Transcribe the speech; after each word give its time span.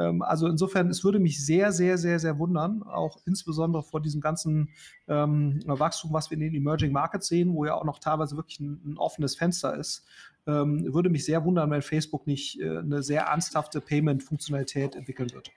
Ähm, 0.00 0.22
also 0.22 0.46
insofern, 0.46 0.88
es 0.88 1.04
würde 1.04 1.18
mich 1.18 1.44
sehr, 1.44 1.72
sehr, 1.72 1.98
sehr, 1.98 2.18
sehr 2.18 2.38
wundern, 2.38 2.82
auch 2.82 3.18
insbesondere 3.26 3.82
vor 3.82 4.00
diesem 4.00 4.20
ganzen 4.20 4.70
ähm, 5.08 5.60
Wachstum, 5.66 6.12
was 6.12 6.30
wir 6.30 6.36
in 6.36 6.40
den 6.40 6.54
Emerging 6.54 6.92
Markets 6.92 7.28
sehen, 7.28 7.54
wo 7.54 7.64
ja 7.64 7.74
auch 7.74 7.84
noch 7.84 7.98
teilweise 7.98 8.36
wirklich 8.36 8.60
ein, 8.60 8.80
ein 8.84 8.98
offenes 8.98 9.36
Fenster 9.36 9.76
ist. 9.76 10.06
Ähm, 10.46 10.92
würde 10.92 11.10
mich 11.10 11.24
sehr 11.24 11.44
wundern, 11.44 11.70
wenn 11.70 11.82
Facebook 11.82 12.26
nicht 12.26 12.60
äh, 12.60 12.78
eine 12.78 13.02
sehr 13.02 13.22
ernsthafte 13.22 13.80
Payment-Funktionalität 13.80 14.96
entwickeln 14.96 15.30
wird. 15.32 15.50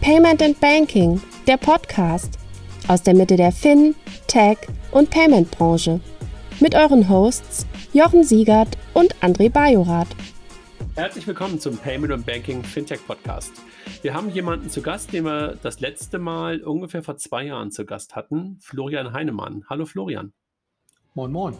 Payment 0.00 0.42
and 0.42 0.60
Banking, 0.60 1.20
der 1.46 1.56
Podcast 1.56 2.38
aus 2.88 3.02
der 3.02 3.14
Mitte 3.14 3.36
der 3.36 3.52
Fin, 3.52 3.94
Tech 4.26 4.58
und 4.92 5.10
Payment 5.10 5.50
Branche. 5.50 6.00
Mit 6.60 6.74
euren 6.74 7.08
Hosts 7.08 7.66
Jochen 7.94 8.24
Siegert 8.24 8.76
und 8.92 9.14
André 9.22 9.48
Bajorath. 9.48 10.08
Herzlich 10.96 11.28
willkommen 11.28 11.60
zum 11.60 11.78
Payment 11.78 12.12
und 12.12 12.26
Banking 12.26 12.64
Fintech 12.64 13.06
Podcast. 13.06 13.52
Wir 14.02 14.12
haben 14.12 14.30
jemanden 14.30 14.68
zu 14.68 14.82
Gast, 14.82 15.12
den 15.12 15.24
wir 15.24 15.56
das 15.62 15.78
letzte 15.78 16.18
Mal 16.18 16.60
ungefähr 16.64 17.04
vor 17.04 17.18
zwei 17.18 17.44
Jahren 17.44 17.70
zu 17.70 17.86
Gast 17.86 18.16
hatten, 18.16 18.58
Florian 18.60 19.12
Heinemann. 19.12 19.64
Hallo 19.70 19.86
Florian. 19.86 20.32
Moin, 21.14 21.30
moin. 21.30 21.54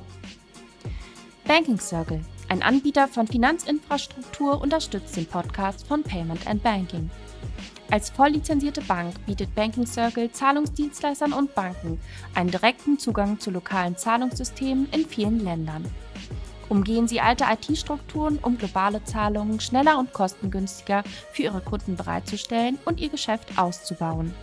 Banking 1.46 1.78
Circle, 1.78 2.20
ein 2.48 2.64
Anbieter 2.64 3.06
von 3.06 3.28
Finanzinfrastruktur, 3.28 4.60
unterstützt 4.60 5.16
den 5.16 5.26
Podcast 5.26 5.86
von 5.86 6.02
Payment 6.02 6.48
and 6.48 6.60
Banking. 6.64 7.10
Als 7.92 8.10
volllizenzierte 8.10 8.80
Bank 8.80 9.14
bietet 9.24 9.54
Banking 9.54 9.86
Circle 9.86 10.32
Zahlungsdienstleistern 10.32 11.32
und 11.32 11.54
Banken 11.54 12.00
einen 12.34 12.50
direkten 12.50 12.98
Zugang 12.98 13.38
zu 13.38 13.52
lokalen 13.52 13.96
Zahlungssystemen 13.96 14.88
in 14.90 15.06
vielen 15.06 15.38
Ländern. 15.38 15.84
Umgehen 16.74 17.06
Sie 17.06 17.20
alte 17.20 17.44
IT-Strukturen, 17.44 18.40
um 18.42 18.58
globale 18.58 19.04
Zahlungen 19.04 19.60
schneller 19.60 19.96
und 19.96 20.12
kostengünstiger 20.12 21.04
für 21.30 21.42
Ihre 21.42 21.60
Kunden 21.60 21.94
bereitzustellen 21.94 22.80
und 22.84 22.98
Ihr 22.98 23.10
Geschäft 23.10 23.56
auszubauen. 23.56 24.34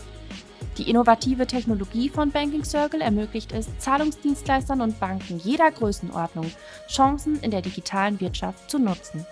Die 0.78 0.88
innovative 0.88 1.46
Technologie 1.46 2.08
von 2.08 2.30
Banking 2.30 2.64
Circle 2.64 3.02
ermöglicht 3.02 3.52
es, 3.52 3.68
Zahlungsdienstleistern 3.76 4.80
und 4.80 4.98
Banken 4.98 5.40
jeder 5.44 5.70
Größenordnung 5.70 6.50
Chancen 6.88 7.38
in 7.40 7.50
der 7.50 7.60
digitalen 7.60 8.18
Wirtschaft 8.18 8.70
zu 8.70 8.78
nutzen. 8.78 9.26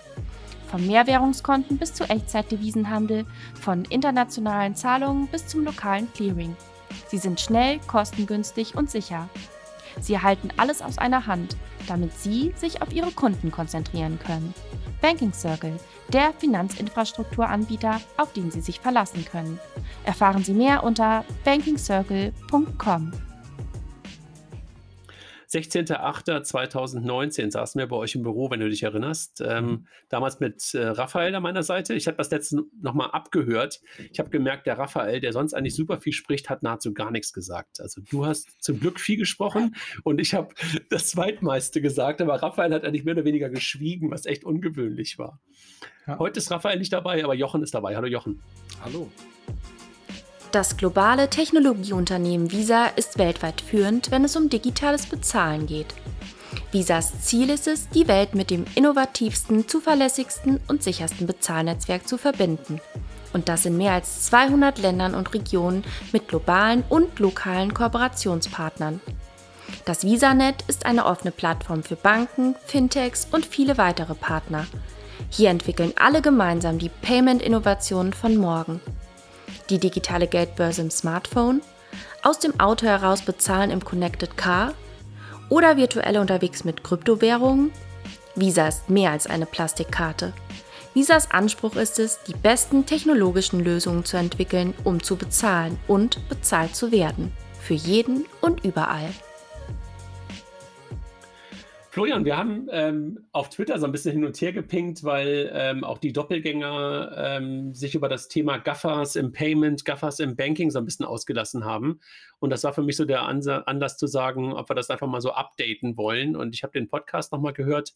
Von 0.71 0.87
Mehrwährungskonten 0.87 1.79
bis 1.79 1.95
zu 1.95 2.05
Echtzeitdevisenhandel, 2.05 3.25
von 3.59 3.87
internationalen 3.87 4.77
Zahlungen 4.77 5.27
bis 5.29 5.47
zum 5.47 5.65
lokalen 5.65 6.13
Clearing. 6.13 6.55
Sie 7.09 7.17
sind 7.17 7.41
schnell, 7.41 7.81
kostengünstig 7.87 8.75
und 8.75 8.91
sicher. 8.91 9.31
Sie 10.03 10.13
erhalten 10.13 10.51
alles 10.59 10.83
aus 10.83 10.99
einer 10.99 11.27
Hand, 11.27 11.57
damit 11.87 12.13
Sie 12.19 12.53
sich 12.57 12.83
auf 12.83 12.93
Ihre 12.93 13.13
Kunden 13.13 13.51
konzentrieren 13.51 14.19
können. 14.25 14.55
Banking 15.01 15.33
Circle, 15.33 15.79
der 16.13 16.33
Finanzinfrastrukturanbieter, 16.39 18.01
auf 18.17 18.33
den 18.33 18.51
Sie 18.51 18.61
sich 18.61 18.81
verlassen 18.81 19.25
können. 19.25 19.59
Erfahren 20.05 20.45
Sie 20.45 20.55
mehr 20.55 20.85
unter 20.85 21.25
bankingcircle.com. 21.45 23.13
16.08.2019 25.53 27.51
saßen 27.51 27.79
wir 27.79 27.89
bei 27.89 27.97
euch 27.97 28.15
im 28.15 28.23
Büro, 28.23 28.51
wenn 28.51 28.61
du 28.61 28.69
dich 28.69 28.85
erinnerst. 28.85 29.43
Ähm, 29.45 29.65
mhm. 29.65 29.87
damals 30.09 30.39
mit 30.39 30.75
äh, 30.75 30.87
Raphael 30.87 31.35
an 31.35 31.43
meiner 31.43 31.65
Seite. 31.65 31.95
Ich 31.95 32.07
habe 32.07 32.17
das 32.17 32.31
letzte 32.31 32.63
nochmal 32.81 33.11
abgehört. 33.11 33.81
Ich 34.13 34.21
habe 34.21 34.31
gemerkt, 34.31 34.67
der 34.67 34.79
Raphael, 34.79 35.21
der 35.21 35.33
sonst 35.33 35.55
eigentlich 35.55 35.75
super 35.75 35.99
viel 35.99 36.13
spricht, 36.13 36.49
hat 36.51 36.63
nahezu 36.63 36.95
gar 36.95 37.11
nichts 37.11 37.33
gesagt. 37.33 37.81
Also 37.81 38.01
du 38.09 38.27
hast 38.27 38.63
zum 38.63 38.79
Glück 38.79 39.01
viel 39.01 39.17
gesprochen 39.17 39.75
und 40.05 40.21
ich 40.21 40.35
habe 40.35 40.55
das 40.89 41.09
zweitmeiste 41.11 41.81
gesagt, 41.81 42.21
aber 42.21 42.41
Raphael 42.41 42.73
hat 42.73 42.85
eigentlich 42.85 43.05
mehr 43.05 43.15
oder 43.15 43.25
weniger 43.25 43.51
geschwiegen, 43.51 44.11
was 44.13 44.27
echt 44.27 44.45
ungewöhnlich 44.45 45.19
war. 45.19 45.41
Ja. 46.07 46.19
Heute 46.19 46.39
ist 46.39 46.51
Raphael 46.51 46.79
nicht 46.79 46.93
dabei, 46.93 47.25
aber 47.25 47.35
Jochen 47.35 47.63
ist 47.63 47.75
dabei. 47.75 47.97
Hallo 47.97 48.07
Jochen. 48.07 48.41
Hallo. 48.85 49.11
Das 50.53 50.77
globale 50.77 51.31
Technologieunternehmen 51.31 52.51
Visa 52.51 52.87
ist 52.97 53.19
weltweit 53.19 53.61
führend, 53.61 54.11
wenn 54.11 54.25
es 54.25 54.35
um 54.35 54.49
digitales 54.49 55.07
Bezahlen 55.07 55.67
geht. 55.67 55.95
Visas 56.73 57.21
Ziel 57.23 57.51
ist 57.51 57.69
es, 57.69 57.89
die 57.91 58.09
Welt 58.09 58.35
mit 58.35 58.51
dem 58.51 58.65
innovativsten, 58.75 59.69
zuverlässigsten 59.69 60.59
und 60.67 60.83
sichersten 60.83 61.29
Bezahlnetzwerk 61.29 62.09
zu 62.09 62.19
verbinden. 62.19 62.81
Und 63.33 63.49
das 63.49 63.65
in 63.65 63.77
mehr 63.77 63.93
als 63.93 64.25
200 64.25 64.81
Ländern 64.81 65.15
und 65.15 65.33
Regionen 65.35 65.85
mit 66.11 66.27
globalen 66.27 66.83
und 66.89 67.21
lokalen 67.21 67.73
Kooperationspartnern. 67.73 69.01
Das 69.85 70.03
VisaNet 70.03 70.65
ist 70.67 70.85
eine 70.85 71.07
offene 71.07 71.31
Plattform 71.31 71.85
für 71.85 71.95
Banken, 71.95 72.57
Fintechs 72.67 73.29
und 73.31 73.47
viele 73.47 73.79
weitere 73.79 74.17
Partner. 74.17 74.67
Hier 75.29 75.51
entwickeln 75.51 75.93
alle 75.95 76.23
gemeinsam 76.23 76.79
die 76.81 76.89
Payment-Innovationen 76.89 78.13
von 78.13 78.37
morgen 78.37 78.81
die 79.71 79.79
digitale 79.79 80.27
Geldbörse 80.27 80.83
im 80.83 80.91
Smartphone, 80.91 81.63
aus 82.23 82.39
dem 82.39 82.59
Auto 82.61 82.87
heraus 82.87 83.23
bezahlen 83.23 83.71
im 83.71 83.85
Connected 83.85 84.37
Car 84.37 84.75
oder 85.49 85.77
virtuell 85.77 86.19
unterwegs 86.19 86.65
mit 86.65 86.85
Kryptowährungen? 86.85 87.73
Visa 88.35 88.69
ist 88.69 88.89
mehr 88.89 89.11
als 89.11 89.27
eine 89.27 89.47
Plastikkarte. 89.47 90.33
Visas 90.95 91.31
Anspruch 91.31 91.77
ist 91.77 91.99
es, 91.99 92.21
die 92.27 92.35
besten 92.35 92.85
technologischen 92.85 93.61
Lösungen 93.61 94.05
zu 94.05 94.17
entwickeln, 94.17 94.75
um 94.83 95.03
zu 95.03 95.17
bezahlen 95.17 95.79
und 95.87 96.29
bezahlt 96.29 96.75
zu 96.75 96.91
werden. 96.91 97.33
Für 97.61 97.75
jeden 97.75 98.27
und 98.41 98.65
überall. 98.65 99.11
Florian, 101.91 102.25
wir 102.25 102.37
haben 102.37 102.69
ähm, 102.71 103.27
auf 103.33 103.49
Twitter 103.49 103.77
so 103.81 103.85
ein 103.85 103.91
bisschen 103.91 104.13
hin 104.13 104.25
und 104.25 104.41
her 104.41 104.53
gepinkt, 104.53 105.03
weil 105.03 105.51
ähm, 105.53 105.83
auch 105.83 105.99
die 105.99 106.13
Doppelgänger 106.13 107.13
ähm, 107.17 107.75
sich 107.75 107.97
über 107.97 108.09
das 108.09 108.29
Thema 108.29 108.59
Gaffers 108.59 109.17
im 109.17 109.33
Payment, 109.33 109.85
Gaffers 109.85 110.21
im 110.21 110.37
Banking 110.37 110.71
so 110.71 110.79
ein 110.79 110.85
bisschen 110.85 111.05
ausgelassen 111.05 111.65
haben. 111.65 111.99
Und 112.39 112.51
das 112.51 112.63
war 112.63 112.73
für 112.73 112.85
mich 112.85 112.97
so 112.97 113.05
der 113.05 113.23
Ansa 113.23 113.63
Anlass 113.67 113.97
zu 113.97 114.07
sagen, 114.07 114.53
ob 114.53 114.71
wir 114.71 114.77
das 114.77 114.89
einfach 114.89 115.09
mal 115.09 115.21
so 115.21 115.33
updaten 115.33 115.97
wollen. 115.97 116.37
Und 116.37 116.55
ich 116.55 116.63
habe 116.63 116.73
den 116.73 116.87
Podcast 116.87 117.33
nochmal 117.33 117.55
gehört, 117.55 117.95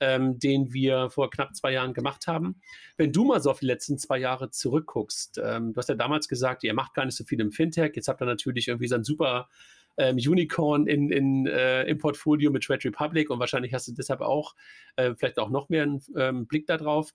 ähm, 0.00 0.40
den 0.40 0.72
wir 0.72 1.08
vor 1.08 1.30
knapp 1.30 1.54
zwei 1.54 1.70
Jahren 1.72 1.94
gemacht 1.94 2.26
haben. 2.26 2.60
Wenn 2.96 3.12
du 3.12 3.24
mal 3.24 3.40
so 3.40 3.52
auf 3.52 3.60
die 3.60 3.66
letzten 3.66 3.98
zwei 3.98 4.18
Jahre 4.18 4.50
zurückguckst, 4.50 5.40
ähm, 5.44 5.74
du 5.74 5.78
hast 5.78 5.88
ja 5.88 5.94
damals 5.94 6.26
gesagt, 6.26 6.64
ihr 6.64 6.74
macht 6.74 6.92
gar 6.94 7.04
nicht 7.04 7.16
so 7.16 7.22
viel 7.22 7.40
im 7.40 7.52
Fintech. 7.52 7.92
Jetzt 7.94 8.08
habt 8.08 8.20
ihr 8.20 8.26
natürlich 8.26 8.66
irgendwie 8.66 8.88
so 8.88 8.96
ein 8.96 9.04
super 9.04 9.48
ähm, 9.98 10.16
Unicorn 10.16 10.86
in, 10.86 11.10
in, 11.10 11.46
äh, 11.46 11.84
im 11.84 11.98
Portfolio 11.98 12.50
mit 12.50 12.64
Trade 12.64 12.84
Republic 12.84 13.30
und 13.30 13.38
wahrscheinlich 13.38 13.74
hast 13.74 13.88
du 13.88 13.92
deshalb 13.92 14.20
auch 14.20 14.54
äh, 14.96 15.14
vielleicht 15.14 15.38
auch 15.38 15.50
noch 15.50 15.68
mehr 15.68 15.82
einen 15.82 16.02
ähm, 16.16 16.46
Blick 16.46 16.66
darauf. 16.66 17.12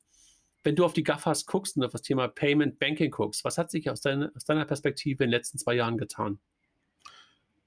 Wenn 0.63 0.75
du 0.75 0.85
auf 0.85 0.93
die 0.93 1.03
GAFAs 1.03 1.45
guckst 1.45 1.75
und 1.75 1.83
auf 1.83 1.91
das 1.91 2.03
Thema 2.03 2.27
Payment 2.27 2.79
Banking 2.79 3.11
guckst, 3.11 3.43
was 3.43 3.57
hat 3.57 3.71
sich 3.71 3.89
aus, 3.89 4.01
dein, 4.01 4.33
aus 4.35 4.45
deiner 4.45 4.65
Perspektive 4.65 5.23
in 5.23 5.29
den 5.29 5.31
letzten 5.31 5.57
zwei 5.57 5.73
Jahren 5.73 5.97
getan? 5.97 6.39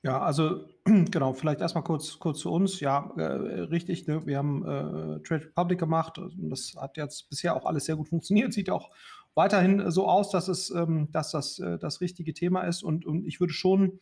Ja, 0.02 0.20
also 0.20 0.64
genau, 0.84 1.32
vielleicht 1.32 1.60
erstmal 1.60 1.84
kurz, 1.84 2.18
kurz 2.18 2.38
zu 2.38 2.52
uns. 2.52 2.80
Ja, 2.80 3.12
äh, 3.16 3.22
richtig, 3.22 4.06
ne? 4.06 4.24
wir 4.26 4.38
haben 4.38 4.62
äh, 4.62 5.22
Trade 5.22 5.46
Republic 5.46 5.78
gemacht 5.78 6.18
und 6.18 6.50
das 6.50 6.74
hat 6.78 6.96
jetzt 6.96 7.28
bisher 7.28 7.56
auch 7.56 7.66
alles 7.66 7.86
sehr 7.86 7.96
gut 7.96 8.08
funktioniert. 8.08 8.52
Sieht 8.52 8.70
auch 8.70 8.90
weiterhin 9.34 9.90
so 9.90 10.06
aus, 10.06 10.30
dass, 10.30 10.48
es, 10.48 10.70
ähm, 10.70 11.08
dass 11.10 11.32
das 11.32 11.58
äh, 11.58 11.78
das 11.78 12.00
richtige 12.00 12.34
Thema 12.34 12.62
ist 12.62 12.82
und, 12.82 13.04
und 13.04 13.26
ich 13.26 13.40
würde 13.40 13.52
schon 13.52 13.98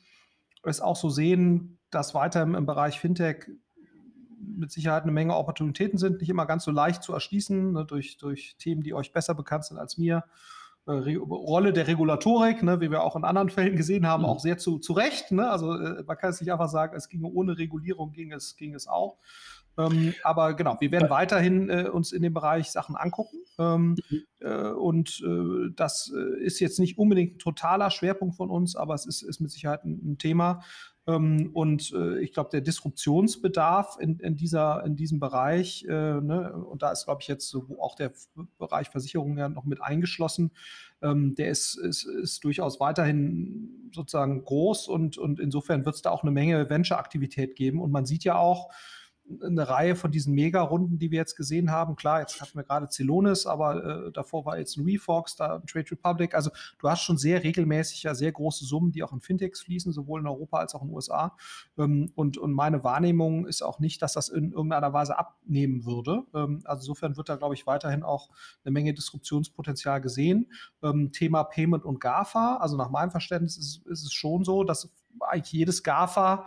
es 0.71 0.81
auch 0.81 0.97
so 0.97 1.09
sehen, 1.09 1.79
dass 1.91 2.15
weiter 2.15 2.43
im, 2.43 2.55
im 2.55 2.67
Bereich 2.67 3.01
Fintech 3.01 3.47
mit 4.41 4.71
Sicherheit 4.71 5.05
eine 5.05 5.13
Menge 5.13 5.37
Opportunitäten 5.37 5.99
sind, 5.99 6.21
nicht 6.21 6.31
immer 6.31 6.47
ganz 6.47 6.65
so 6.65 6.71
leicht 6.71 7.03
zu 7.03 7.13
erschließen, 7.13 7.73
ne, 7.73 7.85
durch, 7.85 8.19
durch 8.19 8.57
Themen, 8.59 8.83
die 8.83 8.95
euch 8.95 9.13
besser 9.13 9.35
bekannt 9.35 9.65
sind 9.65 9.79
als 9.79 9.99
mir. 9.99 10.25
Äh, 10.87 11.17
Rolle 11.17 11.73
der 11.73 11.87
Regulatorik, 11.87 12.63
ne, 12.63 12.81
wie 12.81 12.91
wir 12.91 13.03
auch 13.03 13.17
in 13.17 13.25
anderen 13.25 13.49
Fällen 13.49 13.77
gesehen 13.77 14.07
haben, 14.07 14.23
mhm. 14.23 14.29
auch 14.29 14.41
sehr 14.41 14.59
zu, 14.59 14.79
zu 14.79 14.93
Recht. 14.93 15.33
Ne? 15.33 15.49
Also 15.49 15.73
äh, 15.73 16.03
man 16.03 16.17
kann 16.19 16.31
es 16.31 16.41
nicht 16.41 16.53
einfach 16.53 16.69
sagen, 16.69 16.95
es 16.95 17.09
ginge 17.09 17.29
ohne 17.29 17.57
Regulierung, 17.57 18.13
ging 18.13 18.33
es, 18.33 18.57
ging 18.57 18.75
es 18.75 18.87
auch. 18.87 19.19
Ähm, 19.77 20.15
aber 20.23 20.55
genau, 20.55 20.77
wir 20.81 20.93
werden 20.93 21.11
weiterhin 21.11 21.69
äh, 21.69 21.89
uns 21.93 22.13
in 22.13 22.23
dem 22.23 22.35
Bereich 22.35 22.71
Sachen 22.71 22.97
angucken. 22.97 23.39
Ähm, 23.59 23.97
mhm. 24.11 24.23
äh, 24.41 24.71
und 24.71 25.23
äh, 25.25 25.71
das 25.75 26.13
äh, 26.15 26.45
ist 26.45 26.61
jetzt 26.61 26.79
nicht 26.79 26.99
unbedingt 26.99 27.37
ein 27.37 27.39
totaler 27.39 27.91
Schwerpunkt 27.91 28.37
von 28.37 28.51
uns, 28.51 28.77
aber 28.77 28.95
es 28.95 29.07
ist, 29.07 29.23
ist 29.23 29.41
mit 29.41 29.51
Sicherheit 29.51 29.85
ein, 29.85 30.13
ein 30.13 30.19
Thema. 30.19 30.63
Ähm, 31.07 31.51
und 31.53 31.93
äh, 31.93 32.21
ich 32.21 32.33
glaube, 32.33 32.51
der 32.51 32.63
Disruptionsbedarf 32.63 33.99
in, 34.01 34.19
in, 34.21 34.37
dieser, 34.37 34.85
in 34.85 34.97
diesem 34.97 35.21
Bereich, 35.21 35.85
äh, 35.85 35.93
ne, 35.93 36.55
und 36.55 36.83
da 36.83 36.93
ist, 36.93 37.05
glaube 37.05 37.21
ich, 37.21 37.29
jetzt 37.29 37.49
so, 37.49 37.77
auch 37.79 37.95
der 37.95 38.13
Bereich 38.59 38.89
Versicherung 38.89 39.37
ja 39.37 39.49
noch 39.51 39.65
mit 39.65 39.83
eingeschlossen, 39.83 40.53
ähm, 41.03 41.35
der 41.35 41.51
ist, 41.51 41.77
ist, 41.77 42.05
ist 42.05 42.43
durchaus 42.45 42.81
weiterhin 42.81 43.91
sozusagen 43.93 44.45
groß 44.45 44.89
und, 44.89 45.19
und 45.19 45.41
insofern 45.41 45.85
wird 45.85 45.97
es 45.97 46.03
da 46.03 46.11
auch 46.11 46.23
eine 46.23 46.33
Menge 46.33 46.71
Venture-Aktivität 46.71 47.55
geben. 47.55 47.83
Und 47.83 47.91
man 47.91 48.07
sieht 48.07 48.25
ja 48.25 48.37
auch, 48.37 48.71
eine 49.43 49.69
Reihe 49.69 49.97
von 49.97 50.11
diesen 50.11 50.35
Mega-Runden, 50.35 50.99
die 50.99 51.11
wir 51.11 51.19
jetzt 51.19 51.37
gesehen 51.37 51.71
haben. 51.71 51.97
Klar, 51.97 52.21
jetzt 52.21 52.41
hatten 52.41 52.57
wir 52.57 52.63
gerade 52.63 52.89
Celonis, 52.89 53.47
aber 53.47 54.07
äh, 54.07 54.13
davor 54.13 54.45
war 54.45 54.59
jetzt 54.59 54.77
ein 54.77 54.85
Refox, 54.85 55.37
da 55.37 55.57
ein 55.57 55.67
Trade 55.67 55.91
Republic. 55.93 56.35
Also 56.35 56.51
du 56.79 56.89
hast 56.89 57.03
schon 57.03 57.17
sehr 57.17 57.43
regelmäßig 57.43 58.03
ja 58.03 58.15
sehr 58.15 58.33
große 58.33 58.65
Summen, 58.67 58.93
die 58.93 59.03
auch 59.03 59.13
in 59.13 59.21
Fintechs 59.21 59.63
fließen, 59.63 59.93
sowohl 59.93 60.21
in 60.21 60.27
Europa 60.27 60.59
als 60.59 60.75
auch 60.75 60.83
in 60.83 60.89
den 60.89 60.95
USA. 60.95 61.37
Ähm, 61.79 62.13
und, 62.15 62.37
und 62.37 62.53
meine 62.53 62.85
Wahrnehmung 62.85 63.47
ist 63.47 63.63
auch 63.63 63.79
nicht, 63.79 64.03
dass 64.03 64.13
das 64.13 64.29
in 64.29 64.53
irgendeiner 64.53 64.93
Weise 64.93 65.19
abnehmen 65.19 65.87
würde. 65.87 66.25
Ähm, 66.35 66.61
also 66.65 66.83
insofern 66.83 67.17
wird 67.17 67.29
da, 67.31 67.37
glaube 67.37 67.55
ich, 67.55 67.67
weiterhin 67.67 68.03
auch 68.03 68.29
eine 68.65 68.73
Menge 68.73 68.93
Disruptionspotenzial 68.93 70.03
gesehen. 70.03 70.53
Ähm, 70.83 71.13
Thema 71.13 71.45
Payment 71.45 71.85
und 71.85 71.99
GAFA, 71.99 72.57
also 72.57 72.77
nach 72.77 72.91
meinem 72.91 73.11
Verständnis 73.11 73.57
ist, 73.57 73.87
ist 73.87 74.05
es 74.05 74.13
schon 74.13 74.45
so, 74.45 74.65
dass 74.65 74.93
eigentlich 75.21 75.53
jedes 75.53 75.83
GAFA 75.83 76.47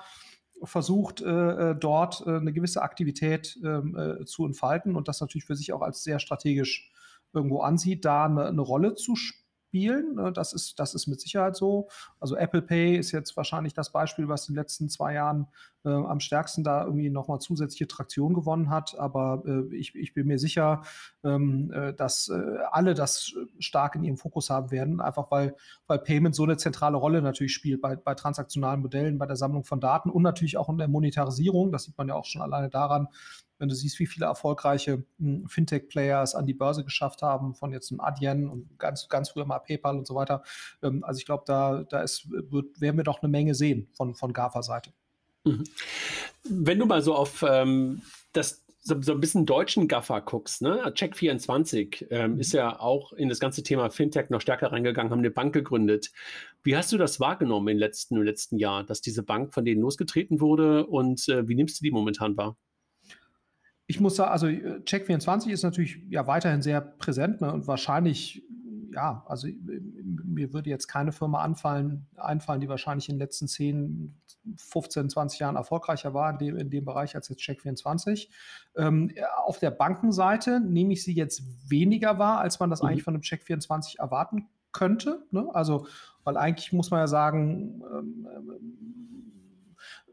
versucht, 0.63 1.21
äh, 1.21 1.71
äh, 1.71 1.75
dort 1.75 2.23
äh, 2.25 2.37
eine 2.37 2.53
gewisse 2.53 2.81
Aktivität 2.81 3.59
ähm, 3.63 3.95
äh, 3.97 4.25
zu 4.25 4.45
entfalten 4.45 4.95
und 4.95 5.07
das 5.07 5.21
natürlich 5.21 5.45
für 5.45 5.55
sich 5.55 5.73
auch 5.73 5.81
als 5.81 6.03
sehr 6.03 6.19
strategisch 6.19 6.91
irgendwo 7.33 7.61
ansieht, 7.61 8.05
da 8.05 8.25
eine, 8.25 8.45
eine 8.47 8.61
Rolle 8.61 8.95
zu 8.95 9.15
spielen. 9.15 9.46
Ne? 9.85 10.31
Das 10.33 10.53
ist, 10.53 10.79
das 10.79 10.93
ist 10.93 11.07
mit 11.07 11.21
Sicherheit 11.21 11.55
so. 11.55 11.87
Also 12.19 12.35
Apple 12.35 12.61
Pay 12.61 12.97
ist 12.97 13.11
jetzt 13.11 13.35
wahrscheinlich 13.37 13.73
das 13.73 13.91
Beispiel, 13.91 14.27
was 14.27 14.47
in 14.47 14.53
den 14.53 14.59
letzten 14.61 14.89
zwei 14.89 15.13
Jahren 15.13 15.47
äh, 15.85 15.89
am 15.89 16.19
stärksten 16.19 16.63
da 16.63 16.83
irgendwie 16.83 17.09
nochmal 17.09 17.39
zusätzliche 17.39 17.87
Traktion 17.87 18.33
gewonnen 18.33 18.69
hat. 18.69 18.97
Aber 18.97 19.43
äh, 19.45 19.75
ich, 19.75 19.95
ich 19.95 20.13
bin 20.13 20.27
mir 20.27 20.39
sicher, 20.39 20.81
ähm, 21.23 21.71
äh, 21.71 21.93
dass 21.93 22.29
äh, 22.29 22.57
alle 22.71 22.93
das 22.93 23.33
stark 23.59 23.95
in 23.95 24.03
ihrem 24.03 24.17
Fokus 24.17 24.49
haben 24.49 24.71
werden, 24.71 25.01
einfach 25.01 25.31
weil, 25.31 25.55
weil 25.87 25.99
Payment 25.99 26.35
so 26.35 26.43
eine 26.43 26.57
zentrale 26.57 26.97
Rolle 26.97 27.21
natürlich 27.21 27.53
spielt 27.53 27.81
bei, 27.81 27.95
bei 27.95 28.15
transaktionalen 28.15 28.81
Modellen, 28.81 29.17
bei 29.17 29.25
der 29.25 29.35
Sammlung 29.35 29.63
von 29.63 29.79
Daten 29.79 30.09
und 30.09 30.23
natürlich 30.23 30.57
auch 30.57 30.69
in 30.69 30.77
der 30.77 30.87
Monetarisierung. 30.87 31.71
Das 31.71 31.83
sieht 31.83 31.97
man 31.97 32.07
ja 32.07 32.15
auch 32.15 32.25
schon 32.25 32.41
alleine 32.41 32.69
daran, 32.69 33.07
wenn 33.59 33.69
du 33.69 33.75
siehst, 33.75 33.99
wie 33.99 34.07
viele 34.07 34.25
erfolgreiche 34.25 35.03
hm, 35.19 35.47
Fintech-Player 35.47 36.21
es 36.21 36.35
an 36.35 36.45
die 36.45 36.53
Börse 36.53 36.83
geschafft 36.83 37.21
haben, 37.21 37.55
von 37.55 37.71
jetzt 37.71 37.91
einem 37.91 38.01
Adyen 38.01 38.49
und 38.49 38.77
ganz, 38.79 39.09
ganz 39.09 39.29
früher 39.29 39.45
mal 39.45 39.59
PayPal 39.59 39.97
und 39.97 40.07
so 40.07 40.15
weiter. 40.15 40.43
Ähm, 40.81 41.03
also 41.03 41.19
ich 41.19 41.25
glaube, 41.25 41.43
da, 41.45 41.83
da 41.83 42.01
ist, 42.01 42.29
wird, 42.29 42.79
werden 42.79 42.97
wir 42.97 43.03
doch 43.03 43.21
eine 43.21 43.29
Menge 43.29 43.55
sehen 43.55 43.87
von, 43.93 44.15
von 44.15 44.33
GAFA-Seite. 44.33 44.91
Mhm. 45.43 45.63
Wenn 46.43 46.79
du 46.79 46.85
mal 46.85 47.01
so 47.01 47.15
auf 47.15 47.43
ähm, 47.47 48.01
das 48.33 48.63
so, 48.87 49.01
so, 49.01 49.11
ein 49.11 49.19
bisschen 49.19 49.45
deutschen 49.45 49.87
Gaffer 49.89 50.21
guckst, 50.21 50.61
ne? 50.61 50.81
Check24 50.87 52.07
ähm, 52.09 52.33
mhm. 52.33 52.39
ist 52.39 52.53
ja 52.53 52.79
auch 52.79 53.11
in 53.11 53.27
das 53.27 53.39
ganze 53.39 53.61
Thema 53.61 53.89
Fintech 53.89 54.29
noch 54.29 54.39
stärker 54.39 54.71
reingegangen, 54.71 55.11
haben 55.11 55.19
eine 55.19 55.31
Bank 55.31 55.53
gegründet. 55.53 56.11
Wie 56.63 56.75
hast 56.75 56.91
du 56.93 56.97
das 56.97 57.19
wahrgenommen 57.19 57.67
im 57.67 57.77
letzten, 57.77 58.15
im 58.15 58.23
letzten 58.23 58.57
Jahr, 58.57 58.85
dass 58.85 59.01
diese 59.01 59.23
Bank 59.23 59.53
von 59.53 59.65
denen 59.65 59.81
losgetreten 59.81 60.39
wurde 60.39 60.87
und 60.87 61.27
äh, 61.27 61.47
wie 61.47 61.55
nimmst 61.55 61.79
du 61.79 61.83
die 61.83 61.91
momentan 61.91 62.37
wahr? 62.37 62.55
Ich 63.87 63.99
muss 63.99 64.15
sagen, 64.15 64.31
also 64.31 64.47
äh, 64.47 64.81
Check24 64.83 65.49
ist 65.49 65.63
natürlich 65.63 66.01
ja 66.09 66.27
weiterhin 66.27 66.61
sehr 66.61 66.81
präsent 66.81 67.41
ne? 67.41 67.51
und 67.51 67.67
wahrscheinlich 67.67 68.43
ja, 68.97 69.23
also 69.27 69.47
mir 70.23 70.53
würde 70.53 70.71
jetzt 70.71 70.87
keine 70.87 71.11
Firma 71.11 71.43
anfallen, 71.43 72.07
einfallen, 72.15 72.61
die 72.61 72.67
wahrscheinlich 72.67 73.09
in 73.09 73.15
den 73.15 73.19
letzten 73.19 73.47
10, 73.47 74.19
15, 74.57 75.11
20 75.11 75.39
Jahren 75.39 75.55
erfolgreicher 75.55 76.15
war 76.15 76.31
in 76.31 76.37
dem, 76.39 76.57
in 76.57 76.71
dem 76.71 76.83
Bereich 76.83 77.15
als 77.15 77.29
jetzt 77.29 77.41
Check24. 77.41 78.27
Ähm, 78.75 79.11
auf 79.45 79.59
der 79.59 79.69
Bankenseite 79.69 80.59
nehme 80.59 80.93
ich 80.93 81.03
sie 81.03 81.13
jetzt 81.13 81.43
weniger 81.69 82.17
wahr, 82.17 82.39
als 82.39 82.59
man 82.59 82.71
das 82.71 82.81
mhm. 82.81 82.89
eigentlich 82.89 83.03
von 83.03 83.13
einem 83.13 83.21
Check24 83.21 83.99
erwarten 83.99 84.47
könnte. 84.71 85.27
Ne? 85.29 85.47
Also, 85.53 85.85
weil 86.23 86.35
eigentlich 86.35 86.73
muss 86.73 86.89
man 86.89 87.01
ja 87.01 87.07
sagen, 87.07 87.83
ähm, 87.93 88.27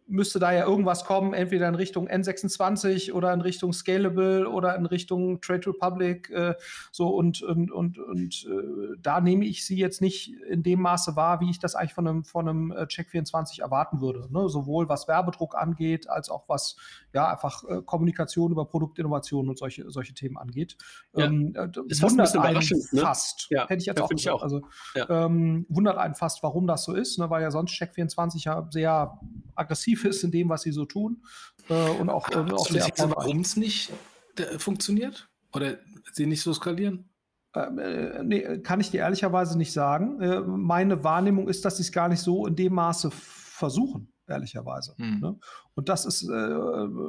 müsste 0.06 0.38
da 0.38 0.52
ja 0.52 0.66
irgendwas 0.66 1.04
kommen, 1.04 1.32
entweder 1.32 1.68
in 1.68 1.74
Richtung 1.74 2.08
N26 2.08 3.12
oder 3.12 3.32
in 3.32 3.40
Richtung 3.40 3.72
Scalable 3.72 4.48
oder 4.48 4.76
in 4.76 4.86
Richtung 4.86 5.40
Trade 5.40 5.68
Republic. 5.68 6.30
Äh, 6.30 6.54
so 6.92 7.08
und, 7.08 7.42
und, 7.42 7.70
und, 7.70 7.98
und 7.98 8.46
äh, 8.46 8.96
da 9.00 9.20
nehme 9.20 9.44
ich 9.46 9.64
sie 9.64 9.76
jetzt 9.76 10.00
nicht 10.00 10.34
in 10.48 10.62
dem 10.62 10.80
Maße 10.80 11.16
wahr, 11.16 11.40
wie 11.40 11.50
ich 11.50 11.58
das 11.58 11.74
eigentlich 11.74 11.94
von 11.94 12.06
einem, 12.06 12.24
von 12.24 12.48
einem 12.48 12.70
äh, 12.72 12.82
Check24 12.82 13.62
erwarten 13.62 14.00
würde. 14.00 14.28
Ne? 14.30 14.48
Sowohl 14.48 14.88
was 14.88 15.08
Werbedruck 15.08 15.54
angeht, 15.56 16.08
als 16.08 16.28
auch 16.28 16.48
was 16.48 16.76
ja 17.12 17.30
einfach 17.30 17.64
äh, 17.64 17.80
Kommunikation 17.82 18.52
über 18.52 18.66
Produktinnovation 18.66 19.48
und 19.48 19.58
solche, 19.58 19.90
solche 19.90 20.12
Themen 20.12 20.36
angeht. 20.36 20.76
Ja. 21.14 21.24
Ähm, 21.24 21.54
äh, 21.56 21.68
ist 21.88 22.02
wundert 22.02 22.36
einen 22.36 22.58
ne? 22.92 23.00
fast. 23.00 23.46
Ja. 23.50 23.62
Hätte 23.68 23.80
ich 23.80 23.86
jetzt 23.86 23.98
ja, 23.98 24.04
auch 24.04 24.08
gesagt. 24.10 24.36
Auch. 24.36 24.42
Also 24.42 24.62
ja. 24.94 25.08
ähm, 25.08 25.64
wundert 25.68 25.96
einen 25.96 26.14
fast, 26.14 26.42
warum 26.42 26.66
das 26.66 26.84
so 26.84 26.92
ist, 26.92 27.18
ne? 27.18 27.30
weil 27.30 27.42
ja 27.42 27.50
sonst 27.50 27.72
Check24 27.72 28.44
ja 28.44 28.68
sehr 28.70 29.18
aggressiv 29.54 29.93
ist 30.02 30.24
in 30.24 30.30
dem, 30.30 30.48
was 30.48 30.62
sie 30.62 30.72
so 30.72 30.84
tun. 30.84 31.22
Äh, 31.68 31.90
und 31.90 32.10
auch, 32.10 32.30
äh, 32.30 32.52
auch 32.52 32.68
sehr 32.68 32.88
Warum 32.98 33.40
es 33.40 33.56
nicht 33.56 33.92
äh, 34.36 34.58
funktioniert? 34.58 35.28
Oder 35.52 35.78
sie 36.12 36.26
nicht 36.26 36.42
so 36.42 36.52
skalieren? 36.52 37.10
Ähm, 37.54 37.78
äh, 37.78 38.24
nee, 38.24 38.58
kann 38.58 38.80
ich 38.80 38.90
dir 38.90 39.00
ehrlicherweise 39.00 39.56
nicht 39.56 39.72
sagen. 39.72 40.20
Äh, 40.20 40.40
meine 40.40 41.04
Wahrnehmung 41.04 41.48
ist, 41.48 41.64
dass 41.64 41.76
sie 41.76 41.82
es 41.82 41.92
gar 41.92 42.08
nicht 42.08 42.20
so 42.20 42.46
in 42.46 42.56
dem 42.56 42.74
Maße 42.74 43.10
versuchen 43.12 44.13
ehrlicherweise. 44.28 44.94
Hm. 44.96 45.20
Ne? 45.20 45.38
Und 45.74 45.88
das 45.88 46.06
ist, 46.06 46.28
äh, 46.28 46.32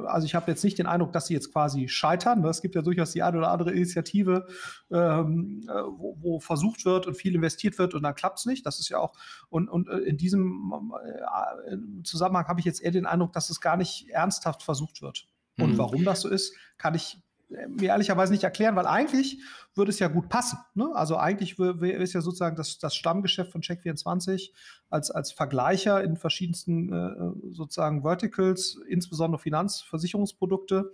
also 0.06 0.26
ich 0.26 0.34
habe 0.34 0.50
jetzt 0.50 0.64
nicht 0.64 0.78
den 0.78 0.86
Eindruck, 0.86 1.12
dass 1.12 1.26
sie 1.26 1.34
jetzt 1.34 1.52
quasi 1.52 1.88
scheitern. 1.88 2.42
Ne? 2.42 2.48
Es 2.48 2.62
gibt 2.62 2.74
ja 2.74 2.82
durchaus 2.82 3.12
die 3.12 3.22
eine 3.22 3.38
oder 3.38 3.50
andere 3.50 3.72
Initiative, 3.72 4.46
ähm, 4.90 5.66
äh, 5.68 5.72
wo, 5.72 6.16
wo, 6.20 6.40
versucht 6.40 6.84
wird 6.84 7.06
und 7.06 7.14
viel 7.14 7.34
investiert 7.34 7.78
wird 7.78 7.94
und 7.94 8.02
dann 8.02 8.14
klappt 8.14 8.38
es 8.38 8.46
nicht. 8.46 8.66
Das 8.66 8.78
ist 8.80 8.88
ja 8.88 8.98
auch, 8.98 9.14
und, 9.48 9.68
und 9.68 9.88
äh, 9.88 9.98
in 9.98 10.16
diesem 10.16 10.72
äh, 11.04 12.02
Zusammenhang 12.04 12.46
habe 12.48 12.60
ich 12.60 12.66
jetzt 12.66 12.82
eher 12.82 12.90
den 12.90 13.06
Eindruck, 13.06 13.32
dass 13.32 13.50
es 13.50 13.60
gar 13.60 13.76
nicht 13.76 14.08
ernsthaft 14.10 14.62
versucht 14.62 15.02
wird. 15.02 15.26
Und 15.58 15.70
hm. 15.70 15.78
warum 15.78 16.04
das 16.04 16.20
so 16.20 16.28
ist, 16.28 16.54
kann 16.76 16.94
ich 16.94 17.22
mir 17.48 17.90
ehrlicherweise 17.90 18.32
nicht 18.32 18.44
erklären, 18.44 18.76
weil 18.76 18.86
eigentlich 18.86 19.40
würde 19.74 19.90
es 19.90 19.98
ja 19.98 20.08
gut 20.08 20.28
passen. 20.28 20.58
Ne? 20.74 20.90
Also 20.94 21.16
eigentlich 21.16 21.58
ist 21.58 22.12
ja 22.12 22.20
sozusagen 22.20 22.56
das, 22.56 22.78
das 22.78 22.96
Stammgeschäft 22.96 23.52
von 23.52 23.60
Check24 23.60 24.50
als, 24.90 25.10
als 25.10 25.32
Vergleicher 25.32 26.02
in 26.02 26.16
verschiedensten 26.16 26.92
äh, 26.92 27.54
sozusagen 27.54 28.02
Verticals, 28.02 28.78
insbesondere 28.88 29.40
Finanzversicherungsprodukte, 29.40 30.92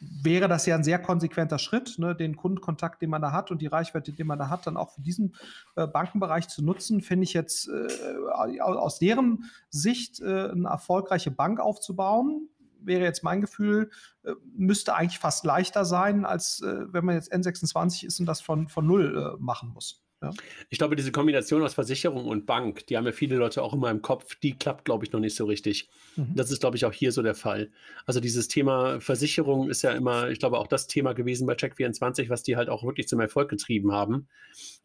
wäre 0.00 0.48
das 0.48 0.66
ja 0.66 0.74
ein 0.74 0.84
sehr 0.84 0.98
konsequenter 0.98 1.58
Schritt, 1.58 1.98
ne, 1.98 2.14
den 2.14 2.36
Kundenkontakt, 2.36 3.00
den 3.00 3.10
man 3.10 3.22
da 3.22 3.32
hat 3.32 3.50
und 3.50 3.62
die 3.62 3.66
Reichweite, 3.66 4.12
die 4.12 4.24
man 4.24 4.38
da 4.38 4.50
hat, 4.50 4.66
dann 4.66 4.76
auch 4.76 4.92
für 4.92 5.00
diesen 5.00 5.34
äh, 5.74 5.86
Bankenbereich 5.86 6.48
zu 6.48 6.62
nutzen, 6.62 7.00
finde 7.00 7.24
ich 7.24 7.32
jetzt 7.32 7.68
äh, 7.68 8.60
aus 8.60 8.98
deren 8.98 9.44
Sicht 9.70 10.20
äh, 10.20 10.50
eine 10.50 10.68
erfolgreiche 10.68 11.30
Bank 11.30 11.60
aufzubauen 11.60 12.50
wäre 12.86 13.04
jetzt 13.04 13.22
mein 13.22 13.40
Gefühl, 13.40 13.90
äh, 14.24 14.32
müsste 14.56 14.94
eigentlich 14.94 15.18
fast 15.18 15.44
leichter 15.44 15.84
sein, 15.84 16.24
als 16.24 16.60
äh, 16.62 16.92
wenn 16.92 17.04
man 17.04 17.16
jetzt 17.16 17.32
N26 17.32 18.06
ist 18.06 18.20
und 18.20 18.26
das 18.26 18.40
von, 18.40 18.68
von 18.68 18.86
null 18.86 19.36
äh, 19.36 19.42
machen 19.42 19.70
muss. 19.70 20.06
Ja. 20.22 20.32
Ich 20.70 20.78
glaube, 20.78 20.96
diese 20.96 21.12
Kombination 21.12 21.62
aus 21.62 21.74
Versicherung 21.74 22.26
und 22.26 22.46
Bank, 22.46 22.86
die 22.86 22.96
haben 22.96 23.04
ja 23.04 23.12
viele 23.12 23.36
Leute 23.36 23.62
auch 23.62 23.74
immer 23.74 23.90
im 23.90 24.00
Kopf, 24.00 24.34
die 24.36 24.56
klappt, 24.56 24.86
glaube 24.86 25.04
ich, 25.04 25.12
noch 25.12 25.20
nicht 25.20 25.36
so 25.36 25.44
richtig. 25.44 25.90
Mhm. 26.16 26.34
Das 26.34 26.50
ist, 26.50 26.60
glaube 26.60 26.76
ich, 26.76 26.86
auch 26.86 26.92
hier 26.92 27.12
so 27.12 27.22
der 27.22 27.34
Fall. 27.34 27.70
Also 28.06 28.18
dieses 28.20 28.48
Thema 28.48 28.98
Versicherung 29.00 29.68
ist 29.68 29.82
ja 29.82 29.92
immer, 29.92 30.30
ich 30.30 30.38
glaube, 30.38 30.58
auch 30.58 30.68
das 30.68 30.86
Thema 30.86 31.12
gewesen 31.12 31.46
bei 31.46 31.52
Check24, 31.52 32.30
was 32.30 32.42
die 32.42 32.56
halt 32.56 32.70
auch 32.70 32.82
wirklich 32.82 33.08
zum 33.08 33.20
Erfolg 33.20 33.50
getrieben 33.50 33.92
haben. 33.92 34.28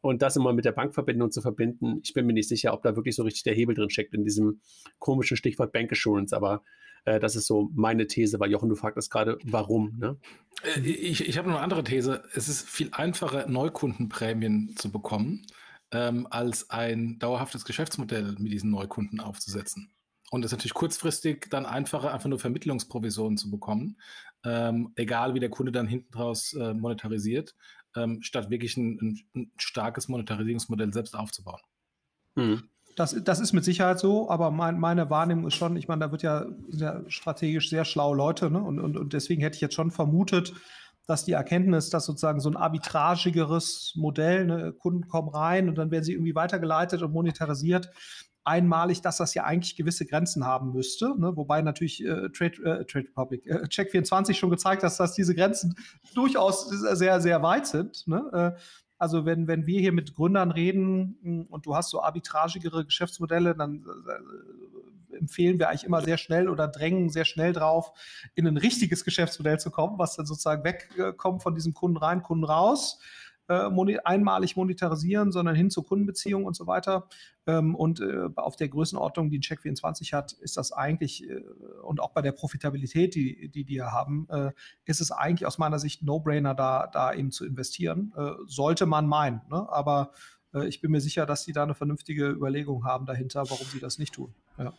Und 0.02 0.22
das 0.22 0.36
immer 0.36 0.52
mit 0.52 0.66
der 0.66 0.74
Bankverbindung 0.74 1.32
zu 1.32 1.42
verbinden, 1.42 2.02
ich 2.04 2.14
bin 2.14 2.25
mir 2.25 2.34
nicht 2.34 2.50
sicher, 2.50 2.74
ob 2.74 2.84
da 2.84 2.98
wirklich 2.98 3.16
so 3.16 3.24
richtig 3.24 3.44
der 3.44 3.54
Hebel 3.54 3.74
drin 3.74 3.90
steckt 3.90 4.14
in 4.14 4.25
diesem 4.25 4.60
komischen 5.00 5.38
Stichwort 5.38 5.72
Bank 5.72 5.94
Assurance. 5.94 6.36
Aber 6.36 6.62
äh, 7.05 7.20
das 7.20 7.36
ist 7.36 7.48
so 7.48 7.70
meine 7.74 8.08
These, 8.08 8.39
weil 8.39 8.51
Jochen, 8.51 8.70
du 8.70 8.75
fragst 8.75 9.12
gerade, 9.12 9.38
warum. 9.43 9.98
Ne? 9.98 10.17
Äh, 10.63 10.79
ich, 10.81 11.27
ich 11.27 11.38
habe 11.38 11.50
noch 11.50 11.55
eine 11.55 11.63
andere 11.63 11.84
These. 11.84 12.24
Es 12.34 12.48
ist 12.48 12.70
viel 12.70 12.89
einfacher, 12.91 13.48
Neukundenprämien 13.48 14.75
zu 14.77 14.91
bekommen, 14.91 15.46
ähm, 15.91 16.27
als 16.29 16.70
ein 16.70 17.20
dauerhaftes 17.20 17.65
Geschäftsmodell 17.65 18.36
mit 18.39 18.51
diesen 18.51 18.72
Neukunden 18.72 19.20
aufzusetzen. 19.20 19.93
Und 20.31 20.46
es 20.46 20.51
ist 20.51 20.58
natürlich 20.58 20.74
kurzfristig 20.74 21.48
dann 21.50 21.65
einfacher, 21.65 22.13
einfach 22.13 22.29
nur 22.29 22.39
Vermittlungsprovisionen 22.39 23.38
zu 23.38 23.51
bekommen, 23.51 23.98
ähm, 24.46 24.93
egal 24.96 25.34
wie 25.34 25.41
der 25.41 25.50
Kunde 25.50 25.74
dann 25.74 25.88
hinten 25.88 26.12
draus 26.12 26.53
äh, 26.53 26.74
monetarisiert, 26.74 27.53
ähm, 27.98 28.22
statt 28.22 28.50
wirklich 28.50 28.77
ein, 28.77 28.98
ein, 29.01 29.20
ein, 29.36 29.51
starkes 29.58 30.08
Monetarisierungsmodell 30.08 30.93
selbst 30.93 31.15
aufzubauen. 31.15 31.60
Mhm. 32.36 32.70
Das, 33.01 33.15
das 33.24 33.39
ist 33.39 33.51
mit 33.51 33.63
Sicherheit 33.63 33.98
so, 33.98 34.29
aber 34.29 34.51
mein, 34.51 34.79
meine 34.79 35.10
Wahrnehmung 35.10 35.48
ist 35.48 35.55
schon, 35.55 35.75
ich 35.75 35.88
meine, 35.88 36.01
da 36.01 36.12
wird 36.12 36.22
ja, 36.22 36.46
ja 36.70 37.01
strategisch 37.08 37.72
sehr 37.72 37.84
schlaue 37.84 38.15
Leute, 38.15 38.51
ne? 38.51 38.62
und, 38.62 38.79
und, 38.79 38.96
und 38.96 39.13
deswegen 39.13 39.41
hätte 39.41 39.55
ich 39.55 39.62
jetzt 39.62 39.74
schon 39.74 39.89
vermutet, 39.89 40.53
dass 41.08 41.25
die 41.25 41.31
Erkenntnis, 41.31 41.89
dass 41.89 42.05
sozusagen 42.05 42.39
so 42.39 42.51
ein 42.51 42.55
arbitragigeres 42.55 43.93
Modell, 43.96 44.46
ne, 44.46 44.74
Kunden 44.74 45.08
kommen 45.08 45.29
rein 45.29 45.67
und 45.67 45.79
dann 45.79 45.89
werden 45.89 46.03
sie 46.03 46.13
irgendwie 46.13 46.36
weitergeleitet 46.36 47.01
und 47.01 47.12
monetarisiert, 47.12 47.89
einmalig, 48.43 49.01
dass 49.01 49.17
das 49.17 49.34
ja 49.34 49.46
eigentlich 49.46 49.75
gewisse 49.75 50.05
Grenzen 50.05 50.46
haben 50.46 50.72
müsste, 50.72 51.20
ne? 51.20 51.36
wobei 51.36 51.63
natürlich 51.63 52.05
äh, 52.05 52.29
Trade, 52.29 52.63
äh, 52.63 52.86
Trade 52.86 53.08
Republic, 53.08 53.48
äh, 53.48 53.63
Check24 53.63 54.36
schon 54.36 54.51
gezeigt 54.51 54.84
hat, 54.84 55.00
dass 55.00 55.13
diese 55.13 55.34
Grenzen 55.34 55.74
durchaus 56.13 56.70
sehr, 56.70 57.20
sehr 57.20 57.41
weit 57.41 57.65
sind. 57.65 58.05
Ne? 58.05 58.55
Also 59.01 59.25
wenn, 59.25 59.48
wenn 59.48 59.65
wir 59.65 59.79
hier 59.79 59.93
mit 59.93 60.13
Gründern 60.13 60.51
reden 60.51 61.17
hm, 61.24 61.48
und 61.50 61.65
du 61.65 61.75
hast 61.75 61.89
so 61.89 62.03
arbitragigere 62.03 62.86
Geschäftsmodelle, 62.86 63.55
dann 63.55 63.84
äh, 65.12 65.17
empfehlen 65.17 65.58
wir 65.58 65.70
eigentlich 65.70 65.86
immer 65.86 66.03
sehr 66.03 66.20
schnell 66.20 66.48
oder 66.48 66.67
drängen 66.67 67.10
sehr 67.10 67.25
schnell 67.25 67.51
drauf, 67.51 67.93
in 68.36 68.46
ein 68.46 68.58
richtiges 68.58 69.03
Geschäftsmodell 69.03 69.60
zu 69.60 69.72
kommen, 69.72 69.98
was 69.98 70.17
dann 70.17 70.27
sozusagen 70.27 70.63
wegkommt 70.63 71.41
von 71.41 71.55
diesem 71.55 71.74
Kunden 71.74 71.98
rein, 71.98 72.22
Kunden 72.22 72.43
raus 72.43 73.00
äh, 73.51 73.98
einmalig 74.03 74.55
monetarisieren, 74.55 75.31
sondern 75.31 75.55
hin 75.55 75.70
zur 75.70 75.86
Kundenbeziehung 75.86 76.46
und 76.46 76.55
so 76.55 76.67
weiter. 76.67 77.08
Ähm, 77.48 77.75
und 77.75 78.00
äh, 78.00 78.29
auf 78.36 78.55
der 78.55 78.70
Größenordnung, 78.70 79.29
die 79.29 79.39
Check24 79.39 80.13
hat, 80.13 80.31
ist 80.34 80.58
das 80.58 80.72
eigentlich, 80.72 81.29
äh, 81.29 81.43
und 81.84 82.00
auch 82.00 82.12
bei 82.12 82.22
der 82.22 82.31
Profitabilität, 82.31 83.15
die 83.15 83.50
die, 83.50 83.65
die 83.65 83.81
haben, 83.81 84.27
ist 84.86 85.01
es 85.01 85.12
eigentlich 85.12 85.46
aus 85.46 85.58
meiner 85.58 85.79
Sicht 85.79 86.03
No-Brainer, 86.03 86.53
da, 86.53 86.88
da 86.88 87.13
eben 87.13 87.31
zu 87.31 87.46
investieren. 87.46 88.13
Sollte 88.46 88.86
man 88.86 89.08
meinen. 89.08 89.41
Ne? 89.50 89.67
Aber 89.70 90.12
ich 90.65 90.81
bin 90.81 90.91
mir 90.91 91.01
sicher, 91.01 91.25
dass 91.25 91.43
sie 91.43 91.53
da 91.53 91.63
eine 91.63 91.74
vernünftige 91.74 92.29
Überlegung 92.29 92.86
haben 92.86 93.05
dahinter, 93.05 93.43
warum 93.50 93.65
sie 93.67 93.79
das 93.79 93.98
nicht 93.98 94.13
tun. 94.13 94.34
Ja. 94.63 94.74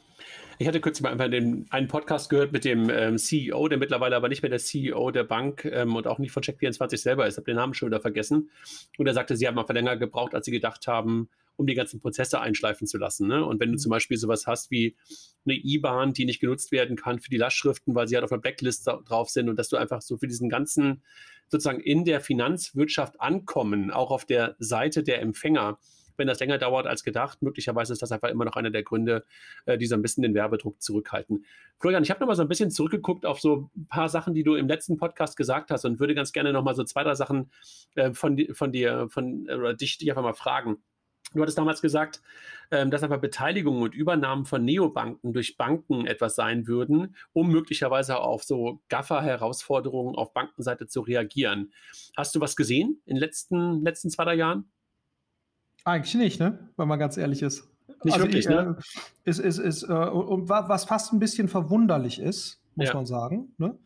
Ich 0.58 0.68
hatte 0.68 0.80
kürzlich 0.80 1.02
mal 1.02 1.10
einfach 1.10 1.30
den, 1.30 1.66
einen 1.70 1.88
Podcast 1.88 2.30
gehört 2.30 2.52
mit 2.52 2.64
dem 2.64 2.88
ähm, 2.88 3.18
CEO, 3.18 3.66
der 3.68 3.78
mittlerweile 3.78 4.14
aber 4.14 4.28
nicht 4.28 4.42
mehr 4.42 4.50
der 4.50 4.60
CEO 4.60 5.10
der 5.10 5.24
Bank 5.24 5.64
ähm, 5.64 5.96
und 5.96 6.06
auch 6.06 6.18
nicht 6.18 6.30
von 6.30 6.42
Check24 6.42 6.98
selber 6.98 7.26
ist. 7.26 7.34
Ich 7.34 7.38
habe 7.38 7.46
den 7.46 7.56
Namen 7.56 7.74
schon 7.74 7.88
wieder 7.88 8.00
vergessen. 8.00 8.50
Und 8.96 9.06
er 9.06 9.14
sagte, 9.14 9.36
sie 9.36 9.48
haben 9.48 9.58
einfach 9.58 9.74
länger 9.74 9.96
gebraucht, 9.96 10.34
als 10.34 10.46
sie 10.46 10.52
gedacht 10.52 10.86
haben, 10.86 11.28
um 11.56 11.66
die 11.66 11.74
ganzen 11.74 12.00
Prozesse 12.00 12.40
einschleifen 12.40 12.86
zu 12.86 12.98
lassen. 12.98 13.26
Ne? 13.28 13.44
Und 13.44 13.60
wenn 13.60 13.70
du 13.70 13.74
mhm. 13.74 13.78
zum 13.78 13.90
Beispiel 13.90 14.16
sowas 14.16 14.46
hast 14.46 14.70
wie 14.70 14.96
eine 15.44 15.54
IBAN, 15.54 16.12
die 16.12 16.24
nicht 16.24 16.40
genutzt 16.40 16.70
werden 16.70 16.96
kann 16.96 17.18
für 17.18 17.30
die 17.30 17.38
Lastschriften, 17.38 17.94
weil 17.94 18.06
sie 18.08 18.14
halt 18.14 18.24
auf 18.24 18.32
einer 18.32 18.40
Blacklist 18.40 18.86
drauf 18.86 19.30
sind 19.30 19.48
und 19.48 19.58
dass 19.58 19.68
du 19.68 19.76
einfach 19.76 20.00
so 20.02 20.16
für 20.16 20.28
diesen 20.28 20.48
ganzen 20.48 21.02
sozusagen 21.48 21.80
in 21.80 22.04
der 22.04 22.20
Finanzwirtschaft 22.20 23.20
ankommen, 23.20 23.90
auch 23.90 24.10
auf 24.10 24.24
der 24.24 24.56
Seite 24.58 25.02
der 25.02 25.20
Empfänger, 25.20 25.78
wenn 26.22 26.28
das 26.28 26.38
länger 26.38 26.58
dauert 26.58 26.86
als 26.86 27.02
gedacht. 27.02 27.42
Möglicherweise 27.42 27.92
ist 27.92 28.00
das 28.00 28.12
einfach 28.12 28.28
immer 28.28 28.44
noch 28.44 28.54
einer 28.54 28.70
der 28.70 28.84
Gründe, 28.84 29.24
äh, 29.66 29.76
die 29.76 29.86
so 29.86 29.96
ein 29.96 30.02
bisschen 30.02 30.22
den 30.22 30.34
Werbedruck 30.34 30.80
zurückhalten. 30.80 31.44
Florian, 31.80 32.04
ich 32.04 32.10
habe 32.10 32.20
noch 32.20 32.28
mal 32.28 32.36
so 32.36 32.42
ein 32.42 32.48
bisschen 32.48 32.70
zurückgeguckt 32.70 33.26
auf 33.26 33.40
so 33.40 33.70
ein 33.76 33.86
paar 33.88 34.08
Sachen, 34.08 34.34
die 34.34 34.44
du 34.44 34.54
im 34.54 34.68
letzten 34.68 34.96
Podcast 34.96 35.36
gesagt 35.36 35.72
hast 35.72 35.84
und 35.84 35.98
würde 35.98 36.14
ganz 36.14 36.32
gerne 36.32 36.52
noch 36.52 36.62
mal 36.62 36.76
so 36.76 36.84
zwei, 36.84 37.02
drei 37.02 37.16
Sachen 37.16 37.50
äh, 37.96 38.12
von, 38.12 38.40
von 38.52 38.70
dir, 38.70 39.08
von 39.10 39.48
oder 39.50 39.74
dich, 39.74 39.98
dich 39.98 40.08
einfach 40.08 40.22
mal 40.22 40.32
fragen. 40.32 40.78
Du 41.34 41.40
hattest 41.40 41.56
damals 41.56 41.80
gesagt, 41.80 42.22
ähm, 42.70 42.90
dass 42.90 43.02
aber 43.02 43.18
Beteiligungen 43.18 43.82
und 43.82 43.94
Übernahmen 43.94 44.44
von 44.44 44.64
Neobanken 44.64 45.32
durch 45.32 45.56
Banken 45.56 46.06
etwas 46.06 46.34
sein 46.34 46.66
würden, 46.66 47.16
um 47.32 47.50
möglicherweise 47.50 48.18
auf 48.18 48.44
so 48.44 48.80
Gaffer-Herausforderungen 48.88 50.14
auf 50.14 50.34
Bankenseite 50.34 50.86
zu 50.88 51.00
reagieren. 51.00 51.72
Hast 52.16 52.34
du 52.34 52.40
was 52.40 52.54
gesehen 52.54 53.00
in 53.06 53.16
den 53.16 53.20
letzten, 53.20 53.82
letzten 53.82 54.10
zwei, 54.10 54.24
drei 54.24 54.34
Jahren? 54.34 54.70
Eigentlich 55.84 56.14
nicht, 56.14 56.40
ne? 56.40 56.58
Wenn 56.76 56.88
man 56.88 56.98
ganz 56.98 57.16
ehrlich 57.16 57.42
ist. 57.42 57.68
Nicht 58.04 58.14
also 58.14 58.26
wirklich, 58.26 58.46
ich, 58.46 58.50
ne? 58.50 58.76
Äh, 59.24 59.30
ist, 59.30 59.38
ist, 59.38 59.58
ist, 59.58 59.82
äh, 59.84 59.92
und 59.92 60.48
was 60.48 60.84
fast 60.84 61.12
ein 61.12 61.18
bisschen 61.18 61.48
verwunderlich 61.48 62.20
ist, 62.20 62.60
muss 62.74 62.88
ja. 62.88 62.94
man 62.94 63.06
sagen, 63.06 63.54
ne? 63.58 63.76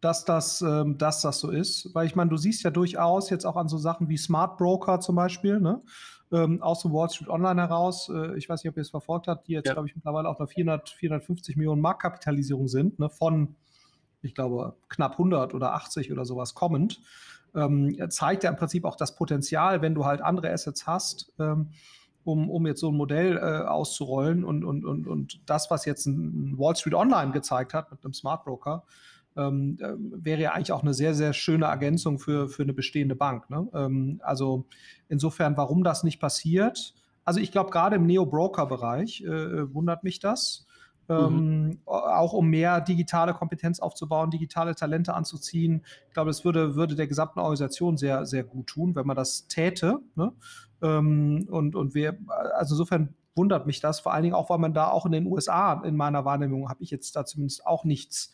dass, 0.00 0.24
das, 0.24 0.60
ähm, 0.62 0.98
dass 0.98 1.22
das 1.22 1.38
so 1.40 1.50
ist. 1.50 1.94
Weil 1.94 2.06
ich 2.06 2.16
meine, 2.16 2.30
du 2.30 2.36
siehst 2.36 2.62
ja 2.64 2.70
durchaus 2.70 3.30
jetzt 3.30 3.44
auch 3.44 3.56
an 3.56 3.68
so 3.68 3.78
Sachen 3.78 4.08
wie 4.08 4.16
Smart 4.16 4.58
Broker 4.58 5.00
zum 5.00 5.16
Beispiel, 5.16 5.60
ne? 5.60 5.80
Ähm, 6.32 6.62
aus 6.62 6.80
dem 6.80 6.94
Wall 6.94 7.10
Street 7.10 7.28
Online 7.28 7.60
heraus, 7.60 8.08
äh, 8.08 8.36
ich 8.38 8.48
weiß 8.48 8.64
nicht, 8.64 8.70
ob 8.70 8.76
ihr 8.78 8.80
es 8.80 8.90
verfolgt 8.90 9.28
habt, 9.28 9.46
die 9.48 9.52
jetzt, 9.52 9.66
ja. 9.66 9.74
glaube 9.74 9.88
ich, 9.88 9.94
mittlerweile 9.94 10.28
auch 10.28 10.38
noch 10.38 10.48
400, 10.48 10.88
450 10.88 11.56
Millionen 11.56 11.82
Marktkapitalisierung 11.82 12.68
sind, 12.68 12.98
ne? 12.98 13.10
von, 13.10 13.54
ich 14.22 14.34
glaube, 14.34 14.74
knapp 14.88 15.12
100 15.12 15.52
oder 15.52 15.74
80 15.74 16.10
oder 16.10 16.24
sowas 16.24 16.54
kommend 16.54 17.02
ähm, 17.54 17.96
zeigt 18.10 18.44
ja 18.44 18.50
im 18.50 18.56
Prinzip 18.56 18.84
auch 18.84 18.96
das 18.96 19.14
Potenzial, 19.14 19.82
wenn 19.82 19.94
du 19.94 20.04
halt 20.04 20.20
andere 20.20 20.50
Assets 20.50 20.86
hast, 20.86 21.32
ähm, 21.38 21.68
um, 22.24 22.50
um 22.50 22.66
jetzt 22.66 22.80
so 22.80 22.90
ein 22.90 22.96
Modell 22.96 23.36
äh, 23.36 23.66
auszurollen 23.66 24.44
und, 24.44 24.64
und, 24.64 24.84
und, 24.84 25.06
und 25.06 25.40
das, 25.46 25.70
was 25.70 25.84
jetzt 25.84 26.06
ein 26.06 26.56
Wall 26.58 26.76
Street 26.76 26.94
Online 26.94 27.32
gezeigt 27.32 27.74
hat 27.74 27.90
mit 27.90 28.04
einem 28.04 28.14
Smart 28.14 28.44
Broker, 28.44 28.84
ähm, 29.36 29.78
äh, 29.80 29.94
wäre 30.24 30.40
ja 30.40 30.52
eigentlich 30.52 30.72
auch 30.72 30.82
eine 30.82 30.94
sehr, 30.94 31.14
sehr 31.14 31.32
schöne 31.32 31.66
Ergänzung 31.66 32.18
für, 32.18 32.48
für 32.48 32.62
eine 32.62 32.74
bestehende 32.74 33.16
Bank. 33.16 33.50
Ne? 33.50 33.66
Ähm, 33.74 34.20
also 34.22 34.66
insofern, 35.08 35.56
warum 35.56 35.84
das 35.84 36.04
nicht 36.04 36.20
passiert. 36.20 36.94
Also 37.24 37.40
ich 37.40 37.50
glaube, 37.50 37.70
gerade 37.70 37.96
im 37.96 38.06
Neo-Broker-Bereich 38.06 39.22
äh, 39.22 39.74
wundert 39.74 40.04
mich 40.04 40.20
das. 40.20 40.66
Ähm, 41.12 41.66
mhm. 41.66 41.78
auch 41.86 42.32
um 42.32 42.48
mehr 42.48 42.80
digitale 42.80 43.34
Kompetenz 43.34 43.80
aufzubauen, 43.80 44.30
digitale 44.30 44.74
Talente 44.74 45.14
anzuziehen. 45.14 45.84
Ich 46.08 46.14
glaube, 46.14 46.30
das 46.30 46.44
würde, 46.44 46.74
würde 46.74 46.94
der 46.94 47.06
gesamten 47.06 47.40
Organisation 47.40 47.96
sehr, 47.96 48.26
sehr 48.26 48.44
gut 48.44 48.68
tun, 48.68 48.94
wenn 48.94 49.06
man 49.06 49.16
das 49.16 49.48
täte. 49.48 50.00
Ne? 50.14 50.32
Ähm, 50.82 51.46
und, 51.50 51.74
und 51.74 51.94
wir, 51.94 52.18
also 52.56 52.74
insofern 52.74 53.14
wundert 53.34 53.66
mich 53.66 53.80
das, 53.80 54.00
vor 54.00 54.12
allen 54.12 54.22
Dingen 54.22 54.34
auch, 54.34 54.50
weil 54.50 54.58
man 54.58 54.74
da 54.74 54.88
auch 54.88 55.06
in 55.06 55.12
den 55.12 55.26
USA, 55.26 55.82
in 55.84 55.96
meiner 55.96 56.24
Wahrnehmung, 56.24 56.68
habe 56.68 56.82
ich 56.82 56.90
jetzt 56.90 57.16
da 57.16 57.24
zumindest 57.24 57.66
auch 57.66 57.84
nichts 57.84 58.32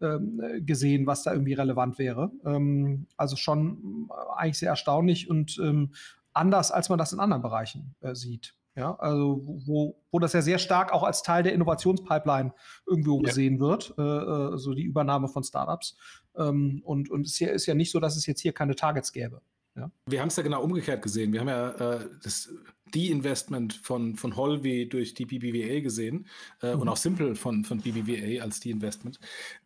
ähm, 0.00 0.40
gesehen, 0.60 1.06
was 1.06 1.22
da 1.22 1.32
irgendwie 1.32 1.54
relevant 1.54 1.98
wäre. 1.98 2.30
Ähm, 2.44 3.06
also 3.16 3.36
schon 3.36 4.08
äh, 4.10 4.36
eigentlich 4.36 4.58
sehr 4.58 4.70
erstaunlich 4.70 5.28
und 5.30 5.58
ähm, 5.58 5.92
anders, 6.32 6.70
als 6.70 6.88
man 6.88 6.98
das 6.98 7.12
in 7.12 7.20
anderen 7.20 7.42
Bereichen 7.42 7.94
äh, 8.00 8.14
sieht. 8.14 8.54
Ja, 8.76 8.94
also 8.96 9.40
wo, 9.42 9.98
wo 10.10 10.18
das 10.18 10.34
ja 10.34 10.42
sehr 10.42 10.58
stark 10.58 10.92
auch 10.92 11.02
als 11.02 11.22
Teil 11.22 11.42
der 11.42 11.54
Innovationspipeline 11.54 12.52
irgendwo 12.86 13.16
ja. 13.20 13.28
gesehen 13.28 13.58
wird, 13.58 13.94
äh, 13.96 14.02
äh, 14.02 14.58
so 14.58 14.74
die 14.74 14.84
Übernahme 14.84 15.28
von 15.28 15.42
Startups. 15.42 15.96
Ähm, 16.36 16.82
und 16.84 17.10
und 17.10 17.26
es 17.26 17.40
ist 17.40 17.66
ja 17.66 17.74
nicht 17.74 17.90
so, 17.90 18.00
dass 18.00 18.16
es 18.16 18.26
jetzt 18.26 18.42
hier 18.42 18.52
keine 18.52 18.76
Targets 18.76 19.12
gäbe. 19.12 19.40
Ja. 19.76 19.90
Wir 20.06 20.20
haben 20.20 20.28
es 20.28 20.36
ja 20.36 20.42
genau 20.42 20.62
umgekehrt 20.62 21.02
gesehen. 21.02 21.32
Wir 21.32 21.40
haben 21.40 21.48
ja 21.48 21.70
äh, 21.70 22.08
das 22.22 22.50
Die-Investment 22.94 23.74
von, 23.74 24.16
von 24.16 24.36
Holby 24.36 24.88
durch 24.88 25.12
die 25.12 25.26
BBVA 25.26 25.80
gesehen 25.80 26.26
äh, 26.62 26.74
mhm. 26.74 26.82
und 26.82 26.88
auch 26.88 26.96
Simple 26.96 27.34
von, 27.34 27.64
von 27.64 27.80
BBVA 27.80 28.42
als 28.42 28.60
Die-Investment. 28.60 29.18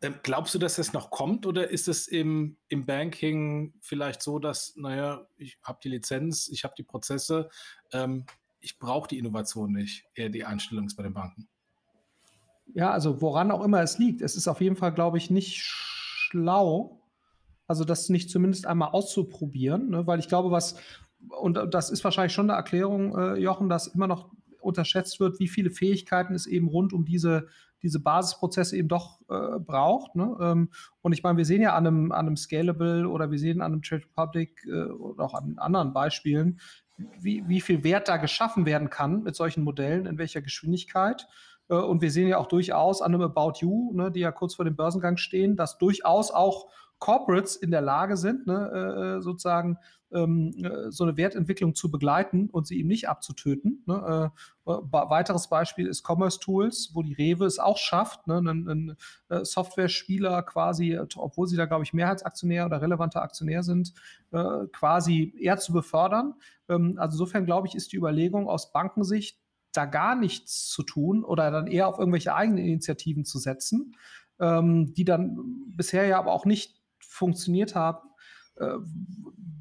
Ähm, 0.02 0.14
glaubst 0.23 0.55
du, 0.55 0.59
dass 0.59 0.76
das 0.76 0.93
noch 0.93 1.11
kommt 1.11 1.47
oder 1.47 1.71
ist 1.71 1.87
es 1.87 2.09
im, 2.09 2.57
im 2.69 2.87
Banking 2.87 3.75
vielleicht 3.81 4.23
so, 4.23 4.38
dass, 4.38 4.75
naja, 4.76 5.26
ich 5.37 5.59
habe 5.62 5.79
die 5.83 5.90
Lizenz, 5.90 6.49
ich 6.49 6.64
habe 6.64 6.75
die 6.76 6.83
Prozesse, 6.83 7.49
ähm, 7.93 8.25
ich 8.61 8.79
brauche 8.79 9.09
die 9.09 9.19
Innovation 9.19 9.73
nicht, 9.73 10.05
eher 10.14 10.29
die 10.29 10.45
Einstellung 10.45 10.87
ist 10.87 10.97
bei 10.97 11.02
den 11.02 11.14
Banken. 11.14 11.49
Ja, 12.75 12.90
also 12.90 13.21
woran 13.21 13.50
auch 13.50 13.64
immer 13.64 13.83
es 13.83 13.99
liegt, 13.99 14.23
es 14.23 14.37
ist 14.37 14.47
auf 14.47 14.61
jeden 14.61 14.76
Fall, 14.76 14.93
glaube 14.93 15.19
ich, 15.19 15.31
nicht 15.31 15.61
schlau, 15.61 17.00
also 17.67 17.85
das 17.85 18.09
nicht 18.09 18.31
zumindest 18.31 18.67
einmal 18.67 18.90
auszuprobieren, 18.90 19.90
ne? 19.90 20.07
weil 20.07 20.21
ich 20.21 20.29
glaube, 20.29 20.50
was, 20.50 20.76
und 21.40 21.59
das 21.71 21.90
ist 21.90 22.05
wahrscheinlich 22.05 22.33
schon 22.33 22.49
eine 22.50 22.57
Erklärung, 22.57 23.17
äh, 23.17 23.35
Jochen, 23.37 23.69
dass 23.69 23.88
immer 23.88 24.07
noch 24.07 24.31
unterschätzt 24.61 25.21
wird, 25.21 25.40
wie 25.40 25.49
viele 25.49 25.71
Fähigkeiten 25.71 26.35
es 26.35 26.47
eben 26.47 26.69
rund 26.69 26.93
um 26.93 27.05
diese, 27.05 27.49
diese 27.83 28.00
Basisprozesse 28.00 28.76
eben 28.76 28.88
doch 28.88 29.21
äh, 29.29 29.59
braucht. 29.59 30.14
Ne? 30.14 30.37
Ähm, 30.40 30.71
und 31.00 31.12
ich 31.12 31.23
meine, 31.23 31.38
wir 31.38 31.45
sehen 31.45 31.62
ja 31.62 31.75
an 31.75 31.87
einem, 31.87 32.12
an 32.12 32.26
einem 32.26 32.37
Scalable 32.37 33.09
oder 33.09 33.31
wir 33.31 33.38
sehen 33.38 33.62
an 33.62 33.73
einem 33.73 33.83
Trade 33.83 34.05
Republic 34.05 34.64
äh, 34.67 34.90
oder 34.90 35.25
auch 35.25 35.35
an 35.35 35.59
anderen 35.59 35.93
Beispielen, 35.93 36.61
wie, 37.19 37.47
wie 37.49 37.61
viel 37.61 37.85
Wert 37.85 38.09
da 38.09 38.16
geschaffen 38.16 38.66
werden 38.66 38.90
kann 38.90 39.23
mit 39.23 39.37
solchen 39.37 39.62
Modellen, 39.62 40.07
in 40.07 40.19
welcher 40.19 40.42
Geschwindigkeit. 40.42 41.26
Äh, 41.69 41.75
und 41.75 42.02
wir 42.02 42.11
sehen 42.11 42.28
ja 42.28 42.38
auch 42.38 42.49
durchaus 42.49 43.02
an 43.02 43.14
einem 43.14 43.23
About 43.23 43.61
You, 43.61 43.92
ne, 43.95 44.11
die 44.11 44.21
ja 44.21 44.33
kurz 44.33 44.54
vor 44.54 44.64
dem 44.64 44.76
Börsengang 44.76 45.16
stehen, 45.16 45.57
dass 45.57 45.78
durchaus 45.78 46.30
auch 46.30 46.69
Corporates 47.00 47.57
in 47.57 47.73
der 47.73 47.80
Lage 47.80 48.16
sind, 48.16 48.47
ne, 48.47 48.71
äh, 48.73 49.16
äh 49.19 49.23
sozusagen 49.23 49.78
ähm, 50.12 50.54
äh, 50.62 50.90
so 50.92 51.04
eine 51.04 51.16
Wertentwicklung 51.16 51.75
zu 51.75 51.90
begleiten 51.90 52.49
und 52.50 52.66
sie 52.66 52.78
eben 52.78 52.88
nicht 52.88 53.09
abzutöten. 53.09 53.83
Ne? 53.87 54.30
Weiteres 54.64 55.49
Beispiel 55.49 55.87
ist 55.87 56.07
Commerce 56.09 56.38
Tools, 56.38 56.90
wo 56.95 57.02
die 57.02 57.14
Rewe 57.14 57.45
es 57.47 57.59
auch 57.59 57.78
schafft, 57.78 58.26
ne, 58.28 58.38
einen, 58.38 58.69
einen 58.69 58.97
Software-Spieler 59.45 60.42
quasi, 60.42 60.99
obwohl 61.16 61.49
sie 61.49 61.57
da, 61.57 61.66
glaube 61.66 61.85
ich, 61.85 61.92
Mehrheitsaktionär 61.92 62.66
oder 62.66 62.80
relevanter 62.80 63.23
Aktionär 63.23 63.64
sind, 63.64 63.95
quasi 64.30 65.35
eher 65.38 65.59
zu 65.59 65.73
befördern. 65.73 66.35
Ähm, 66.69 66.95
also 66.99 67.14
insofern, 67.14 67.45
glaube 67.45 67.66
ich, 67.66 67.75
ist 67.75 67.92
die 67.92 67.97
Überlegung 67.97 68.49
aus 68.49 68.73
Bankensicht, 68.73 69.38
da 69.73 69.85
gar 69.85 70.16
nichts 70.16 70.69
zu 70.69 70.83
tun 70.83 71.25
oder 71.25 71.50
dann 71.50 71.66
eher 71.66 71.88
auf 71.88 71.99
irgendwelche 71.99 72.35
eigenen 72.35 72.64
Initiativen 72.64 73.25
zu 73.25 73.38
setzen, 73.38 73.97
ähm, 74.40 74.95
die 74.95 75.04
dann 75.04 75.38
bisher 75.76 76.07
ja 76.07 76.19
aber 76.19 76.33
auch 76.33 76.45
nicht 76.45 76.80
funktioniert 77.11 77.75
haben, 77.75 78.09
äh, 78.57 78.76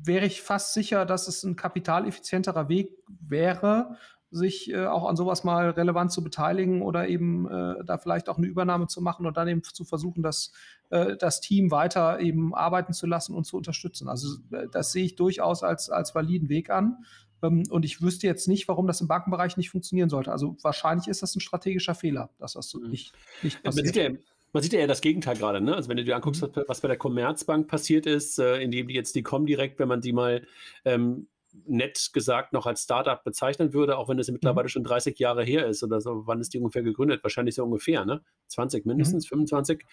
wäre 0.03 0.25
ich 0.25 0.41
fast 0.41 0.73
sicher, 0.73 1.05
dass 1.05 1.27
es 1.27 1.43
ein 1.43 1.55
kapitaleffizienterer 1.55 2.69
Weg 2.69 2.91
wäre, 3.07 3.97
sich 4.31 4.71
äh, 4.71 4.85
auch 4.85 5.07
an 5.07 5.15
sowas 5.15 5.43
mal 5.43 5.71
relevant 5.71 6.11
zu 6.11 6.23
beteiligen 6.23 6.81
oder 6.81 7.07
eben 7.07 7.49
äh, 7.49 7.83
da 7.83 7.97
vielleicht 7.97 8.29
auch 8.29 8.37
eine 8.37 8.47
Übernahme 8.47 8.87
zu 8.87 9.01
machen 9.01 9.25
und 9.25 9.37
dann 9.37 9.47
eben 9.47 9.63
zu 9.63 9.85
versuchen, 9.85 10.21
das, 10.21 10.51
äh, 10.91 11.17
das 11.17 11.41
Team 11.41 11.71
weiter 11.71 12.19
eben 12.19 12.53
arbeiten 12.53 12.93
zu 12.93 13.07
lassen 13.07 13.33
und 13.33 13.45
zu 13.45 13.57
unterstützen. 13.57 14.07
Also 14.07 14.37
äh, 14.51 14.67
das 14.71 14.91
sehe 14.91 15.05
ich 15.05 15.15
durchaus 15.15 15.63
als, 15.63 15.89
als 15.89 16.13
validen 16.13 16.47
Weg 16.49 16.69
an. 16.69 17.03
Ähm, 17.41 17.63
und 17.69 17.85
ich 17.85 18.01
wüsste 18.01 18.27
jetzt 18.27 18.47
nicht, 18.47 18.67
warum 18.67 18.85
das 18.85 19.01
im 19.01 19.07
Bankenbereich 19.07 19.57
nicht 19.57 19.71
funktionieren 19.71 20.09
sollte. 20.09 20.31
Also 20.31 20.57
wahrscheinlich 20.61 21.07
ist 21.07 21.23
das 21.23 21.35
ein 21.35 21.41
strategischer 21.41 21.95
Fehler, 21.95 22.29
dass 22.37 22.53
das 22.53 22.69
so 22.69 22.79
mhm. 22.79 22.89
nicht, 22.89 23.13
nicht 23.41 23.63
passiert. 23.63 23.85
Man 23.85 23.93
sieht 23.93 23.95
ja 23.95 24.09
das 24.53 25.01
Gegenteil 25.01 25.37
gerade, 25.37 25.61
ne? 25.61 25.75
Also 25.75 25.89
wenn 25.89 25.97
du 25.97 26.03
dir 26.03 26.15
anguckst, 26.15 26.41
mhm. 26.41 26.63
was, 26.67 26.81
bei 26.81 26.87
der 26.87 26.97
Commerzbank 26.97 27.67
passiert 27.67 28.05
ist, 28.05 28.39
äh, 28.39 28.57
indem 28.61 28.87
die 28.87 28.95
jetzt 28.95 29.15
die 29.15 29.23
kommen 29.23 29.45
direkt, 29.45 29.79
wenn 29.79 29.87
man 29.87 30.01
die 30.01 30.13
mal 30.13 30.45
ähm, 30.85 31.27
nett 31.65 32.11
gesagt 32.13 32.53
noch 32.53 32.65
als 32.65 32.83
Startup 32.83 33.23
bezeichnen 33.23 33.73
würde, 33.73 33.97
auch 33.97 34.07
wenn 34.09 34.19
es 34.19 34.29
mittlerweile 34.29 34.65
mhm. 34.65 34.69
schon 34.69 34.83
30 34.83 35.17
Jahre 35.19 35.43
her 35.43 35.67
ist 35.67 35.83
oder 35.83 35.99
so. 36.01 36.23
Wann 36.25 36.39
ist 36.39 36.53
die 36.53 36.59
ungefähr 36.59 36.83
gegründet? 36.83 37.23
Wahrscheinlich 37.23 37.55
so 37.55 37.63
ungefähr, 37.63 38.05
ne? 38.05 38.21
20 38.47 38.85
mindestens, 38.85 39.25
mhm. 39.25 39.47
25. 39.47 39.85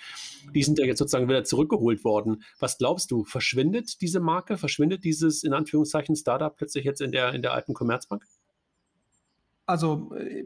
Die 0.55 0.63
sind 0.63 0.79
ja 0.79 0.85
jetzt 0.85 0.99
sozusagen 0.99 1.29
wieder 1.29 1.45
zurückgeholt 1.45 2.05
worden. 2.05 2.43
Was 2.59 2.79
glaubst 2.79 3.11
du, 3.11 3.25
verschwindet 3.25 4.01
diese 4.01 4.21
Marke, 4.21 4.57
verschwindet 4.57 5.05
dieses 5.05 5.45
in 5.45 5.53
Anführungszeichen 5.53 6.17
Startup 6.17 6.55
plötzlich 6.55 6.85
jetzt 6.85 7.01
in 7.01 7.13
der, 7.13 7.33
in 7.35 7.43
der 7.43 7.53
alten 7.53 7.75
Commerzbank? 7.75 8.25
Also 9.67 10.15
äh, 10.15 10.45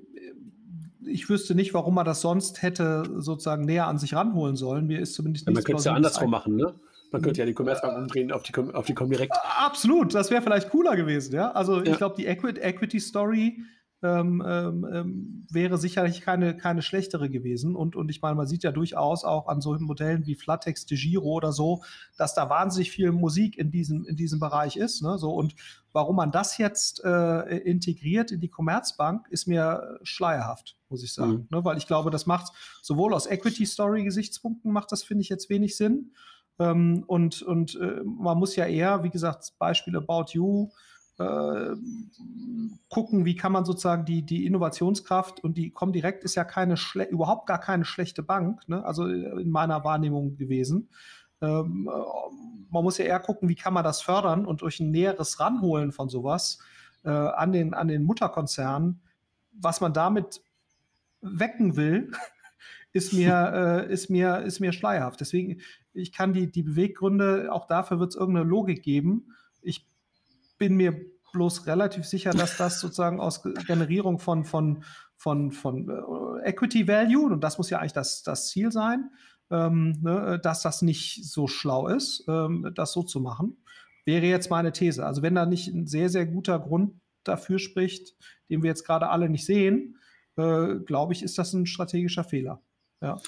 ich 1.11 1.29
wüsste 1.29 1.55
nicht, 1.55 1.75
warum 1.75 1.95
man 1.95 2.05
das 2.05 2.21
sonst 2.21 2.62
hätte 2.62 3.02
sozusagen 3.19 3.64
näher 3.64 3.87
an 3.87 3.99
sich 3.99 4.14
ranholen 4.14 4.57
sollen. 4.57 4.87
Mir 4.87 5.00
ist 5.00 5.14
zumindest 5.14 5.47
nicht. 5.47 5.55
Ja, 5.55 5.59
man 5.59 5.64
könnte 5.64 5.81
es 5.81 5.85
ja 5.85 5.95
andersrum 5.95 6.31
machen, 6.31 6.57
ne? 6.57 6.75
Man 7.12 7.23
könnte 7.23 7.40
ja 7.40 7.47
die 7.47 7.55
Commerzbank 7.55 7.99
umdrehen 7.99 8.31
auf 8.31 8.45
die, 8.45 8.55
auf 8.55 8.87
die 8.87 8.95
Comdirect. 8.95 9.33
Absolut, 9.59 10.14
das 10.14 10.31
wäre 10.31 10.43
vielleicht 10.43 10.71
cooler 10.71 10.95
gewesen, 10.95 11.35
ja. 11.35 11.50
Also 11.50 11.79
ja. 11.79 11.90
ich 11.90 11.97
glaube, 11.97 12.14
die 12.17 12.26
Equity, 12.26 12.61
Equity 12.61 13.00
Story 13.00 13.59
ähm, 14.02 14.42
ähm, 14.47 14.88
ähm, 14.90 15.47
wäre 15.50 15.76
sicherlich 15.76 16.23
keine, 16.23 16.57
keine 16.57 16.80
schlechtere 16.80 17.28
gewesen. 17.28 17.76
Und, 17.76 17.97
und 17.97 18.09
ich 18.11 18.23
meine, 18.23 18.35
man 18.35 18.47
sieht 18.47 18.62
ja 18.62 18.73
durchaus 18.73 19.25
auch 19.25 19.47
an 19.47 19.61
solchen 19.61 19.85
Modellen 19.85 20.26
wie 20.26 20.35
Flatex 20.35 20.87
de 20.87 20.97
Giro 20.97 21.28
oder 21.28 21.52
so, 21.52 21.83
dass 22.16 22.35
da 22.35 22.49
wahnsinnig 22.49 22.90
viel 22.90 23.12
Musik 23.12 23.59
in 23.59 23.71
diesem, 23.71 24.07
in 24.07 24.16
diesem 24.16 24.40
Bereich 24.40 24.76
ist. 24.76 25.02
Ne? 25.02 25.19
So, 25.19 25.33
und 25.33 25.54
warum 25.92 26.16
man 26.16 26.33
das 26.33 26.57
jetzt 26.57 27.04
äh, 27.04 27.59
integriert 27.59 28.33
in 28.33 28.40
die 28.40 28.49
Commerzbank, 28.49 29.26
ist 29.28 29.47
mir 29.47 29.99
schleierhaft, 30.02 30.78
muss 30.88 31.02
ich 31.02 31.12
sagen. 31.12 31.33
Mhm. 31.33 31.47
Ne? 31.50 31.64
Weil 31.64 31.76
ich 31.76 31.87
glaube, 31.87 32.11
das 32.11 32.25
macht 32.25 32.52
sowohl 32.80 33.12
aus 33.12 33.26
Equity-Story-Gesichtspunkten 33.26 34.73
macht 34.73 34.92
das, 34.92 35.02
finde 35.02 35.23
ich, 35.23 35.28
jetzt 35.28 35.50
wenig 35.50 35.76
Sinn. 35.76 36.12
Ähm, 36.59 37.04
und 37.07 37.42
und 37.42 37.75
äh, 37.76 38.00
man 38.04 38.38
muss 38.38 38.57
ja 38.57 38.66
eher, 38.66 39.02
wie 39.02 39.11
gesagt, 39.11 39.52
Beispiel 39.59 39.97
About 39.97 40.33
You, 40.33 40.71
äh, 41.21 41.77
gucken, 42.89 43.25
wie 43.25 43.37
kann 43.37 43.53
man 43.53 43.65
sozusagen 43.65 44.05
die, 44.05 44.23
die 44.23 44.47
Innovationskraft 44.47 45.45
und 45.45 45.57
die 45.57 45.71
Comdirect 45.71 46.25
ist 46.25 46.35
ja 46.35 46.45
keine 46.45 46.77
überhaupt 47.11 47.47
gar 47.47 47.61
keine 47.61 47.85
schlechte 47.85 48.23
Bank, 48.23 48.69
ne? 48.69 48.85
also 48.85 49.07
in 49.07 49.50
meiner 49.50 49.85
Wahrnehmung 49.85 50.37
gewesen. 50.37 50.89
Ähm, 51.43 51.89
äh, 51.93 52.71
man 52.71 52.85
muss 52.85 52.99
ja 52.99 53.05
eher 53.05 53.21
gucken, 53.21 53.49
wie 53.49 53.55
kann 53.55 53.75
man 53.75 53.85
das 53.85 54.00
fördern 54.00 54.47
und 54.47 54.62
durch 54.62 54.81
ein 54.81 54.91
näheres 54.91 55.41
Ranholen 55.41 55.93
von 55.93 56.09
sowas 56.09 56.59
äh, 57.05 57.11
an, 57.11 57.53
den, 57.53 57.75
an 57.75 57.89
den 57.89 58.03
Mutterkonzernen, 58.03 59.00
was 59.53 59.81
man 59.81 59.93
damit 59.93 60.43
wecken 61.21 61.77
will, 61.77 62.12
ist 62.93 63.12
mir, 63.12 63.87
äh, 63.89 63.93
ist 63.93 64.11
mir, 64.11 64.39
ist 64.39 64.61
mir 64.61 64.73
schleierhaft. 64.73 65.21
Deswegen, 65.21 65.61
ich 65.93 66.12
kann 66.12 66.33
die, 66.33 66.50
die 66.50 66.62
Beweggründe, 66.62 67.53
auch 67.53 67.67
dafür 67.67 68.00
wird 68.00 68.11
es 68.11 68.17
irgendeine 68.17 68.49
Logik 68.49 68.83
geben. 68.83 69.35
Ich 69.62 69.89
bin 70.61 70.76
mir 70.76 70.95
bloß 71.33 71.67
relativ 71.67 72.05
sicher, 72.05 72.31
dass 72.31 72.57
das 72.57 72.81
sozusagen 72.81 73.19
aus 73.19 73.43
Generierung 73.67 74.21
von, 74.21 74.45
von, 74.45 74.85
von, 75.17 75.50
von 75.50 75.88
äh, 75.88 76.49
Equity 76.49 76.87
Value, 76.87 77.33
und 77.33 77.43
das 77.43 77.59
muss 77.59 77.71
ja 77.71 77.79
eigentlich 77.79 77.95
das, 77.95 78.23
das 78.23 78.49
Ziel 78.49 78.71
sein, 78.71 79.11
ähm, 79.50 79.99
ne, 80.02 80.38
dass 80.43 80.62
das 80.62 80.83
nicht 80.83 81.25
so 81.25 81.49
schlau 81.49 81.88
ist, 81.88 82.25
ähm, 82.29 82.71
das 82.75 82.93
so 82.93 83.02
zu 83.02 83.21
machen, 83.21 83.64
wäre 84.05 84.26
jetzt 84.26 84.50
meine 84.50 84.73
These. 84.73 85.05
Also 85.05 85.23
wenn 85.23 85.35
da 85.35 85.47
nicht 85.47 85.69
ein 85.69 85.87
sehr, 85.87 86.09
sehr 86.09 86.26
guter 86.26 86.59
Grund 86.59 87.00
dafür 87.25 87.59
spricht, 87.59 88.14
den 88.49 88.62
wir 88.62 88.69
jetzt 88.69 88.85
gerade 88.85 89.09
alle 89.09 89.29
nicht 89.29 89.47
sehen, 89.47 89.97
äh, 90.37 90.76
glaube 90.87 91.12
ich, 91.12 91.23
ist 91.23 91.38
das 91.38 91.52
ein 91.52 91.67
strategischer 91.67 92.25
Fehler. 92.25 92.62
Ja. 93.00 93.19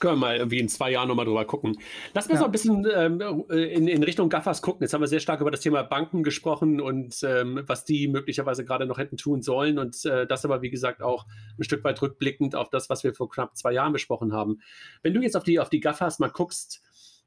Können 0.00 0.14
wir 0.14 0.20
mal 0.20 0.36
irgendwie 0.36 0.58
in 0.58 0.68
zwei 0.68 0.90
Jahren 0.90 1.08
nochmal 1.08 1.26
drüber 1.26 1.44
gucken. 1.44 1.78
Lass 2.14 2.26
uns 2.26 2.34
ja. 2.34 2.40
noch 2.40 2.46
ein 2.46 2.52
bisschen 2.52 2.86
ähm, 2.92 3.44
äh, 3.50 3.72
in, 3.72 3.86
in, 3.86 4.02
Richtung 4.02 4.30
Gaffers 4.30 4.62
gucken. 4.62 4.82
Jetzt 4.82 4.94
haben 4.94 5.02
wir 5.02 5.08
sehr 5.08 5.20
stark 5.20 5.40
über 5.42 5.50
das 5.50 5.60
Thema 5.60 5.82
Banken 5.82 6.22
gesprochen 6.22 6.80
und 6.80 7.22
ähm, 7.22 7.62
was 7.66 7.84
die 7.84 8.08
möglicherweise 8.08 8.64
gerade 8.64 8.86
noch 8.86 8.98
hätten 8.98 9.18
tun 9.18 9.42
sollen. 9.42 9.78
Und 9.78 10.04
äh, 10.06 10.26
das 10.26 10.44
aber, 10.44 10.62
wie 10.62 10.70
gesagt, 10.70 11.02
auch 11.02 11.26
ein 11.58 11.64
Stück 11.64 11.84
weit 11.84 12.00
rückblickend 12.00 12.54
auf 12.56 12.70
das, 12.70 12.88
was 12.88 13.04
wir 13.04 13.14
vor 13.14 13.28
knapp 13.28 13.56
zwei 13.56 13.72
Jahren 13.72 13.92
besprochen 13.92 14.32
haben. 14.32 14.60
Wenn 15.02 15.12
du 15.12 15.20
jetzt 15.20 15.36
auf 15.36 15.44
die, 15.44 15.60
auf 15.60 15.68
die 15.68 15.80
Gaffers 15.80 16.18
mal 16.18 16.30
guckst, 16.30 16.82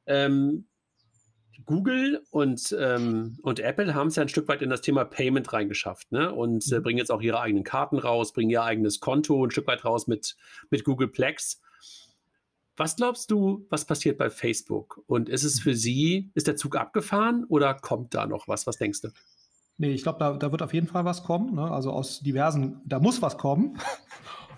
ähm, 0.07 0.65
Google 1.65 2.23
und, 2.31 2.75
ähm, 2.77 3.37
und 3.41 3.59
Apple 3.59 3.93
haben 3.93 4.07
es 4.07 4.15
ja 4.15 4.23
ein 4.23 4.29
Stück 4.29 4.47
weit 4.47 4.61
in 4.61 4.69
das 4.69 4.81
Thema 4.81 5.05
Payment 5.05 5.53
reingeschafft 5.53 6.11
ne? 6.11 6.33
und 6.33 6.71
äh, 6.71 6.79
mhm. 6.79 6.83
bringen 6.83 6.97
jetzt 6.97 7.11
auch 7.11 7.21
ihre 7.21 7.39
eigenen 7.39 7.63
Karten 7.63 7.97
raus, 7.97 8.33
bringen 8.33 8.49
ihr 8.49 8.63
eigenes 8.63 8.99
Konto 8.99 9.45
ein 9.45 9.51
Stück 9.51 9.67
weit 9.67 9.85
raus 9.85 10.07
mit, 10.07 10.35
mit 10.69 10.83
Google 10.83 11.07
Plex. 11.07 11.61
Was 12.75 12.95
glaubst 12.95 13.29
du, 13.29 13.67
was 13.69 13.85
passiert 13.85 14.17
bei 14.17 14.29
Facebook? 14.29 15.03
Und 15.05 15.29
ist 15.29 15.43
es 15.43 15.59
für 15.59 15.75
Sie, 15.75 16.31
ist 16.33 16.47
der 16.47 16.55
Zug 16.55 16.75
abgefahren 16.75 17.45
oder 17.47 17.75
kommt 17.75 18.15
da 18.15 18.25
noch 18.25 18.47
was? 18.47 18.65
Was 18.65 18.77
denkst 18.77 19.01
du? 19.01 19.09
Nee, 19.77 19.91
ich 19.91 20.03
glaube, 20.03 20.19
da, 20.19 20.33
da, 20.33 20.51
wird 20.51 20.61
auf 20.61 20.73
jeden 20.73 20.87
Fall 20.87 21.05
was 21.05 21.23
kommen. 21.23 21.55
Ne? 21.55 21.69
Also 21.69 21.91
aus 21.91 22.21
diversen, 22.21 22.81
da 22.85 22.99
muss 22.99 23.21
was 23.21 23.37
kommen. 23.37 23.77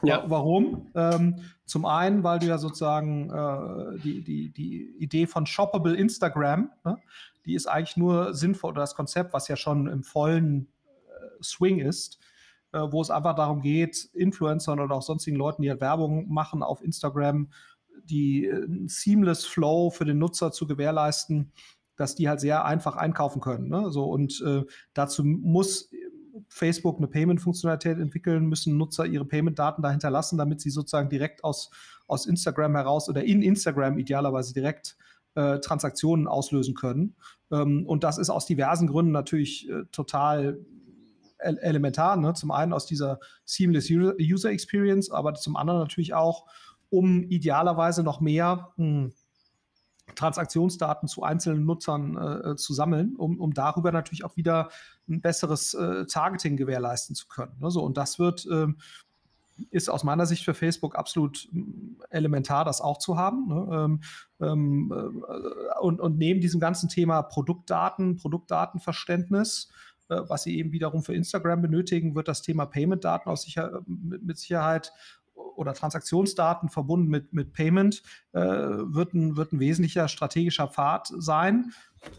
ja. 0.04 0.24
Warum? 0.30 0.88
Ähm, 0.94 1.42
zum 1.66 1.86
einen, 1.86 2.24
weil 2.24 2.40
du 2.40 2.48
ja 2.48 2.58
sozusagen 2.58 3.30
äh, 3.30 4.00
die, 4.02 4.24
die, 4.24 4.52
die 4.52 4.96
Idee 5.00 5.28
von 5.28 5.46
Shoppable 5.46 5.96
Instagram, 5.96 6.70
ne? 6.84 6.98
die 7.46 7.56
ist 7.56 7.68
eigentlich 7.68 7.98
nur 7.98 8.34
sinnvoll, 8.34 8.72
oder 8.72 8.82
das 8.82 8.96
Konzept, 8.96 9.34
was 9.34 9.48
ja 9.48 9.56
schon 9.56 9.88
im 9.88 10.04
vollen 10.04 10.68
äh, 11.08 11.44
Swing 11.44 11.80
ist, 11.80 12.20
äh, 12.72 12.80
wo 12.80 13.02
es 13.02 13.10
einfach 13.10 13.36
darum 13.36 13.62
geht, 13.62 14.10
Influencern 14.14 14.80
oder 14.80 14.96
auch 14.96 15.02
sonstigen 15.02 15.38
Leuten, 15.38 15.62
die 15.62 15.70
halt 15.70 15.82
Werbung 15.82 16.32
machen 16.32 16.62
auf 16.62 16.84
Instagram, 16.84 17.50
die 18.06 18.46
äh, 18.46 18.68
seamless 18.88 19.46
Flow 19.46 19.90
für 19.90 20.06
den 20.06 20.18
Nutzer 20.18 20.52
zu 20.52 20.68
gewährleisten, 20.68 21.52
dass 21.98 22.16
die 22.16 22.28
halt 22.28 22.40
sehr 22.40 22.66
einfach 22.66 22.96
einkaufen 22.96 23.42
können. 23.42 23.70
Ne? 23.70 23.90
So, 23.92 24.06
und 24.06 24.42
äh, 24.46 24.64
dazu 24.94 25.24
muss 25.24 25.90
Facebook 26.50 26.98
eine 26.98 27.08
Payment-Funktionalität 27.08 27.98
entwickeln, 27.98 28.48
müssen 28.48 28.78
Nutzer 28.78 29.06
ihre 29.06 29.26
Payment-Daten 29.26 29.82
dahinter 29.82 30.10
lassen, 30.10 30.38
damit 30.38 30.62
sie 30.62 30.70
sozusagen 30.70 31.10
direkt 31.10 31.44
aus, 31.44 31.72
aus 32.08 32.26
Instagram 32.26 32.76
heraus 32.76 33.10
oder 33.10 33.24
in 33.24 33.42
Instagram 33.42 33.98
idealerweise 33.98 34.54
direkt 34.54 34.98
äh, 35.36 35.60
Transaktionen 35.60 36.28
auslösen 36.28 36.76
können. 36.76 37.16
Ähm, 37.52 37.86
und 37.88 38.04
das 38.04 38.18
ist 38.18 38.30
aus 38.30 38.46
diversen 38.46 38.88
Gründen 38.88 39.12
natürlich 39.12 39.70
äh, 39.70 39.84
total 39.92 40.60
elementar. 41.38 42.16
Ne? 42.18 42.34
Zum 42.34 42.52
einen 42.52 42.74
aus 42.74 42.86
dieser 42.86 43.20
Seamless 43.44 43.90
User 43.92 44.50
Experience, 44.50 45.12
aber 45.12 45.34
zum 45.36 45.58
anderen 45.58 45.82
natürlich 45.82 46.14
auch 46.14 46.46
um 46.90 47.24
idealerweise 47.24 48.04
noch 48.04 48.22
mehr 48.22 48.72
hm, 48.78 49.14
Transaktionsdaten 50.14 51.08
zu 51.08 51.24
einzelnen 51.24 51.66
Nutzern 51.66 52.16
äh, 52.16 52.52
äh, 52.52 52.56
zu 52.56 52.74
sammeln, 52.74 53.16
um, 53.16 53.40
um 53.40 53.54
darüber 53.54 53.92
natürlich 53.92 54.24
auch 54.24 54.38
wieder 54.38 54.70
ein 55.10 55.22
besseres 55.22 55.74
äh, 55.74 56.06
Targeting 56.06 56.58
gewährleisten 56.58 57.16
zu 57.16 57.28
können. 57.28 57.54
Ne? 57.60 57.72
So, 57.72 57.84
und 57.84 57.98
das 57.98 58.20
wird, 58.20 58.46
äh, 58.46 58.68
ist 59.72 59.90
aus 59.90 60.04
meiner 60.04 60.26
Sicht 60.26 60.44
für 60.44 60.54
Facebook 60.54 60.96
absolut 60.96 61.48
hm, 61.52 61.98
elementar, 62.10 62.66
das 62.66 62.82
auch 62.82 63.00
zu 63.00 63.18
haben. 63.18 63.48
Ne? 63.48 63.68
Ähm, 63.72 64.02
ähm, 64.42 65.24
äh, 65.28 65.80
und, 65.80 66.00
und 66.00 66.18
neben 66.18 66.40
diesem 66.40 66.60
ganzen 66.60 66.88
Thema 66.88 67.24
Produktdaten, 67.24 68.16
Produktdatenverständnis, 68.16 69.70
äh, 70.10 70.22
was 70.28 70.44
sie 70.44 70.58
eben 70.58 70.72
wiederum 70.72 71.04
für 71.04 71.16
Instagram 71.16 71.64
benötigen, 71.64 72.16
wird 72.16 72.28
das 72.28 72.42
Thema 72.44 72.66
Payment-Daten 72.68 73.30
aus 73.30 73.42
sicher, 73.42 73.82
mit 73.88 74.38
Sicherheit 74.38 74.94
oder 75.36 75.74
Transaktionsdaten 75.74 76.70
verbunden 76.70 77.08
mit, 77.08 77.34
mit 77.34 77.54
Payment 77.54 78.04
äh, 78.34 78.40
wird, 78.42 79.14
ein, 79.14 79.38
wird 79.38 79.54
ein 79.54 79.60
wesentlicher 79.60 80.08
strategischer 80.08 80.68
Pfad 80.68 81.12
sein. 81.18 81.72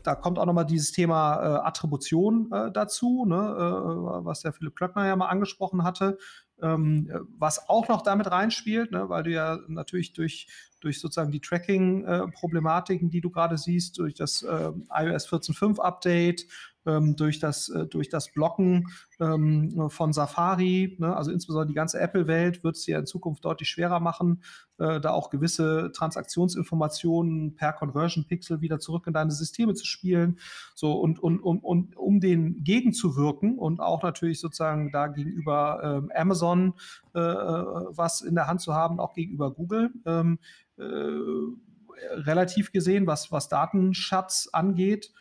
Da 0.03 0.15
kommt 0.15 0.39
auch 0.39 0.47
nochmal 0.47 0.67
dieses 0.67 0.93
Thema 0.93 1.37
äh, 1.37 1.67
Attribution 1.67 2.51
äh, 2.53 2.73
dazu, 2.73 3.25
ne, 3.27 3.37
äh, 3.37 4.25
was 4.25 4.41
der 4.41 4.53
Philipp 4.53 4.77
Klöckner 4.77 5.07
ja 5.07 5.17
mal 5.17 5.29
angesprochen 5.29 5.85
hatte, 5.85 6.19
ähm, 6.61 7.11
was 7.39 7.69
auch 7.69 7.89
noch 7.89 8.03
damit 8.03 8.31
reinspielt, 8.31 8.91
ne, 8.91 9.09
weil 9.09 9.23
du 9.23 9.31
ja 9.31 9.59
natürlich 9.69 10.13
durch, 10.13 10.49
durch 10.81 11.01
sozusagen 11.01 11.31
die 11.31 11.41
Tracking-Problematiken, 11.41 13.11
die 13.11 13.21
du 13.21 13.31
gerade 13.31 13.59
siehst, 13.59 13.99
durch 13.99 14.15
das 14.15 14.43
äh, 14.43 14.73
iOS 14.91 15.29
14.5 15.29 15.79
Update, 15.79 16.47
ähm, 16.87 17.17
durch, 17.17 17.39
das, 17.39 17.69
äh, 17.69 17.87
durch 17.87 18.09
das 18.09 18.33
Blocken 18.33 18.87
ähm, 19.21 19.89
von 19.91 20.13
Safari, 20.13 20.97
ne? 20.99 21.17
also 21.17 21.31
insbesondere 21.31 21.69
die 21.69 21.75
ganze 21.75 22.01
Apple-Welt, 22.01 22.65
wird 22.65 22.77
es 22.77 22.87
ja 22.87 22.99
in 22.99 23.07
Zukunft 23.07 23.45
deutlich 23.45 23.69
schwerer 23.69 24.01
machen, 24.01 24.43
äh, 24.79 25.01
da 25.01 25.11
auch 25.11 25.31
gewisse 25.31 25.91
Transaktionsinformationen 25.93 27.55
per 27.55 27.73
Conversion 27.73 28.27
Pixel 28.27 28.61
wieder 28.61 28.79
zurück 28.79 29.07
in 29.07 29.13
deine 29.13 29.33
Systeme 29.33 29.75
zu 29.75 29.87
spielen. 29.87 30.39
So 30.75 30.93
und, 30.93 31.19
und, 31.19 31.41
und, 31.41 31.65
und 31.65 31.97
um 31.97 32.21
den 32.21 32.63
gegenzuwirken 32.63 33.59
und 33.59 33.81
auch 33.81 34.03
natürlich 34.03 34.41
sozusagen 34.41 34.93
da 34.93 35.09
gegenüber 35.09 35.81
ähm, 35.83 36.13
Amazon 36.15 36.75
äh, 37.15 37.21
äh 37.21 37.67
was 37.91 38.21
in 38.21 38.35
der 38.35 38.47
Hand 38.47 38.61
zu 38.61 38.75
haben, 38.75 39.01
auch 39.01 39.15
gegenüber 39.15 39.51
Google. 39.51 39.91
Ähm, 40.05 40.39
äh, 40.77 40.83
relativ 42.11 42.73
gesehen, 42.73 43.07
was, 43.07 43.33
was 43.33 43.49
Datenschatz 43.49 44.49
angeht, 44.53 45.13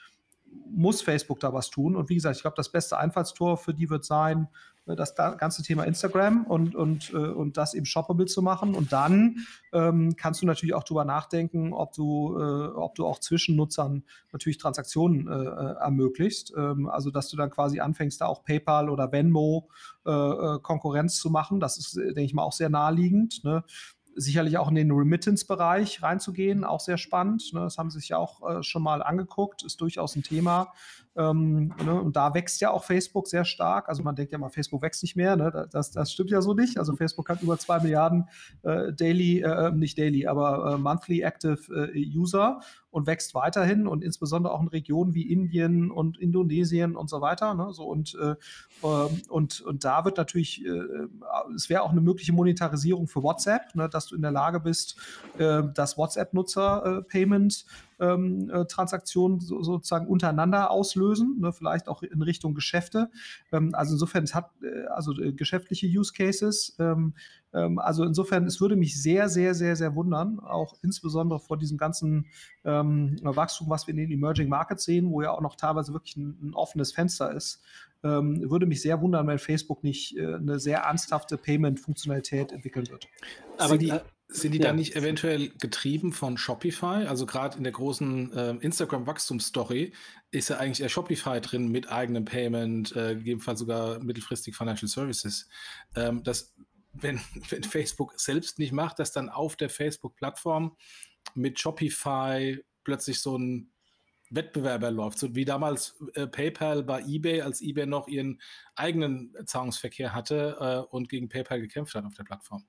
muss 0.69 1.01
Facebook 1.01 1.39
da 1.39 1.53
was 1.53 1.69
tun. 1.69 1.95
Und 1.95 2.09
wie 2.09 2.15
gesagt, 2.15 2.35
ich 2.35 2.41
glaube, 2.41 2.57
das 2.57 2.71
beste 2.71 2.97
Einfallstor 2.97 3.57
für 3.57 3.73
die 3.73 3.89
wird 3.89 4.05
sein, 4.05 4.47
äh, 4.87 4.95
das 4.95 5.15
ganze 5.15 5.63
Thema 5.63 5.83
Instagram 5.83 6.45
und, 6.45 6.75
und, 6.75 7.11
äh, 7.13 7.17
und 7.17 7.57
das 7.57 7.73
eben 7.73 7.85
shoppable 7.85 8.25
zu 8.25 8.41
machen. 8.41 8.75
Und 8.75 8.93
dann 8.93 9.37
ähm, 9.73 10.15
kannst 10.15 10.41
du 10.41 10.45
natürlich 10.45 10.75
auch 10.75 10.83
darüber 10.83 11.05
nachdenken, 11.05 11.73
ob 11.73 11.93
du, 11.93 12.37
äh, 12.39 12.67
ob 12.67 12.95
du 12.95 13.05
auch 13.05 13.19
zwischen 13.19 13.55
Nutzern 13.55 14.03
natürlich 14.31 14.57
Transaktionen 14.57 15.27
äh, 15.27 15.31
äh 15.31 15.75
ermöglicht. 15.79 16.53
Ähm, 16.55 16.87
also, 16.89 17.11
dass 17.11 17.29
du 17.29 17.37
dann 17.37 17.49
quasi 17.49 17.79
anfängst, 17.79 18.21
da 18.21 18.27
auch 18.27 18.43
PayPal 18.43 18.89
oder 18.89 19.11
Venmo 19.11 19.69
äh, 20.05 20.59
Konkurrenz 20.61 21.17
zu 21.17 21.29
machen. 21.29 21.59
Das 21.59 21.77
ist, 21.77 21.95
denke 21.95 22.21
ich 22.21 22.33
mal, 22.33 22.43
auch 22.43 22.53
sehr 22.53 22.69
naheliegend. 22.69 23.43
Ne? 23.43 23.63
Sicherlich 24.15 24.57
auch 24.57 24.69
in 24.69 24.75
den 24.75 24.91
Remittance-Bereich 24.91 26.01
reinzugehen, 26.01 26.63
auch 26.63 26.79
sehr 26.79 26.97
spannend. 26.97 27.53
Ne? 27.53 27.61
Das 27.61 27.77
haben 27.77 27.89
sie 27.89 27.99
sich 27.99 28.09
ja 28.09 28.17
auch 28.17 28.49
äh, 28.49 28.63
schon 28.63 28.81
mal 28.81 29.03
angeguckt, 29.03 29.63
ist 29.63 29.81
durchaus 29.81 30.15
ein 30.15 30.23
Thema. 30.23 30.73
Ähm, 31.17 31.73
ne? 31.83 32.01
Und 32.01 32.15
da 32.15 32.33
wächst 32.33 32.59
ja 32.61 32.71
auch 32.71 32.83
Facebook 32.83 33.27
sehr 33.27 33.45
stark. 33.45 33.87
Also 33.87 34.03
man 34.03 34.15
denkt 34.15 34.31
ja 34.31 34.37
mal, 34.37 34.49
Facebook 34.49 34.81
wächst 34.81 35.01
nicht 35.03 35.15
mehr. 35.15 35.35
Ne? 35.35 35.67
Das, 35.71 35.91
das 35.91 36.11
stimmt 36.11 36.31
ja 36.31 36.41
so 36.41 36.53
nicht. 36.53 36.77
Also 36.77 36.95
Facebook 36.95 37.29
hat 37.29 37.41
über 37.41 37.57
zwei 37.57 37.79
Milliarden 37.79 38.27
äh, 38.63 38.91
Daily, 38.93 39.41
äh, 39.41 39.71
nicht 39.71 39.97
Daily, 39.97 40.27
aber 40.27 40.73
äh, 40.73 40.77
Monthly 40.77 41.21
Active 41.21 41.91
äh, 41.93 42.17
User 42.17 42.59
und 42.91 43.07
wächst 43.07 43.33
weiterhin 43.35 43.87
und 43.87 44.03
insbesondere 44.03 44.53
auch 44.53 44.61
in 44.61 44.69
Regionen 44.69 45.13
wie 45.13 45.29
Indien 45.29 45.91
und 45.91 46.17
Indonesien 46.17 46.95
und 46.95 47.09
so 47.09 47.21
weiter. 47.21 47.53
Ne? 47.53 47.73
So 47.73 47.83
und, 47.85 48.15
äh, 48.15 48.35
ähm, 48.83 49.21
und, 49.29 49.61
und 49.61 49.83
da 49.83 50.05
wird 50.05 50.17
natürlich, 50.17 50.65
äh, 50.65 51.07
es 51.55 51.69
wäre 51.69 51.83
auch 51.83 51.91
eine 51.91 52.01
mögliche 52.01 52.33
Monetarisierung 52.33 53.07
für 53.07 53.23
WhatsApp, 53.23 53.75
ne? 53.75 53.89
dass 53.89 54.07
du 54.07 54.15
in 54.15 54.21
der 54.21 54.31
Lage 54.31 54.59
bist, 54.59 54.97
das 55.37 55.97
WhatsApp-Nutzer-Payment 55.97 57.65
ähm, 57.99 58.49
äh, 58.49 58.65
so, 59.03 59.39
sozusagen 59.39 60.07
untereinander 60.07 60.71
auslösen, 60.71 61.04
ne, 61.13 61.51
vielleicht 61.51 61.87
auch 61.87 62.03
in 62.03 62.21
Richtung 62.21 62.53
Geschäfte. 62.53 63.09
Ähm, 63.51 63.73
also 63.73 63.93
insofern, 63.93 64.23
es 64.23 64.33
hat 64.33 64.51
äh, 64.61 64.85
also 64.87 65.13
äh, 65.19 65.33
geschäftliche 65.33 65.87
Use 65.87 66.13
Cases. 66.13 66.75
Ähm, 66.79 67.13
ähm, 67.53 67.79
also 67.79 68.03
insofern, 68.03 68.45
es 68.45 68.59
würde 68.61 68.75
mich 68.75 69.01
sehr, 69.01 69.29
sehr, 69.29 69.53
sehr, 69.53 69.75
sehr 69.75 69.95
wundern, 69.95 70.39
auch 70.39 70.75
insbesondere 70.81 71.39
vor 71.39 71.57
diesem 71.57 71.77
ganzen 71.77 72.27
ähm, 72.63 73.17
Wachstum, 73.23 73.69
was 73.69 73.87
wir 73.87 73.93
in 73.93 73.97
den 73.97 74.11
Emerging 74.11 74.49
Markets 74.49 74.85
sehen, 74.85 75.09
wo 75.11 75.21
ja 75.21 75.31
auch 75.31 75.41
noch 75.41 75.55
teilweise 75.55 75.93
wirklich 75.93 76.17
ein, 76.17 76.37
ein 76.41 76.53
offenes 76.53 76.91
Fenster 76.91 77.31
ist. 77.33 77.61
Ähm, 78.03 78.49
würde 78.49 78.65
mich 78.65 78.81
sehr 78.81 79.01
wundern, 79.01 79.25
wenn 79.27 79.39
Facebook 79.39 79.83
nicht 79.83 80.15
äh, 80.17 80.35
eine 80.35 80.59
sehr 80.59 80.79
ernsthafte 80.79 81.37
Payment-Funktionalität 81.37 82.51
entwickeln 82.51 82.87
wird. 82.89 83.07
Aber 83.57 83.77
die, 83.77 83.93
sind 84.27 84.53
die 84.53 84.57
ja. 84.57 84.65
dann 84.65 84.75
nicht 84.77 84.95
eventuell 84.95 85.49
getrieben 85.49 86.11
von 86.11 86.37
Shopify? 86.37 87.05
Also 87.07 87.25
gerade 87.25 87.57
in 87.57 87.63
der 87.63 87.73
großen 87.73 88.33
äh, 88.33 88.51
Instagram-Wachstumsstory 88.59 89.93
ist 90.31 90.49
ja 90.49 90.57
eigentlich 90.57 90.81
eher 90.81 90.89
Shopify 90.89 91.39
drin 91.39 91.69
mit 91.69 91.91
eigenem 91.91 92.25
Payment, 92.25 92.95
äh, 92.95 93.15
gegebenenfalls 93.15 93.59
sogar 93.59 93.99
mittelfristig 93.99 94.55
Financial 94.55 94.87
Services. 94.87 95.47
Ähm, 95.95 96.23
dass, 96.23 96.55
wenn, 96.93 97.19
wenn 97.49 97.63
Facebook 97.63 98.19
selbst 98.19 98.57
nicht 98.57 98.71
macht, 98.71 98.99
dass 98.99 99.11
dann 99.11 99.29
auf 99.29 99.55
der 99.55 99.69
Facebook-Plattform 99.69 100.75
mit 101.35 101.59
Shopify 101.59 102.63
plötzlich 102.83 103.19
so 103.19 103.37
ein 103.37 103.71
Wettbewerber 104.31 104.89
läuft, 104.89 105.19
so 105.19 105.35
wie 105.35 105.45
damals 105.45 106.01
äh, 106.15 106.25
PayPal 106.25 106.81
bei 106.81 107.03
eBay, 107.03 107.41
als 107.41 107.61
eBay 107.61 107.85
noch 107.85 108.07
ihren 108.07 108.41
eigenen 108.75 109.35
Zahlungsverkehr 109.45 110.13
hatte 110.13 110.57
äh, 110.59 110.93
und 110.93 111.09
gegen 111.09 111.29
PayPal 111.29 111.61
gekämpft 111.61 111.93
hat 111.93 112.05
auf 112.05 112.15
der 112.15 112.23
Plattform. 112.23 112.65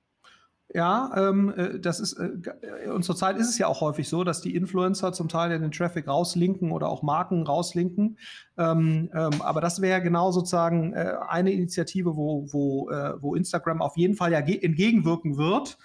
Ja, 0.75 1.13
ähm, 1.17 1.55
äh, 1.57 1.79
das 1.79 2.01
ist, 2.01 2.15
äh, 2.15 2.31
äh, 2.63 2.91
und 2.91 3.05
zurzeit 3.05 3.37
ist 3.37 3.49
es 3.49 3.57
ja 3.57 3.69
auch 3.69 3.81
häufig 3.81 4.09
so, 4.09 4.25
dass 4.25 4.41
die 4.41 4.57
Influencer 4.57 5.13
zum 5.13 5.29
Teil 5.29 5.57
den 5.57 5.71
Traffic 5.71 6.09
rauslinken 6.09 6.73
oder 6.73 6.89
auch 6.89 7.03
Marken 7.03 7.45
rauslinken. 7.45 8.19
Ähm, 8.59 9.09
ähm, 9.15 9.43
aber 9.43 9.61
das 9.61 9.81
wäre 9.81 10.03
genau 10.03 10.33
sozusagen 10.33 10.93
äh, 10.93 11.15
eine 11.29 11.53
Initiative, 11.53 12.17
wo, 12.17 12.53
wo, 12.53 12.91
äh, 12.91 13.15
wo 13.23 13.37
Instagram 13.37 13.81
auf 13.81 13.97
jeden 13.97 14.17
Fall 14.17 14.33
ja 14.33 14.41
entgegenwirken 14.41 15.37
wird, 15.37 15.79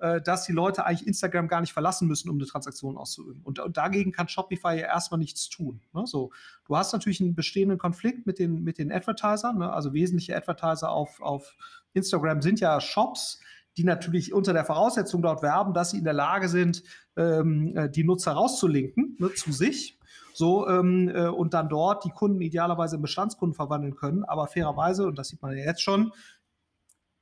äh, 0.00 0.20
dass 0.20 0.44
die 0.44 0.52
Leute 0.52 0.84
eigentlich 0.84 1.06
Instagram 1.06 1.48
gar 1.48 1.62
nicht 1.62 1.72
verlassen 1.72 2.06
müssen, 2.06 2.28
um 2.28 2.36
eine 2.36 2.46
Transaktion 2.46 2.98
auszuüben. 2.98 3.40
Und, 3.42 3.58
und 3.58 3.78
dagegen 3.78 4.12
kann 4.12 4.28
Shopify 4.28 4.78
ja 4.78 4.86
erstmal 4.86 5.18
nichts 5.18 5.48
tun. 5.48 5.80
Ne? 5.94 6.06
So, 6.06 6.30
du 6.66 6.76
hast 6.76 6.92
natürlich 6.92 7.22
einen 7.22 7.34
bestehenden 7.34 7.78
Konflikt 7.78 8.26
mit 8.26 8.38
den, 8.38 8.62
mit 8.62 8.76
den 8.76 8.92
Advertisern, 8.92 9.56
ne? 9.56 9.72
also 9.72 9.94
wesentliche 9.94 10.36
Advertiser 10.36 10.90
auf, 10.90 11.22
auf 11.22 11.56
Instagram 11.94 12.42
sind 12.42 12.60
ja 12.60 12.78
Shops 12.82 13.40
die 13.76 13.84
natürlich 13.84 14.32
unter 14.32 14.52
der 14.52 14.64
Voraussetzung 14.64 15.22
dort 15.22 15.42
werben, 15.42 15.74
dass 15.74 15.90
sie 15.90 15.98
in 15.98 16.04
der 16.04 16.12
Lage 16.12 16.48
sind, 16.48 16.82
ähm, 17.16 17.76
äh, 17.76 17.90
die 17.90 18.04
Nutzer 18.04 18.32
rauszulinken 18.32 19.16
ne, 19.18 19.32
zu 19.34 19.52
sich. 19.52 19.98
So, 20.32 20.68
ähm, 20.68 21.08
äh, 21.08 21.28
und 21.28 21.54
dann 21.54 21.68
dort 21.68 22.04
die 22.04 22.10
Kunden 22.10 22.40
idealerweise 22.42 22.96
in 22.96 23.02
Bestandskunden 23.02 23.54
verwandeln 23.54 23.96
können. 23.96 24.24
Aber 24.24 24.46
fairerweise, 24.46 25.06
und 25.06 25.18
das 25.18 25.28
sieht 25.28 25.40
man 25.40 25.56
ja 25.56 25.64
jetzt 25.64 25.82
schon, 25.82 26.12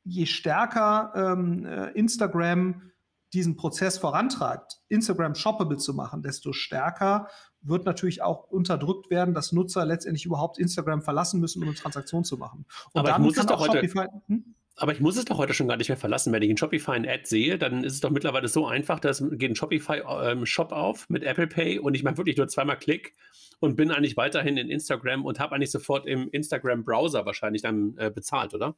je 0.04 0.26
stärker 0.26 1.12
ähm, 1.14 1.64
äh, 1.64 1.90
Instagram 1.92 2.90
diesen 3.32 3.56
Prozess 3.56 3.98
vorantreibt, 3.98 4.80
Instagram 4.88 5.34
shoppable 5.34 5.76
zu 5.76 5.92
machen, 5.92 6.22
desto 6.22 6.52
stärker 6.52 7.28
wird 7.62 7.84
natürlich 7.84 8.22
auch 8.22 8.44
unterdrückt 8.48 9.10
werden, 9.10 9.34
dass 9.34 9.52
Nutzer 9.52 9.84
letztendlich 9.84 10.26
überhaupt 10.26 10.58
Instagram 10.58 11.02
verlassen 11.02 11.40
müssen, 11.40 11.62
um 11.62 11.68
eine 11.68 11.76
Transaktion 11.76 12.24
zu 12.24 12.36
machen. 12.36 12.66
Und 12.92 13.00
Aber 13.00 13.10
dann 13.10 13.22
muss 13.22 13.36
es 13.36 13.46
doch 13.46 13.60
heute, 13.60 13.80
hm? 14.26 14.54
Aber 14.76 14.92
ich 14.92 15.00
muss 15.00 15.16
es 15.16 15.24
doch 15.24 15.38
heute 15.38 15.54
schon 15.54 15.68
gar 15.68 15.76
nicht 15.76 15.88
mehr 15.88 15.96
verlassen. 15.96 16.32
Wenn 16.32 16.42
ich 16.42 16.50
in 16.50 16.56
Shopify 16.56 16.92
ein 16.92 17.08
Ad 17.08 17.22
sehe, 17.24 17.58
dann 17.58 17.84
ist 17.84 17.94
es 17.94 18.00
doch 18.00 18.10
mittlerweile 18.10 18.48
so 18.48 18.66
einfach, 18.66 18.98
dass 18.98 19.22
geht 19.30 19.50
ein 19.50 19.56
Shopify-Shop 19.56 20.72
ähm, 20.72 20.76
auf 20.76 21.08
mit 21.08 21.22
Apple 21.22 21.46
Pay 21.46 21.78
und 21.78 21.94
ich 21.94 22.02
mache 22.02 22.16
wirklich 22.16 22.36
nur 22.36 22.48
zweimal 22.48 22.76
Klick 22.76 23.14
und 23.60 23.76
bin 23.76 23.92
eigentlich 23.92 24.16
weiterhin 24.16 24.56
in 24.56 24.68
Instagram 24.68 25.24
und 25.24 25.38
habe 25.38 25.54
eigentlich 25.54 25.70
sofort 25.70 26.06
im 26.06 26.28
Instagram-Browser 26.30 27.24
wahrscheinlich 27.24 27.62
dann 27.62 27.94
äh, 27.98 28.10
bezahlt, 28.10 28.52
oder? 28.52 28.74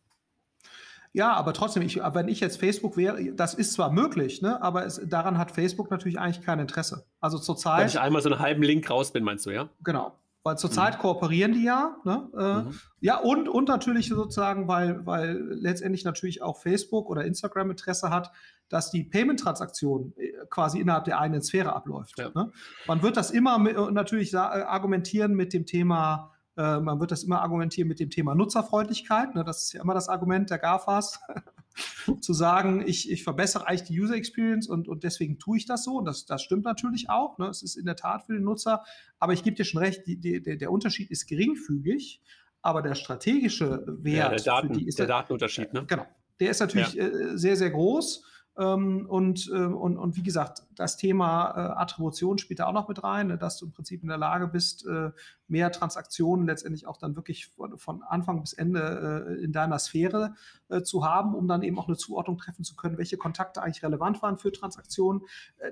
Ja, 1.12 1.32
aber 1.32 1.54
trotzdem, 1.54 1.82
ich, 1.82 1.96
wenn 1.96 2.28
ich 2.28 2.40
jetzt 2.40 2.60
Facebook 2.60 2.98
wäre, 2.98 3.32
das 3.32 3.54
ist 3.54 3.72
zwar 3.72 3.90
möglich, 3.90 4.42
ne, 4.42 4.60
aber 4.60 4.84
es, 4.84 5.00
daran 5.02 5.38
hat 5.38 5.50
Facebook 5.50 5.90
natürlich 5.90 6.18
eigentlich 6.18 6.44
kein 6.44 6.58
Interesse. 6.58 7.06
Also 7.20 7.38
zurzeit. 7.38 7.80
Wenn 7.80 7.88
ich 7.88 7.98
einmal 7.98 8.20
so 8.20 8.28
einen 8.28 8.38
halben 8.38 8.62
Link 8.62 8.90
raus 8.90 9.12
bin, 9.12 9.24
meinst 9.24 9.46
du, 9.46 9.50
ja? 9.50 9.70
Genau. 9.82 10.12
Weil 10.46 10.58
zurzeit 10.58 10.94
mhm. 10.94 10.98
kooperieren 11.00 11.52
die 11.54 11.64
ja. 11.64 11.96
Ne? 12.04 12.28
Äh, 12.38 12.68
mhm. 12.68 12.78
Ja, 13.00 13.18
und, 13.18 13.48
und 13.48 13.66
natürlich 13.66 14.10
sozusagen, 14.10 14.68
weil, 14.68 15.04
weil 15.04 15.42
letztendlich 15.50 16.04
natürlich 16.04 16.40
auch 16.40 16.62
Facebook 16.62 17.10
oder 17.10 17.24
Instagram 17.24 17.72
Interesse 17.72 18.10
hat, 18.10 18.30
dass 18.68 18.92
die 18.92 19.02
Payment-Transaktion 19.02 20.12
äh, 20.16 20.34
quasi 20.48 20.78
innerhalb 20.78 21.04
der 21.04 21.18
eigenen 21.18 21.42
Sphäre 21.42 21.74
abläuft. 21.74 22.20
Ja. 22.20 22.30
Ne? 22.32 22.52
Man 22.86 23.02
wird 23.02 23.16
das 23.16 23.32
immer 23.32 23.58
mit, 23.58 23.76
äh, 23.76 23.90
natürlich 23.90 24.38
argumentieren 24.38 25.34
mit 25.34 25.52
dem 25.52 25.66
Thema, 25.66 26.30
äh, 26.56 26.80
man 26.80 27.00
wird 27.00 27.10
das 27.10 27.22
immer 27.24 27.42
argumentieren 27.42 27.88
mit 27.88 28.00
dem 28.00 28.10
Thema 28.10 28.34
Nutzerfreundlichkeit. 28.34 29.34
Ne? 29.34 29.44
Das 29.44 29.62
ist 29.62 29.72
ja 29.72 29.82
immer 29.82 29.94
das 29.94 30.08
Argument 30.08 30.50
der 30.50 30.58
GAFAs. 30.58 31.20
zu 32.20 32.32
sagen, 32.32 32.82
ich, 32.86 33.10
ich 33.10 33.22
verbessere 33.22 33.66
eigentlich 33.66 33.84
die 33.84 34.00
User 34.00 34.14
Experience 34.14 34.68
und, 34.68 34.88
und 34.88 35.04
deswegen 35.04 35.38
tue 35.38 35.58
ich 35.58 35.66
das 35.66 35.84
so. 35.84 35.98
Und 35.98 36.06
das, 36.06 36.24
das 36.24 36.42
stimmt 36.42 36.64
natürlich 36.64 37.10
auch. 37.10 37.38
Ne? 37.38 37.48
Es 37.48 37.62
ist 37.62 37.76
in 37.76 37.84
der 37.84 37.96
Tat 37.96 38.24
für 38.24 38.34
den 38.34 38.44
Nutzer. 38.44 38.84
Aber 39.18 39.32
ich 39.32 39.42
gebe 39.42 39.56
dir 39.56 39.64
schon 39.64 39.82
recht, 39.82 40.06
die, 40.06 40.18
die, 40.18 40.42
der, 40.42 40.56
der 40.56 40.70
Unterschied 40.70 41.10
ist 41.10 41.26
geringfügig. 41.26 42.22
Aber 42.62 42.82
der 42.82 42.94
strategische 42.94 43.84
Wert 43.86 44.16
ja, 44.16 44.28
der, 44.30 44.42
Daten, 44.42 44.72
die 44.72 44.86
ist 44.86 44.98
der 44.98 45.06
Datenunterschied, 45.06 45.72
ne? 45.72 45.84
Genau. 45.86 46.06
Der 46.40 46.50
ist 46.50 46.60
natürlich 46.60 46.94
ja. 46.94 47.06
äh, 47.06 47.38
sehr, 47.38 47.56
sehr 47.56 47.70
groß. 47.70 48.24
Ähm, 48.58 49.06
und, 49.06 49.50
äh, 49.52 49.66
und, 49.66 49.98
und 49.98 50.16
wie 50.16 50.22
gesagt, 50.22 50.62
das 50.74 50.96
Thema 50.96 51.50
äh, 51.50 51.80
Attribution 51.80 52.38
spielt 52.38 52.60
da 52.60 52.66
auch 52.66 52.72
noch 52.72 52.88
mit 52.88 53.04
rein, 53.04 53.26
ne, 53.26 53.38
dass 53.38 53.58
du 53.58 53.66
im 53.66 53.72
Prinzip 53.72 54.02
in 54.02 54.08
der 54.08 54.16
Lage 54.16 54.48
bist, 54.48 54.86
äh, 54.86 55.10
mehr 55.46 55.70
Transaktionen 55.70 56.46
letztendlich 56.46 56.86
auch 56.86 56.96
dann 56.96 57.16
wirklich 57.16 57.48
von, 57.76 58.02
Anfang 58.02 58.40
bis 58.40 58.54
Ende 58.54 59.26
äh, 59.28 59.44
in 59.44 59.52
deiner 59.52 59.78
Sphäre 59.78 60.34
zu 60.82 61.04
haben, 61.04 61.34
um 61.36 61.46
dann 61.46 61.62
eben 61.62 61.78
auch 61.78 61.86
eine 61.86 61.96
Zuordnung 61.96 62.38
treffen 62.38 62.64
zu 62.64 62.74
können, 62.74 62.98
welche 62.98 63.16
Kontakte 63.16 63.62
eigentlich 63.62 63.84
relevant 63.84 64.20
waren 64.20 64.36
für 64.36 64.50
Transaktionen. 64.50 65.22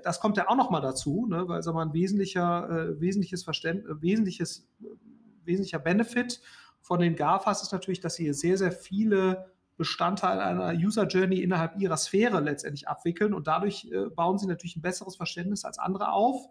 Das 0.03 0.21
kommt 0.21 0.37
ja 0.37 0.47
auch 0.47 0.55
noch 0.55 0.69
mal 0.69 0.79
dazu, 0.79 1.25
ne, 1.27 1.47
weil 1.49 1.61
sag 1.63 1.73
mal, 1.73 1.85
ein 1.85 1.93
wesentlicher, 1.93 2.95
wesentliches 2.99 3.43
Verständnis, 3.43 4.01
wesentliches, 4.01 4.67
wesentlicher 5.43 5.79
Benefit 5.79 6.39
von 6.79 6.99
den 6.99 7.15
GAFAs 7.15 7.63
ist 7.63 7.73
natürlich, 7.73 7.99
dass 7.99 8.15
sie 8.15 8.31
sehr, 8.31 8.57
sehr 8.57 8.71
viele 8.71 9.51
Bestandteil 9.77 10.39
einer 10.39 10.73
User 10.73 11.05
Journey 11.07 11.41
innerhalb 11.41 11.79
ihrer 11.79 11.97
Sphäre 11.97 12.39
letztendlich 12.39 12.87
abwickeln 12.87 13.33
und 13.33 13.47
dadurch 13.47 13.89
äh, 13.91 14.09
bauen 14.09 14.37
sie 14.37 14.47
natürlich 14.47 14.77
ein 14.77 14.81
besseres 14.81 15.15
Verständnis 15.15 15.65
als 15.65 15.79
andere 15.79 16.11
auf, 16.11 16.47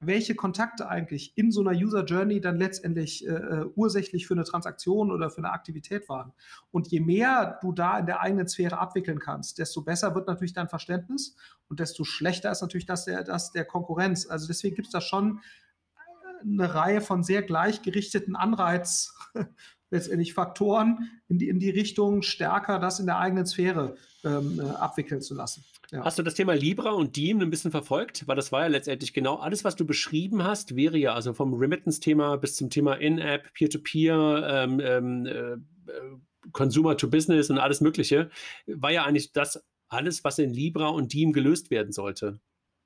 welche 0.00 0.34
Kontakte 0.34 0.88
eigentlich 0.88 1.36
in 1.36 1.50
so 1.50 1.60
einer 1.60 1.72
User 1.72 2.04
Journey 2.04 2.40
dann 2.40 2.58
letztendlich 2.58 3.26
äh, 3.26 3.32
äh, 3.32 3.64
ursächlich 3.74 4.26
für 4.26 4.34
eine 4.34 4.44
Transaktion 4.44 5.10
oder 5.10 5.30
für 5.30 5.38
eine 5.38 5.52
Aktivität 5.52 6.08
waren. 6.08 6.32
Und 6.70 6.88
je 6.88 7.00
mehr 7.00 7.58
du 7.62 7.72
da 7.72 7.98
in 7.98 8.06
der 8.06 8.20
eigenen 8.20 8.48
Sphäre 8.48 8.78
abwickeln 8.78 9.18
kannst, 9.18 9.58
desto 9.58 9.82
besser 9.82 10.14
wird 10.14 10.26
natürlich 10.26 10.52
dein 10.52 10.68
Verständnis 10.68 11.36
und 11.68 11.80
desto 11.80 12.04
schlechter 12.04 12.50
ist 12.50 12.60
natürlich 12.60 12.86
das 12.86 13.04
der, 13.04 13.24
das 13.24 13.52
der 13.52 13.64
Konkurrenz. 13.64 14.26
Also 14.26 14.46
deswegen 14.46 14.74
gibt 14.74 14.88
es 14.88 14.92
da 14.92 15.00
schon 15.00 15.40
eine 16.42 16.74
Reihe 16.74 17.00
von 17.00 17.22
sehr 17.22 17.42
gleichgerichteten 17.42 18.36
Anreiz 18.36 19.14
letztendlich 19.94 20.34
Faktoren 20.34 21.10
in 21.28 21.38
die, 21.38 21.48
in 21.48 21.58
die 21.58 21.70
Richtung 21.70 22.22
stärker 22.22 22.78
das 22.78 23.00
in 23.00 23.06
der 23.06 23.18
eigenen 23.18 23.46
Sphäre 23.46 23.96
ähm, 24.24 24.60
äh, 24.60 24.62
abwickeln 24.62 25.22
zu 25.22 25.34
lassen. 25.34 25.64
Ja. 25.90 26.04
Hast 26.04 26.18
du 26.18 26.22
das 26.22 26.34
Thema 26.34 26.54
Libra 26.54 26.90
und 26.90 27.16
Diem 27.16 27.40
ein 27.40 27.50
bisschen 27.50 27.70
verfolgt? 27.70 28.26
Weil 28.26 28.36
das 28.36 28.52
war 28.52 28.62
ja 28.62 28.66
letztendlich 28.66 29.12
genau 29.12 29.36
alles, 29.36 29.64
was 29.64 29.76
du 29.76 29.86
beschrieben 29.86 30.42
hast, 30.42 30.76
wäre 30.76 30.98
ja 30.98 31.14
also 31.14 31.32
vom 31.32 31.54
Remittance-Thema 31.54 32.36
bis 32.36 32.56
zum 32.56 32.68
Thema 32.70 32.94
In-App, 32.94 33.52
Peer-to-Peer, 33.54 34.46
ähm, 34.50 34.80
ähm, 34.80 35.26
äh, 35.26 35.56
Consumer 36.52 36.96
to 36.96 37.08
Business 37.08 37.48
und 37.48 37.58
alles 37.58 37.80
Mögliche, 37.80 38.30
war 38.66 38.90
ja 38.90 39.04
eigentlich 39.04 39.32
das 39.32 39.64
alles, 39.88 40.24
was 40.24 40.38
in 40.38 40.52
Libra 40.52 40.88
und 40.88 41.12
Diem 41.12 41.32
gelöst 41.32 41.70
werden 41.70 41.92
sollte. 41.92 42.40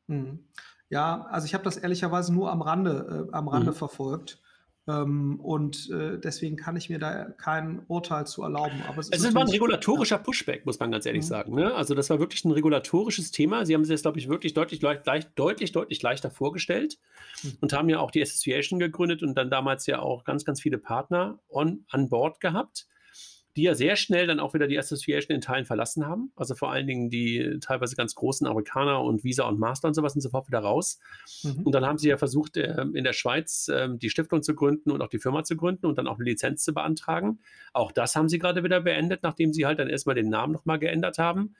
Mhm. 0.07 0.45
Ja, 0.91 1.27
also 1.31 1.47
ich 1.47 1.55
habe 1.55 1.65
das 1.65 1.77
ehrlicherweise 1.77 2.33
nur 2.33 2.51
am 2.51 2.63
Rande, 2.63 3.29
äh, 3.29 3.33
am 3.35 3.49
Rande 3.49 3.71
mhm. 3.71 3.77
verfolgt. 3.77 4.41
Ähm, 4.89 5.39
und 5.41 5.91
äh, 5.91 6.19
deswegen 6.19 6.57
kann 6.57 6.75
ich 6.77 6.89
mir 6.89 6.99
da 6.99 7.27
kein 7.37 7.83
Urteil 7.89 8.27
zu 8.27 8.43
erlauben. 8.43 8.83
Aber 8.89 9.01
es, 9.01 9.11
es 9.11 9.35
war 9.35 9.43
ein 9.43 9.49
regulatorischer 9.49 10.19
Pushback, 10.19 10.65
muss 10.65 10.81
man 10.81 10.91
ganz 10.91 11.05
ehrlich 11.05 11.25
mhm. 11.25 11.29
sagen. 11.29 11.55
Ne? 11.55 11.75
Also 11.75 11.95
das 11.95 12.09
war 12.09 12.19
wirklich 12.19 12.45
ein 12.47 12.53
regulatorisches 12.53 13.31
Thema. 13.31 13.67
Sie 13.67 13.75
haben 13.75 13.85
sich 13.85 13.95
das, 13.95 14.03
glaube 14.03 14.19
ich, 14.19 14.29
wirklich 14.29 14.55
deutlich, 14.55 14.81
leicht, 14.81 15.31
deutlich, 15.35 15.73
deutlich 15.73 16.01
leichter 16.01 16.31
vorgestellt 16.31 16.99
mhm. 17.43 17.59
und 17.61 17.73
haben 17.75 17.91
ja 17.91 18.01
auch 18.01 18.11
die 18.11 18.23
Association 18.23 18.79
gegründet 18.79 19.23
und 19.23 19.35
dann 19.35 19.51
damals 19.51 19.87
ja 19.87 20.01
auch 20.01 20.25
ganz, 20.25 20.47
ganz 20.47 20.63
viele 20.63 20.79
Partner 20.79 21.39
on, 21.51 21.85
an 21.91 22.09
Bord 22.09 22.41
gehabt 22.41 22.87
die 23.59 23.65
ja 23.65 23.75
sehr 23.75 23.97
schnell 23.97 24.29
dann 24.29 24.39
auch 24.39 24.55
wieder 24.55 24.69
die 24.69 24.79
Association 24.79 25.35
in 25.35 25.41
Teilen 25.41 25.65
verlassen 25.65 26.07
haben. 26.07 26.31
Also 26.37 26.55
vor 26.55 26.71
allen 26.71 26.87
Dingen 26.87 27.11
die 27.11 27.59
teilweise 27.61 27.97
ganz 27.97 28.15
großen 28.15 28.47
Amerikaner 28.47 29.03
und 29.03 29.25
Visa 29.25 29.49
und 29.49 29.59
Master 29.59 29.89
und 29.89 29.95
sowas 29.95 30.13
sind 30.13 30.23
sofort 30.23 30.47
wieder 30.47 30.61
raus. 30.61 31.01
Mhm. 31.43 31.65
Und 31.65 31.73
dann 31.73 31.85
haben 31.85 31.99
sie 31.99 32.09
ja 32.09 32.17
versucht, 32.17 32.57
äh, 32.57 32.83
in 32.95 33.03
der 33.03 33.13
Schweiz 33.13 33.67
äh, 33.67 33.89
die 33.91 34.11
Stiftung 34.11 34.45
zu 34.45 34.55
gründen 34.55 34.93
und 34.93 35.03
auch 35.03 35.09
die 35.09 35.19
Firma 35.19 35.43
zu 35.43 35.57
gründen 35.57 35.87
und 35.87 35.99
dann 35.99 36.07
auch 36.07 36.15
eine 36.15 36.25
Lizenz 36.25 36.63
zu 36.63 36.73
beantragen. 36.73 37.41
Auch 37.73 37.91
das 37.91 38.15
haben 38.15 38.29
sie 38.29 38.39
gerade 38.39 38.63
wieder 38.63 38.81
beendet, 38.81 39.25
nachdem 39.25 39.53
sie 39.53 39.67
halt 39.67 39.81
dann 39.81 39.89
erstmal 39.89 40.15
den 40.15 40.29
Namen 40.29 40.53
nochmal 40.53 40.79
geändert 40.79 41.19
haben. 41.19 41.57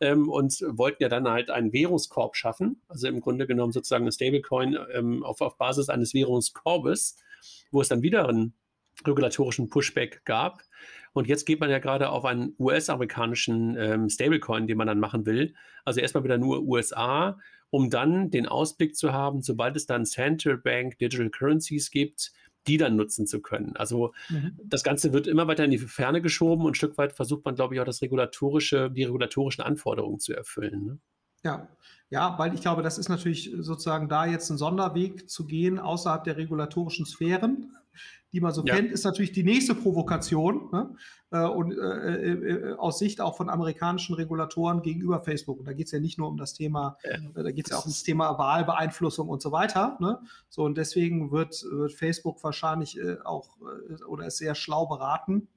Ähm, 0.00 0.30
und 0.30 0.64
wollten 0.66 1.02
ja 1.02 1.10
dann 1.10 1.28
halt 1.28 1.50
einen 1.50 1.74
Währungskorb 1.74 2.34
schaffen, 2.34 2.80
also 2.88 3.08
im 3.08 3.20
Grunde 3.20 3.46
genommen 3.46 3.72
sozusagen 3.72 4.04
eine 4.04 4.12
Stablecoin 4.12 4.78
ähm, 4.94 5.22
auf, 5.22 5.42
auf 5.42 5.58
Basis 5.58 5.90
eines 5.90 6.14
Währungskorbes, 6.14 7.18
wo 7.70 7.82
es 7.82 7.88
dann 7.88 8.00
wieder 8.00 8.26
einen 8.26 8.54
regulatorischen 9.06 9.68
Pushback 9.68 10.24
gab. 10.24 10.62
Und 11.12 11.26
jetzt 11.28 11.44
geht 11.44 11.60
man 11.60 11.70
ja 11.70 11.78
gerade 11.78 12.08
auf 12.08 12.24
einen 12.24 12.54
US-amerikanischen 12.58 13.76
ähm, 13.76 14.08
Stablecoin, 14.08 14.66
den 14.66 14.78
man 14.78 14.86
dann 14.86 15.00
machen 15.00 15.26
will. 15.26 15.54
Also 15.84 16.00
erstmal 16.00 16.24
wieder 16.24 16.38
nur 16.38 16.62
USA, 16.62 17.38
um 17.70 17.90
dann 17.90 18.30
den 18.30 18.46
Ausblick 18.46 18.96
zu 18.96 19.12
haben, 19.12 19.42
sobald 19.42 19.76
es 19.76 19.86
dann 19.86 20.06
Central 20.06 20.56
Bank 20.56 20.98
Digital 20.98 21.30
Currencies 21.30 21.90
gibt, 21.90 22.32
die 22.66 22.76
dann 22.76 22.96
nutzen 22.96 23.26
zu 23.26 23.40
können. 23.40 23.76
Also 23.76 24.12
mhm. 24.28 24.58
das 24.64 24.84
Ganze 24.84 25.12
wird 25.12 25.26
immer 25.26 25.48
weiter 25.48 25.64
in 25.64 25.70
die 25.70 25.78
Ferne 25.78 26.22
geschoben 26.22 26.64
und 26.64 26.72
ein 26.72 26.74
Stück 26.74 26.96
weit 26.96 27.12
versucht 27.12 27.44
man, 27.44 27.54
glaube 27.54 27.74
ich, 27.74 27.80
auch 27.80 27.84
das 27.84 28.02
regulatorische, 28.02 28.90
die 28.90 29.04
regulatorischen 29.04 29.64
Anforderungen 29.64 30.20
zu 30.20 30.32
erfüllen. 30.32 30.84
Ne? 30.84 30.98
Ja, 31.44 31.68
ja, 32.10 32.38
weil 32.38 32.54
ich 32.54 32.60
glaube, 32.60 32.82
das 32.82 32.98
ist 32.98 33.08
natürlich 33.08 33.52
sozusagen 33.58 34.08
da 34.08 34.26
jetzt 34.26 34.48
ein 34.50 34.58
Sonderweg 34.58 35.28
zu 35.28 35.46
gehen 35.46 35.78
außerhalb 35.78 36.22
der 36.24 36.36
regulatorischen 36.36 37.06
Sphären 37.06 37.74
die 38.32 38.40
man 38.40 38.52
so 38.52 38.64
ja. 38.64 38.74
kennt, 38.74 38.90
ist 38.90 39.04
natürlich 39.04 39.32
die 39.32 39.42
nächste 39.42 39.74
Provokation. 39.74 40.70
Ne? 40.72 40.94
Äh, 41.30 41.44
und 41.44 41.72
äh, 41.72 42.32
äh, 42.32 42.72
aus 42.74 42.98
Sicht 42.98 43.20
auch 43.20 43.36
von 43.36 43.50
amerikanischen 43.50 44.14
Regulatoren 44.14 44.82
gegenüber 44.82 45.20
Facebook. 45.20 45.58
Und 45.58 45.66
da 45.66 45.72
geht 45.72 45.86
es 45.86 45.92
ja 45.92 46.00
nicht 46.00 46.18
nur 46.18 46.28
um 46.28 46.36
das 46.36 46.54
Thema, 46.54 46.96
ja. 47.04 47.16
Äh, 47.16 47.42
da 47.42 47.50
geht 47.50 47.66
es 47.66 47.72
ja 47.72 47.78
auch 47.78 47.84
um 47.84 47.90
das 47.90 48.02
Thema 48.02 48.38
Wahlbeeinflussung 48.38 49.28
und 49.28 49.42
so 49.42 49.52
weiter. 49.52 49.98
Ne? 50.00 50.18
So, 50.48 50.64
und 50.64 50.76
deswegen 50.78 51.30
wird, 51.30 51.62
wird 51.70 51.92
Facebook 51.92 52.42
wahrscheinlich 52.42 52.98
äh, 52.98 53.16
auch 53.24 53.56
äh, 53.60 54.02
oder 54.04 54.26
ist 54.26 54.38
sehr 54.38 54.54
schlau 54.54 54.86
beraten, 54.86 55.48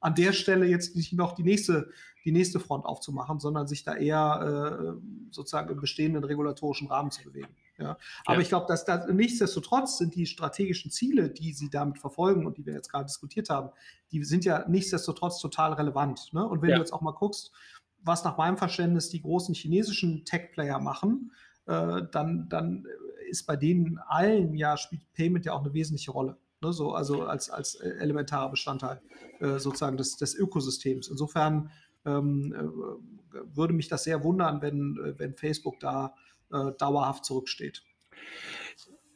an 0.00 0.14
der 0.14 0.32
Stelle 0.32 0.66
jetzt 0.66 0.96
nicht 0.96 1.12
noch 1.12 1.32
die 1.32 1.42
nächste, 1.42 1.90
die 2.26 2.32
nächste 2.32 2.60
Front 2.60 2.84
aufzumachen, 2.84 3.40
sondern 3.40 3.66
sich 3.66 3.84
da 3.84 3.94
eher 3.94 4.96
sozusagen 5.30 5.70
im 5.70 5.80
bestehenden 5.80 6.24
regulatorischen 6.24 6.88
Rahmen 6.88 7.10
zu 7.10 7.22
bewegen. 7.22 7.54
Ja. 7.78 7.98
Aber 8.24 8.36
ja. 8.36 8.40
ich 8.40 8.48
glaube, 8.48 8.66
dass 8.68 8.84
da 8.84 9.06
nichtsdestotrotz 9.06 9.98
sind 9.98 10.14
die 10.14 10.26
strategischen 10.26 10.90
Ziele, 10.90 11.30
die 11.30 11.52
sie 11.52 11.70
damit 11.70 11.98
verfolgen 11.98 12.46
und 12.46 12.56
die 12.56 12.66
wir 12.66 12.72
jetzt 12.72 12.90
gerade 12.90 13.06
diskutiert 13.06 13.50
haben, 13.50 13.70
die 14.12 14.24
sind 14.24 14.44
ja 14.44 14.66
nichtsdestotrotz 14.68 15.40
total 15.40 15.74
relevant. 15.74 16.32
Ne? 16.32 16.46
Und 16.46 16.62
wenn 16.62 16.70
ja. 16.70 16.76
du 16.76 16.82
jetzt 16.82 16.92
auch 16.92 17.02
mal 17.02 17.12
guckst, 17.12 17.52
was 18.02 18.24
nach 18.24 18.36
meinem 18.38 18.56
Verständnis 18.56 19.10
die 19.10 19.20
großen 19.20 19.54
chinesischen 19.54 20.24
Tech-Player 20.24 20.78
machen, 20.78 21.32
äh, 21.66 22.02
dann, 22.12 22.48
dann 22.48 22.86
ist 23.28 23.46
bei 23.46 23.56
denen 23.56 23.98
allen 23.98 24.54
ja 24.54 24.76
spielt 24.76 25.02
Payment 25.14 25.44
ja 25.44 25.52
auch 25.52 25.64
eine 25.64 25.74
wesentliche 25.74 26.12
Rolle. 26.12 26.36
Ne? 26.62 26.72
So, 26.72 26.92
also 26.92 27.24
als, 27.24 27.50
als 27.50 27.74
elementarer 27.74 28.50
Bestandteil 28.50 29.02
äh, 29.40 29.58
sozusagen 29.58 29.96
des, 29.96 30.16
des 30.16 30.34
Ökosystems. 30.34 31.08
Insofern 31.08 31.66
äh, 31.66 31.70
würde 32.06 33.74
mich 33.74 33.88
das 33.88 34.04
sehr 34.04 34.22
wundern, 34.22 34.62
wenn, 34.62 34.98
äh, 35.04 35.18
wenn 35.18 35.34
Facebook 35.34 35.80
da 35.80 36.14
äh, 36.52 36.72
dauerhaft 36.78 37.24
zurücksteht. 37.24 37.82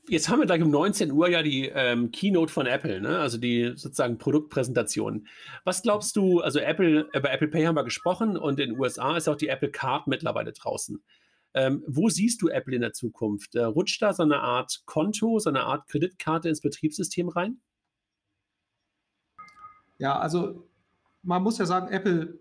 Jetzt 0.09 0.29
haben 0.29 0.41
wir 0.41 0.47
gleich 0.47 0.63
um 0.63 0.71
19 0.71 1.13
Uhr 1.13 1.29
ja 1.29 1.43
die 1.43 1.69
ähm, 1.69 2.11
Keynote 2.11 2.53
von 2.53 2.67
Apple, 2.67 3.01
ne? 3.01 3.21
also 3.21 3.39
die 3.39 3.73
sozusagen 3.77 4.19
Produktpräsentation. 4.19 5.29
Was 5.65 5.83
glaubst 5.83 6.17
du, 6.17 6.41
also 6.41 6.59
Apple, 6.59 7.09
über 7.15 7.31
Apple 7.31 7.49
Pay 7.49 7.65
haben 7.65 7.77
wir 7.77 7.85
gesprochen 7.85 8.37
und 8.37 8.59
in 8.59 8.71
den 8.71 8.81
USA 8.81 9.17
ist 9.17 9.29
auch 9.29 9.37
die 9.37 9.49
Apple 9.49 9.71
Card 9.71 10.09
mittlerweile 10.09 10.53
draußen. 10.53 11.01
Ähm, 11.55 11.85
wo 11.87 12.09
siehst 12.09 12.43
du 12.43 12.49
Apple 12.49 12.75
in 12.75 12.81
der 12.81 12.93
Zukunft? 12.93 13.55
Äh, 13.55 13.63
rutscht 13.65 14.03
da 14.03 14.13
so 14.13 14.23
eine 14.23 14.41
Art 14.41 14.83
Konto, 14.87 15.39
so 15.39 15.51
eine 15.51 15.63
Art 15.63 15.89
Kreditkarte 15.89 16.49
ins 16.49 16.61
Betriebssystem 16.61 17.29
rein? 17.29 17.61
Ja, 19.99 20.19
also 20.19 20.67
man 21.23 21.43
muss 21.43 21.59
ja 21.59 21.67
sagen, 21.67 21.93
Apple 21.93 22.39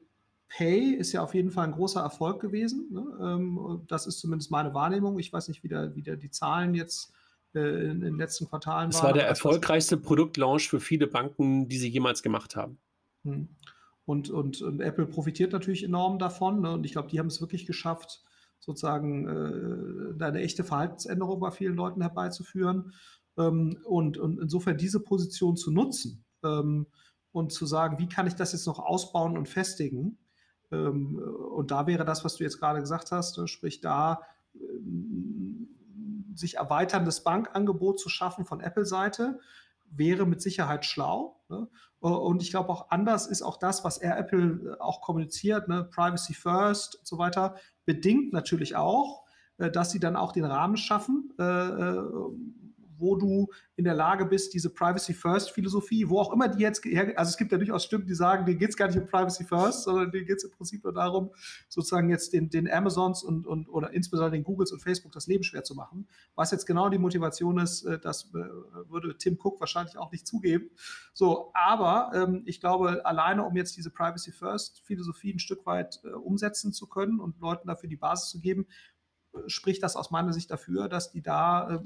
Pay 0.50 0.96
ist 0.96 1.12
ja 1.12 1.24
auf 1.24 1.36
jeden 1.36 1.52
Fall 1.52 1.66
ein 1.66 1.72
großer 1.72 2.02
Erfolg 2.02 2.42
gewesen. 2.42 2.88
Ne? 2.92 3.06
Ähm, 3.22 3.84
das 3.88 4.08
ist 4.08 4.20
zumindest 4.20 4.52
meine 4.52 4.74
Wahrnehmung. 4.74 5.20
Ich 5.20 5.32
weiß 5.32 5.48
nicht, 5.48 5.64
wie, 5.64 5.68
der, 5.68 5.96
wie 5.96 6.02
der 6.02 6.18
die 6.18 6.32
Zahlen 6.32 6.74
jetzt 6.74 7.14
äh, 7.54 7.92
in 7.92 8.02
den 8.02 8.18
letzten 8.18 8.48
Quartalen 8.48 8.92
waren. 8.92 8.98
Es 8.98 9.04
war 9.04 9.14
der 9.14 9.28
erfolgreichste 9.28 9.98
Produktlaunch 9.98 10.68
für 10.70 10.80
viele 10.80 11.08
Banken, 11.08 11.68
die 11.70 11.78
sie 11.78 11.90
jemals 11.90 12.24
gemacht 12.24 12.56
haben. 12.56 12.80
Hm. 13.24 13.50
Und, 14.06 14.32
und, 14.32 14.62
und 14.64 14.82
Apple 14.82 15.06
profitiert 15.06 15.54
natürlich 15.54 15.84
enorm 15.84 16.18
davon. 16.18 16.62
Ne? 16.62 16.72
Und 16.72 16.84
ich 16.84 16.94
glaube, 16.94 17.10
die 17.10 17.20
haben 17.20 17.28
es 17.28 17.42
wirklich 17.42 17.68
geschafft, 17.68 18.24
sozusagen 18.60 19.28
äh, 19.28 20.24
eine 20.24 20.42
echte 20.42 20.64
Verhaltensänderung 20.64 21.40
bei 21.40 21.52
vielen 21.52 21.76
Leuten 21.76 22.02
herbeizuführen. 22.02 22.94
Ähm, 23.38 23.78
und, 23.86 24.18
und 24.18 24.40
insofern 24.40 24.78
diese 24.78 25.00
Position 25.00 25.58
zu 25.58 25.72
nutzen 25.72 26.26
ähm, 26.44 26.88
und 27.32 27.54
zu 27.54 27.68
sagen, 27.68 28.00
wie 28.00 28.10
kann 28.10 28.26
ich 28.26 28.34
das 28.34 28.54
jetzt 28.54 28.66
noch 28.66 28.80
ausbauen 28.80 29.38
und 29.38 29.48
festigen, 29.48 30.18
und 30.76 31.72
da 31.72 31.88
wäre 31.88 32.06
das, 32.06 32.24
was 32.24 32.36
du 32.36 32.44
jetzt 32.44 32.60
gerade 32.60 32.80
gesagt 32.80 33.12
hast, 33.12 33.38
ne, 33.38 33.48
sprich 33.48 33.82
da 33.82 34.22
ähm, 34.56 35.68
sich 36.36 36.58
erweiterndes 36.58 37.24
Bankangebot 37.24 38.00
zu 38.00 38.10
schaffen 38.10 38.46
von 38.46 38.62
Apple-Seite, 38.62 39.40
wäre 39.92 40.26
mit 40.26 40.42
Sicherheit 40.42 40.86
schlau. 40.86 41.42
Ne? 41.50 41.68
Und 42.00 42.42
ich 42.42 42.52
glaube 42.52 42.70
auch 42.70 42.92
anders 42.92 43.28
ist 43.28 43.42
auch 43.42 43.58
das, 43.58 43.84
was 43.84 43.98
er 43.98 44.18
Apple 44.18 44.76
äh, 44.78 44.82
auch 44.82 45.02
kommuniziert, 45.02 45.68
ne? 45.68 45.84
Privacy 45.84 46.34
First 46.34 46.96
und 46.96 47.08
so 47.08 47.18
weiter, 47.18 47.56
bedingt 47.86 48.32
natürlich 48.32 48.76
auch, 48.76 49.26
äh, 49.58 49.70
dass 49.70 49.92
sie 49.92 50.00
dann 50.00 50.16
auch 50.16 50.32
den 50.32 50.46
Rahmen 50.46 50.78
schaffen, 50.78 51.34
äh, 51.38 51.44
wo 53.00 53.16
du 53.16 53.48
in 53.76 53.86
der 53.86 53.94
Lage 53.94 54.26
bist, 54.26 54.54
diese 54.54 54.70
Privacy 54.70 55.14
First 55.14 55.52
Philosophie, 55.52 56.08
wo 56.10 56.20
auch 56.20 56.34
immer 56.34 56.48
die 56.48 56.62
jetzt, 56.62 56.86
also 57.16 57.30
es 57.30 57.38
gibt 57.38 57.52
ja 57.52 57.58
durchaus 57.58 57.86
Stimmen, 57.86 58.06
die 58.06 58.14
sagen, 58.14 58.46
denen 58.46 58.60
geht 58.60 58.70
es 58.70 58.78
gar 58.78 58.88
nicht 58.88 58.98
um 58.98 59.06
Privacy 59.06 59.44
First, 59.44 59.84
sondern 59.84 60.12
denen 60.12 60.26
geht 60.26 60.38
es 60.38 60.44
im 60.44 60.52
Prinzip 60.52 60.84
nur 60.84 60.94
darum, 60.94 61.32
sozusagen 61.68 62.10
jetzt 62.10 62.34
den, 62.34 62.50
den 62.50 62.70
Amazons 62.70 63.24
und, 63.24 63.48
und 63.48 63.70
oder 63.70 63.92
insbesondere 63.92 64.32
den 64.32 64.44
Googles 64.44 64.72
und 64.72 64.82
Facebook 64.82 65.12
das 65.12 65.28
Leben 65.28 65.44
schwer 65.44 65.64
zu 65.64 65.76
machen. 65.76 66.08
Was 66.36 66.52
jetzt 66.52 66.66
genau 66.66 66.90
die 66.90 66.98
Motivation 66.98 67.58
ist, 67.58 67.84
äh, 67.86 68.00
das 68.00 68.26
äh, 68.34 68.90
würde 68.90 69.18
Tim 69.18 69.38
Cook 69.42 69.60
wahrscheinlich 69.60 69.98
auch 69.98 70.12
nicht 70.12 70.28
zugeben. 70.28 70.70
So, 71.14 71.52
aber 71.54 72.12
ähm, 72.14 72.44
ich 72.46 72.60
glaube, 72.60 73.06
alleine 73.06 73.44
um 73.46 73.56
jetzt 73.56 73.78
diese 73.78 73.92
Privacy 73.92 74.32
First 74.32 74.82
Philosophie 74.82 75.34
ein 75.34 75.40
Stück 75.40 75.66
weit 75.66 76.00
äh, 76.04 76.10
umsetzen 76.10 76.74
zu 76.74 76.88
können 76.88 77.20
und 77.20 77.40
Leuten 77.40 77.68
dafür 77.68 77.90
die 77.90 77.96
Basis 77.96 78.30
zu 78.30 78.40
geben, 78.40 78.68
spricht 79.48 79.84
das 79.84 79.96
aus 79.96 80.12
meiner 80.12 80.34
Sicht 80.34 80.52
dafür, 80.52 80.90
dass 80.90 81.12
die 81.12 81.22
da 81.22 81.76
äh, 81.76 81.80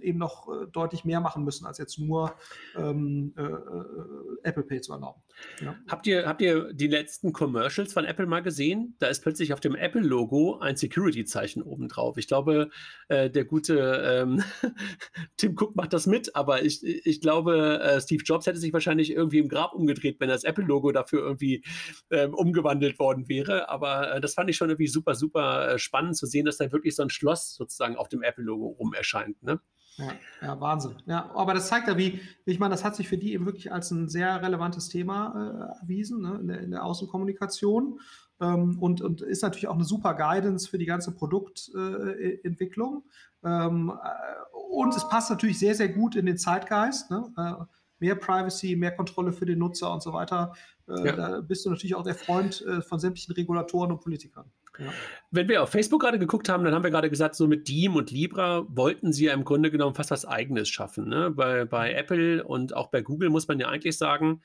eben 0.00 0.18
noch 0.18 0.48
äh, 0.48 0.66
deutlich 0.72 1.04
mehr 1.04 1.20
machen 1.20 1.44
müssen, 1.44 1.66
als 1.66 1.78
jetzt 1.78 1.98
nur 1.98 2.34
ähm, 2.76 3.32
äh, 3.36 3.42
äh 3.42 4.44
Apple 4.44 4.62
Pay 4.62 4.80
zu 4.80 4.92
erlauben. 4.92 5.20
Ja. 5.62 5.76
Habt, 5.88 6.06
ihr, 6.06 6.26
habt 6.26 6.40
ihr 6.40 6.72
die 6.72 6.86
letzten 6.86 7.32
Commercials 7.32 7.92
von 7.92 8.04
Apple 8.04 8.26
mal 8.26 8.40
gesehen? 8.40 8.94
Da 8.98 9.08
ist 9.08 9.20
plötzlich 9.20 9.52
auf 9.52 9.60
dem 9.60 9.74
Apple-Logo 9.74 10.58
ein 10.58 10.76
Security-Zeichen 10.76 11.62
obendrauf. 11.62 12.16
Ich 12.16 12.28
glaube, 12.28 12.70
äh, 13.08 13.30
der 13.30 13.44
gute 13.44 13.78
ähm, 13.78 14.42
Tim 15.36 15.56
Cook 15.58 15.76
macht 15.76 15.92
das 15.92 16.06
mit, 16.06 16.34
aber 16.34 16.64
ich, 16.64 16.84
ich 16.84 17.20
glaube, 17.20 17.80
äh, 17.80 18.00
Steve 18.00 18.22
Jobs 18.24 18.46
hätte 18.46 18.58
sich 18.58 18.72
wahrscheinlich 18.72 19.12
irgendwie 19.12 19.38
im 19.38 19.48
Grab 19.48 19.74
umgedreht, 19.74 20.20
wenn 20.20 20.28
das 20.28 20.44
Apple-Logo 20.44 20.92
dafür 20.92 21.20
irgendwie 21.20 21.64
ähm, 22.10 22.34
umgewandelt 22.34 22.98
worden 22.98 23.28
wäre. 23.28 23.68
Aber 23.68 24.20
das 24.20 24.34
fand 24.34 24.50
ich 24.50 24.56
schon 24.56 24.70
irgendwie 24.70 24.88
super, 24.88 25.14
super 25.14 25.78
spannend 25.78 26.16
zu 26.16 26.26
sehen, 26.26 26.46
dass 26.46 26.58
da 26.58 26.70
wirklich 26.72 26.77
so 26.90 27.02
ein 27.02 27.10
Schloss 27.10 27.54
sozusagen 27.54 27.96
auf 27.96 28.08
dem 28.08 28.22
Apple-Logo 28.22 28.68
rum 28.78 28.94
erscheint. 28.94 29.42
Ne? 29.42 29.60
Ja, 29.98 30.12
ja, 30.42 30.60
Wahnsinn. 30.60 30.94
Ja, 31.06 31.30
aber 31.34 31.54
das 31.54 31.68
zeigt 31.68 31.88
ja, 31.88 31.98
wie, 31.98 32.20
ich 32.44 32.60
meine, 32.60 32.72
das 32.72 32.84
hat 32.84 32.94
sich 32.94 33.08
für 33.08 33.18
die 33.18 33.32
eben 33.32 33.46
wirklich 33.46 33.72
als 33.72 33.90
ein 33.90 34.08
sehr 34.08 34.40
relevantes 34.40 34.88
Thema 34.88 35.34
äh, 35.34 35.82
erwiesen 35.82 36.22
ne, 36.22 36.38
in, 36.40 36.48
der, 36.48 36.60
in 36.60 36.70
der 36.70 36.84
Außenkommunikation 36.84 37.98
ähm, 38.40 38.78
und, 38.78 39.00
und 39.00 39.22
ist 39.22 39.42
natürlich 39.42 39.68
auch 39.68 39.74
eine 39.74 39.84
super 39.84 40.14
Guidance 40.14 40.68
für 40.68 40.78
die 40.78 40.86
ganze 40.86 41.12
Produktentwicklung. 41.12 43.04
Äh, 43.42 43.48
ähm, 43.48 43.92
äh, 44.02 44.56
und 44.70 44.94
es 44.94 45.08
passt 45.08 45.30
natürlich 45.30 45.58
sehr, 45.58 45.74
sehr 45.74 45.88
gut 45.88 46.14
in 46.14 46.26
den 46.26 46.38
Zeitgeist. 46.38 47.10
Ne? 47.10 47.32
Äh, 47.36 47.64
mehr 47.98 48.14
Privacy, 48.14 48.76
mehr 48.76 48.94
Kontrolle 48.94 49.32
für 49.32 49.46
den 49.46 49.58
Nutzer 49.58 49.92
und 49.92 50.02
so 50.02 50.12
weiter. 50.12 50.54
Äh, 50.86 51.06
ja. 51.06 51.16
Da 51.16 51.40
bist 51.40 51.66
du 51.66 51.70
natürlich 51.70 51.96
auch 51.96 52.04
der 52.04 52.14
Freund 52.14 52.64
von 52.86 53.00
sämtlichen 53.00 53.34
Regulatoren 53.34 53.90
und 53.90 54.00
Politikern. 54.00 54.50
Ja. 54.78 54.92
Wenn 55.30 55.48
wir 55.48 55.62
auf 55.62 55.70
Facebook 55.70 56.00
gerade 56.00 56.18
geguckt 56.18 56.48
haben, 56.48 56.64
dann 56.64 56.74
haben 56.74 56.84
wir 56.84 56.90
gerade 56.90 57.10
gesagt, 57.10 57.34
so 57.34 57.46
mit 57.46 57.68
Diem 57.68 57.96
und 57.96 58.10
Libra 58.10 58.66
wollten 58.68 59.12
sie 59.12 59.26
ja 59.26 59.34
im 59.34 59.44
Grunde 59.44 59.70
genommen 59.70 59.94
fast 59.94 60.10
was 60.10 60.24
Eigenes 60.24 60.68
schaffen. 60.68 61.08
Ne? 61.08 61.30
Bei, 61.30 61.64
bei 61.64 61.92
Apple 61.92 62.44
und 62.44 62.74
auch 62.74 62.88
bei 62.88 63.02
Google 63.02 63.30
muss 63.30 63.48
man 63.48 63.58
ja 63.58 63.68
eigentlich 63.68 63.98
sagen, 63.98 64.42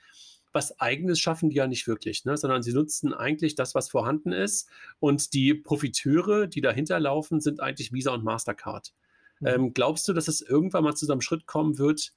was 0.52 0.80
Eigenes 0.80 1.19
schaffen 1.19 1.50
die 1.50 1.56
ja 1.58 1.67
nicht 1.67 1.88
wirklich, 1.88 2.26
ne? 2.26 2.38
sondern 2.38 2.62
sie 2.62 2.74
nutzen 2.74 3.13
eigentlich 3.13 3.56
das, 3.56 3.76
was 3.76 3.89
vorhanden 3.89 4.32
ist. 4.32 4.69
Und 5.00 5.34
die 5.34 5.54
Profiteure, 5.54 6.48
die 6.48 6.62
dahinter 6.62 7.00
laufen, 7.00 7.41
sind 7.41 7.60
eigentlich 7.60 7.91
Visa 7.91 8.13
und 8.13 8.24
Mastercard. 8.24 8.93
Mhm. 9.39 9.48
Ähm, 9.48 9.74
glaubst 9.74 10.08
du, 10.08 10.13
dass 10.13 10.28
es 10.28 10.41
irgendwann 10.41 10.84
mal 10.84 10.96
zu 10.96 11.12
einem 11.12 11.22
Schritt 11.22 11.48
kommen 11.48 11.78
wird, 11.78 12.13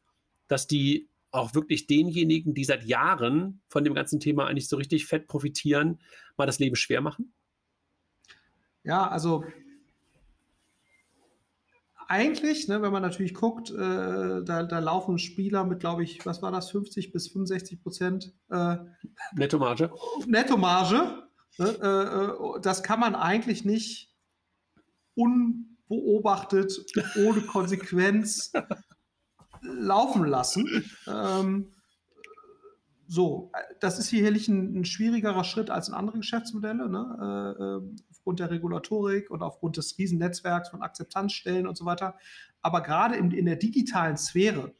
dass 0.48 0.66
die 0.66 1.08
auch 1.32 1.54
wirklich 1.54 1.86
denjenigen, 1.86 2.54
die 2.54 2.64
seit 2.64 2.84
Jahren 2.84 3.60
von 3.68 3.84
dem 3.84 3.94
ganzen 3.94 4.20
Thema 4.20 4.46
eigentlich 4.46 4.68
so 4.68 4.76
richtig 4.76 5.06
fett 5.06 5.26
profitieren, 5.26 6.00
mal 6.36 6.46
das 6.46 6.58
Leben 6.58 6.76
schwer 6.76 7.00
machen? 7.00 7.32
Ja, 8.86 9.08
also 9.08 9.44
eigentlich, 12.08 12.68
ne, 12.68 12.82
wenn 12.82 12.92
man 12.92 13.02
natürlich 13.02 13.34
guckt, 13.34 13.70
äh, 13.70 14.44
da, 14.44 14.62
da, 14.62 14.78
laufen 14.78 15.18
Spieler 15.18 15.64
mit, 15.64 15.80
glaube 15.80 16.04
ich, 16.04 16.24
was 16.24 16.40
war 16.40 16.52
das, 16.52 16.70
50 16.70 17.12
bis 17.12 17.28
65 17.28 17.82
Prozent 17.82 18.32
äh, 18.48 18.76
Nettomarge. 19.34 19.90
Nettomarge. 20.26 21.24
Ne, 21.58 21.66
äh, 21.68 22.60
das 22.60 22.84
kann 22.84 23.00
man 23.00 23.16
eigentlich 23.16 23.64
nicht 23.64 24.14
unbeobachtet, 25.14 26.86
ohne 27.16 27.40
Konsequenz 27.40 28.52
laufen 29.62 30.26
lassen. 30.26 30.84
Ähm, 31.08 31.72
so, 33.08 33.50
das 33.80 33.98
ist 33.98 34.08
sicherlich 34.08 34.46
ein, 34.46 34.80
ein, 34.80 34.84
schwierigerer 34.84 35.44
Schritt 35.44 35.70
als 35.70 35.88
in 35.88 35.94
anderen 35.94 36.20
Geschäftsmodelle, 36.20 36.88
ne? 36.88 37.82
Aufgrund 38.26 38.40
der 38.40 38.50
Regulatorik 38.50 39.30
und 39.30 39.40
aufgrund 39.40 39.76
des 39.76 39.96
Riesennetzwerks 39.96 40.70
von 40.70 40.82
Akzeptanzstellen 40.82 41.64
und 41.64 41.76
so 41.76 41.84
weiter. 41.84 42.16
Aber 42.60 42.80
gerade 42.80 43.14
in, 43.14 43.30
in 43.30 43.46
der 43.46 43.54
digitalen 43.54 44.16
Sphäre 44.16 44.74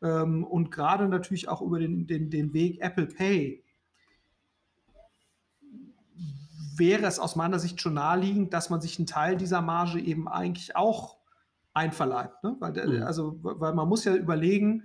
ähm, 0.00 0.44
und 0.44 0.70
gerade 0.70 1.08
natürlich 1.08 1.48
auch 1.48 1.60
über 1.60 1.80
den, 1.80 2.06
den, 2.06 2.30
den 2.30 2.52
Weg 2.52 2.80
Apple 2.80 3.06
Pay 3.06 3.64
wäre 6.76 7.06
es 7.06 7.18
aus 7.18 7.34
meiner 7.34 7.58
Sicht 7.58 7.80
schon 7.80 7.94
naheliegend, 7.94 8.54
dass 8.54 8.70
man 8.70 8.80
sich 8.80 8.96
einen 8.96 9.08
Teil 9.08 9.36
dieser 9.36 9.60
Marge 9.60 9.98
eben 9.98 10.28
eigentlich 10.28 10.76
auch 10.76 11.16
einverleibt. 11.74 12.44
Ne? 12.44 12.54
Weil, 12.60 12.86
mhm. 12.86 13.02
also, 13.02 13.40
weil 13.42 13.74
man 13.74 13.88
muss 13.88 14.04
ja 14.04 14.14
überlegen, 14.14 14.84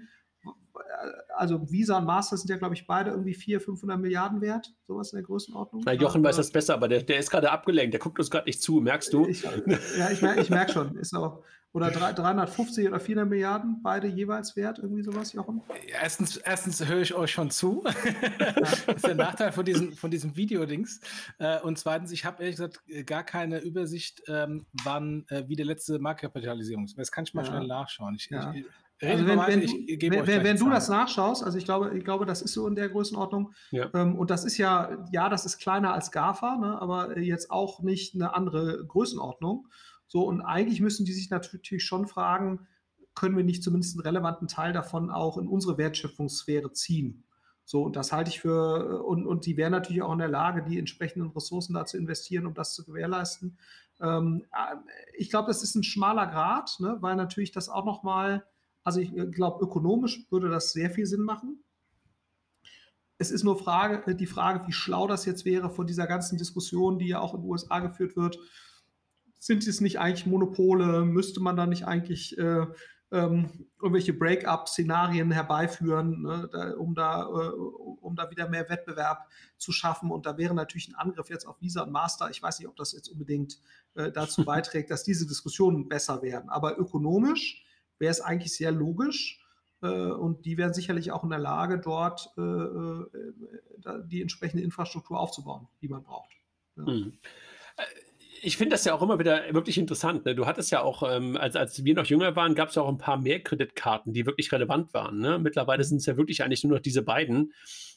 also 1.36 1.72
Visa 1.72 1.98
und 1.98 2.06
Master 2.06 2.38
sind 2.38 2.50
ja, 2.50 2.58
glaube 2.58 2.76
ich, 2.76 2.88
beide 2.88 3.12
irgendwie 3.12 3.34
400, 3.34 3.66
500 3.66 4.00
Milliarden 4.00 4.42
wert, 4.42 4.74
sowas 4.88 5.12
in 5.14 5.18
der 5.18 5.26
Größenordnung. 5.26 5.84
Na, 5.86 5.94
Jochen 5.94 6.24
weiß 6.24 6.38
das 6.38 6.52
besser, 6.52 6.74
aber 6.74 6.88
der, 6.88 7.04
der 7.04 7.20
ist 7.20 7.32
gerade 7.32 7.52
abgelenkt, 7.52 7.94
der 7.94 8.00
guckt 8.00 8.20
uns 8.20 8.30
gerade 8.30 8.46
nicht 8.46 8.62
zu, 8.62 8.82
merkst 8.82 9.14
du? 9.14 9.28
Ich, 9.28 9.44
ja, 9.44 10.10
ich 10.12 10.22
merke 10.22 10.42
ich 10.42 10.50
merk 10.50 10.72
schon. 10.72 10.96
Ist 10.98 11.16
auch, 11.16 11.44
oder 11.74 11.90
350 11.90 12.88
oder 12.88 13.00
400 13.00 13.30
Milliarden, 13.30 13.82
beide 13.82 14.08
jeweils 14.08 14.58
wert, 14.58 14.80
irgendwie 14.80 15.04
sowas, 15.04 15.32
Jochen? 15.32 15.62
Erstens, 15.88 16.36
erstens 16.36 16.86
höre 16.86 17.02
ich 17.02 17.14
euch 17.14 17.32
schon 17.32 17.50
zu. 17.50 17.84
das 18.40 18.84
ist 18.84 19.08
der 19.08 19.16
Nachteil 19.16 19.54
von 19.54 19.64
diesem, 19.64 19.94
von 19.94 20.12
diesem 20.12 20.36
Videodings. 20.36 21.00
Äh, 21.40 21.62
und 21.62 21.80
zweitens, 21.80 22.12
ich 22.12 22.26
habe 22.26 22.44
ehrlich 22.44 22.58
gesagt 22.58 22.82
gar 23.06 23.24
keine 23.24 23.60
Übersicht, 23.60 24.22
ähm, 24.28 24.66
wann, 24.84 25.26
äh, 25.30 25.48
wie 25.48 25.56
der 25.56 25.66
letzte 25.66 26.00
Marktkapitalisierung 26.00 26.84
ist. 26.84 26.98
Das 26.98 27.12
kann 27.12 27.24
ich 27.24 27.34
mal 27.34 27.46
ja. 27.46 27.52
schnell 27.52 27.68
nachschauen. 27.68 28.16
Ich, 28.16 28.30
ja. 28.30 28.54
ich, 28.54 28.66
also 29.02 29.26
wenn, 29.26 29.40
wenn, 29.40 29.62
ich, 29.62 29.74
wenn, 30.02 30.44
wenn, 30.44 30.58
du 30.58 30.70
das 30.70 30.90
nachschaust, 30.90 31.44
also 31.44 31.58
ich 31.58 31.66
glaube, 31.66 31.98
ich 31.98 32.04
glaube, 32.04 32.26
das 32.26 32.42
ist 32.42 32.54
so 32.54 32.68
in 32.68 32.76
der 32.76 32.90
Größenordnung. 32.90 33.54
Ja. 33.72 33.90
Ähm, 33.94 34.16
und 34.16 34.30
das 34.30 34.46
ist 34.46 34.58
ja, 34.58 35.06
ja, 35.12 35.30
das 35.30 35.46
ist 35.46 35.58
kleiner 35.58 35.94
als 35.94 36.12
GAFA, 36.12 36.58
ne, 36.58 36.82
aber 36.82 37.18
jetzt 37.18 37.50
auch 37.50 37.82
nicht 37.82 38.14
eine 38.14 38.36
andere 38.36 38.86
Größenordnung. 38.86 39.68
So, 40.08 40.24
und 40.28 40.42
eigentlich 40.42 40.82
müssen 40.82 41.06
die 41.06 41.14
sich 41.14 41.30
natürlich 41.30 41.84
schon 41.84 42.08
fragen, 42.08 42.68
können 43.16 43.36
wir 43.36 43.44
nicht 43.44 43.64
zumindest 43.64 43.96
einen 43.96 44.04
relevanten 44.04 44.48
Teil 44.48 44.74
davon 44.74 45.10
auch 45.10 45.38
in 45.38 45.48
unsere 45.48 45.78
Wertschöpfungssphäre 45.78 46.72
ziehen? 46.74 47.24
So, 47.66 47.84
und 47.84 47.96
das 47.96 48.12
halte 48.12 48.30
ich 48.30 48.42
für, 48.42 49.04
und, 49.04 49.26
und 49.26 49.46
die 49.46 49.56
wären 49.56 49.72
natürlich 49.72 50.02
auch 50.02 50.12
in 50.12 50.20
der 50.20 50.28
Lage, 50.28 50.64
die 50.64 50.78
entsprechenden 50.78 51.30
Ressourcen 51.32 51.74
da 51.74 51.86
zu 51.86 51.98
investieren, 51.98 52.46
um 52.46 52.54
das 52.54 52.74
zu 52.74 52.84
gewährleisten. 52.84 53.58
Ähm, 54.02 54.46
äh, 54.52 54.76
ich 55.16 55.30
glaube, 55.30 55.48
das 55.48 55.64
ist 55.64 55.76
ein 55.76 55.84
schmaler 55.84 56.28
Grad, 56.28 56.76
ne, 56.80 56.98
weil 57.00 57.16
natürlich 57.16 57.52
das 57.52 57.70
auch 57.70 57.86
nochmal 57.86 58.46
also 58.84 59.00
ich 59.00 59.16
äh, 59.16 59.28
glaube, 59.28 59.64
ökonomisch 59.64 60.26
würde 60.30 60.50
das 60.50 60.74
sehr 60.74 60.90
viel 60.90 61.06
Sinn 61.06 61.22
machen. 61.22 61.64
Es 63.18 63.30
ist 63.30 63.44
nur 63.44 63.58
Frage, 63.58 64.04
äh, 64.12 64.16
die 64.16 64.26
Frage, 64.26 64.68
wie 64.68 64.74
schlau 64.74 65.08
das 65.08 65.26
jetzt 65.26 65.46
wäre 65.46 65.70
von 65.70 65.86
dieser 65.86 66.08
ganzen 66.08 66.38
Diskussion, 66.38 66.98
die 66.98 67.08
ja 67.08 67.20
auch 67.20 67.34
in 67.34 67.42
den 67.42 67.50
USA 67.50 67.80
geführt 67.80 68.16
wird. 68.16 68.40
Sind 69.40 69.66
es 69.68 69.82
nicht 69.82 70.00
eigentlich 70.00 70.26
Monopole? 70.26 71.06
Müsste 71.06 71.40
man 71.40 71.56
da 71.56 71.66
nicht 71.66 71.86
eigentlich 71.86 72.38
äh, 72.38 72.66
ähm, 73.12 73.68
irgendwelche 73.82 74.14
Break-up-Szenarien 74.14 75.32
herbeiführen, 75.32 76.22
ne, 76.22 76.50
da, 76.52 76.74
um, 76.76 76.96
da, 76.96 77.24
äh, 77.24 77.52
um 77.52 78.16
da 78.16 78.30
wieder 78.32 78.48
mehr 78.50 78.70
Wettbewerb 78.70 79.28
zu 79.58 79.72
schaffen? 79.72 80.12
Und 80.12 80.26
da 80.26 80.38
wäre 80.38 80.54
natürlich 80.54 80.88
ein 80.88 80.96
Angriff 80.96 81.30
jetzt 81.30 81.46
auf 81.46 81.62
Visa 81.62 81.84
und 81.84 81.92
Master. 81.92 82.30
Ich 82.30 82.42
weiß 82.42 82.60
nicht, 82.60 82.68
ob 82.68 82.76
das 82.76 82.94
jetzt 82.94 83.10
unbedingt 83.10 83.60
äh, 83.96 84.12
dazu 84.12 84.46
beiträgt, 84.46 84.90
dass 84.90 85.04
diese 85.04 85.28
Diskussionen 85.28 85.90
besser 85.90 86.22
werden. 86.22 86.50
Aber 86.50 86.80
ökonomisch 86.80 87.66
wäre 88.02 88.12
es 88.12 88.20
eigentlich 88.20 88.54
sehr 88.54 88.72
logisch. 88.72 89.40
Äh, 89.82 89.88
und 89.88 90.46
die 90.46 90.58
wären 90.58 90.74
sicherlich 90.74 91.12
auch 91.12 91.24
in 91.24 91.30
der 91.30 91.40
Lage, 91.40 91.80
dort 91.80 92.30
äh, 92.38 92.42
äh, 92.42 93.06
die 94.06 94.22
entsprechende 94.22 94.64
Infrastruktur 94.64 95.20
aufzubauen, 95.20 95.68
die 95.82 95.88
man 95.88 96.04
braucht. 96.04 96.32
Ja. 96.76 96.86
Hm. 96.86 97.14
Ich 98.44 98.58
finde 98.58 98.74
das 98.74 98.86
ja 98.86 98.96
auch 98.96 99.04
immer 99.04 99.20
wieder 99.20 99.54
wirklich 99.54 99.78
interessant. 99.78 100.26
Ne? 100.26 100.34
Du 100.34 100.48
hattest 100.48 100.72
ja 100.72 100.82
auch, 100.82 101.04
ähm, 101.08 101.38
als, 101.38 101.56
als 101.56 101.86
wir 101.86 101.94
noch 101.94 102.08
jünger 102.08 102.36
waren, 102.36 102.56
gab 102.56 102.70
es 102.70 102.76
ja 102.76 102.82
auch 102.82 102.90
ein 102.90 102.98
paar 102.98 103.18
mehr 103.18 103.40
Kreditkarten, 103.40 104.14
die 104.14 104.26
wirklich 104.26 104.52
relevant 104.52 104.94
waren. 104.96 105.20
Ne? 105.20 105.38
Mittlerweile 105.38 105.84
sind 105.84 105.98
es 105.98 106.08
ja 106.08 106.18
wirklich 106.18 106.44
eigentlich 106.44 106.64
nur 106.64 106.78
noch 106.78 106.82
diese 106.82 107.04
beiden, 107.04 107.54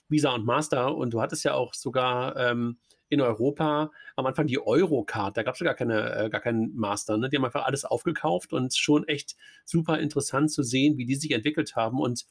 Visa 0.08 0.34
und 0.34 0.44
Master. 0.44 0.94
Und 0.94 1.14
du 1.14 1.22
hattest 1.22 1.44
ja 1.44 1.54
auch 1.54 1.72
sogar 1.72 2.36
ähm, 2.36 2.78
in 3.08 3.20
Europa 3.20 3.90
am 4.16 4.26
Anfang 4.26 4.46
die 4.46 4.58
Eurocard, 4.58 5.36
da 5.36 5.42
gab 5.42 5.54
es 5.54 5.60
ja 5.60 5.64
gar, 5.64 5.74
keine, 5.74 6.14
äh, 6.14 6.30
gar 6.30 6.40
keinen 6.40 6.74
Master. 6.74 7.16
Ne? 7.16 7.28
Die 7.28 7.36
haben 7.36 7.44
einfach 7.44 7.66
alles 7.66 7.84
aufgekauft 7.84 8.52
und 8.52 8.74
schon 8.74 9.06
echt 9.06 9.36
super 9.64 9.98
interessant 9.98 10.50
zu 10.50 10.62
sehen, 10.62 10.96
wie 10.96 11.06
die 11.06 11.14
sich 11.14 11.30
entwickelt 11.30 11.76
haben 11.76 12.00
und 12.00 12.26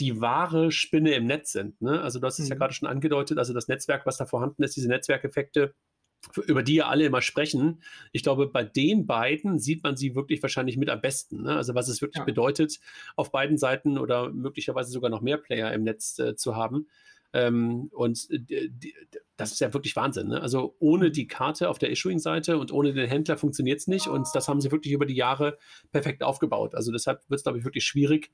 die 0.00 0.20
wahre 0.20 0.72
Spinne 0.72 1.14
im 1.14 1.26
Netz 1.26 1.52
sind. 1.52 1.80
Ne? 1.82 2.00
Also 2.00 2.18
du 2.18 2.26
hast 2.26 2.38
es 2.38 2.46
mhm. 2.46 2.52
ja 2.52 2.56
gerade 2.56 2.74
schon 2.74 2.88
angedeutet, 2.88 3.38
also 3.38 3.52
das 3.52 3.68
Netzwerk, 3.68 4.06
was 4.06 4.16
da 4.16 4.26
vorhanden 4.26 4.62
ist, 4.62 4.76
diese 4.76 4.88
Netzwerkeffekte, 4.88 5.74
über 6.46 6.62
die 6.62 6.76
ja 6.76 6.88
alle 6.88 7.06
immer 7.06 7.22
sprechen. 7.22 7.82
Ich 8.12 8.22
glaube, 8.22 8.46
bei 8.46 8.62
den 8.62 9.06
beiden 9.06 9.58
sieht 9.58 9.82
man 9.82 9.96
sie 9.96 10.14
wirklich 10.14 10.42
wahrscheinlich 10.42 10.76
mit 10.76 10.90
am 10.90 11.00
besten. 11.00 11.42
Ne? 11.42 11.56
Also 11.56 11.74
was 11.74 11.88
es 11.88 12.02
wirklich 12.02 12.20
ja. 12.20 12.24
bedeutet, 12.24 12.78
auf 13.16 13.30
beiden 13.30 13.58
Seiten 13.58 13.98
oder 13.98 14.30
möglicherweise 14.30 14.90
sogar 14.90 15.10
noch 15.10 15.22
mehr 15.22 15.38
Player 15.38 15.72
im 15.72 15.82
Netz 15.82 16.18
äh, 16.18 16.36
zu 16.36 16.56
haben. 16.56 16.88
Ähm, 17.32 17.88
und 17.92 18.28
die, 18.30 18.70
die, 18.70 18.94
das 19.36 19.52
ist 19.52 19.60
ja 19.60 19.72
wirklich 19.72 19.96
Wahnsinn. 19.96 20.28
Ne? 20.28 20.40
Also 20.40 20.76
ohne 20.78 21.08
mhm. 21.08 21.12
die 21.12 21.26
Karte 21.26 21.68
auf 21.68 21.78
der 21.78 21.90
Issuing-Seite 21.90 22.58
und 22.58 22.72
ohne 22.72 22.92
den 22.92 23.08
Händler 23.08 23.38
funktioniert 23.38 23.80
es 23.80 23.86
nicht. 23.86 24.06
Und 24.08 24.28
das 24.34 24.48
haben 24.48 24.60
sie 24.60 24.70
wirklich 24.70 24.92
über 24.92 25.06
die 25.06 25.14
Jahre 25.14 25.58
perfekt 25.92 26.22
aufgebaut. 26.22 26.74
Also 26.74 26.92
deshalb 26.92 27.22
wird 27.28 27.38
es, 27.38 27.44
glaube 27.44 27.58
ich, 27.58 27.64
wirklich 27.64 27.84
schwierig, 27.84 28.30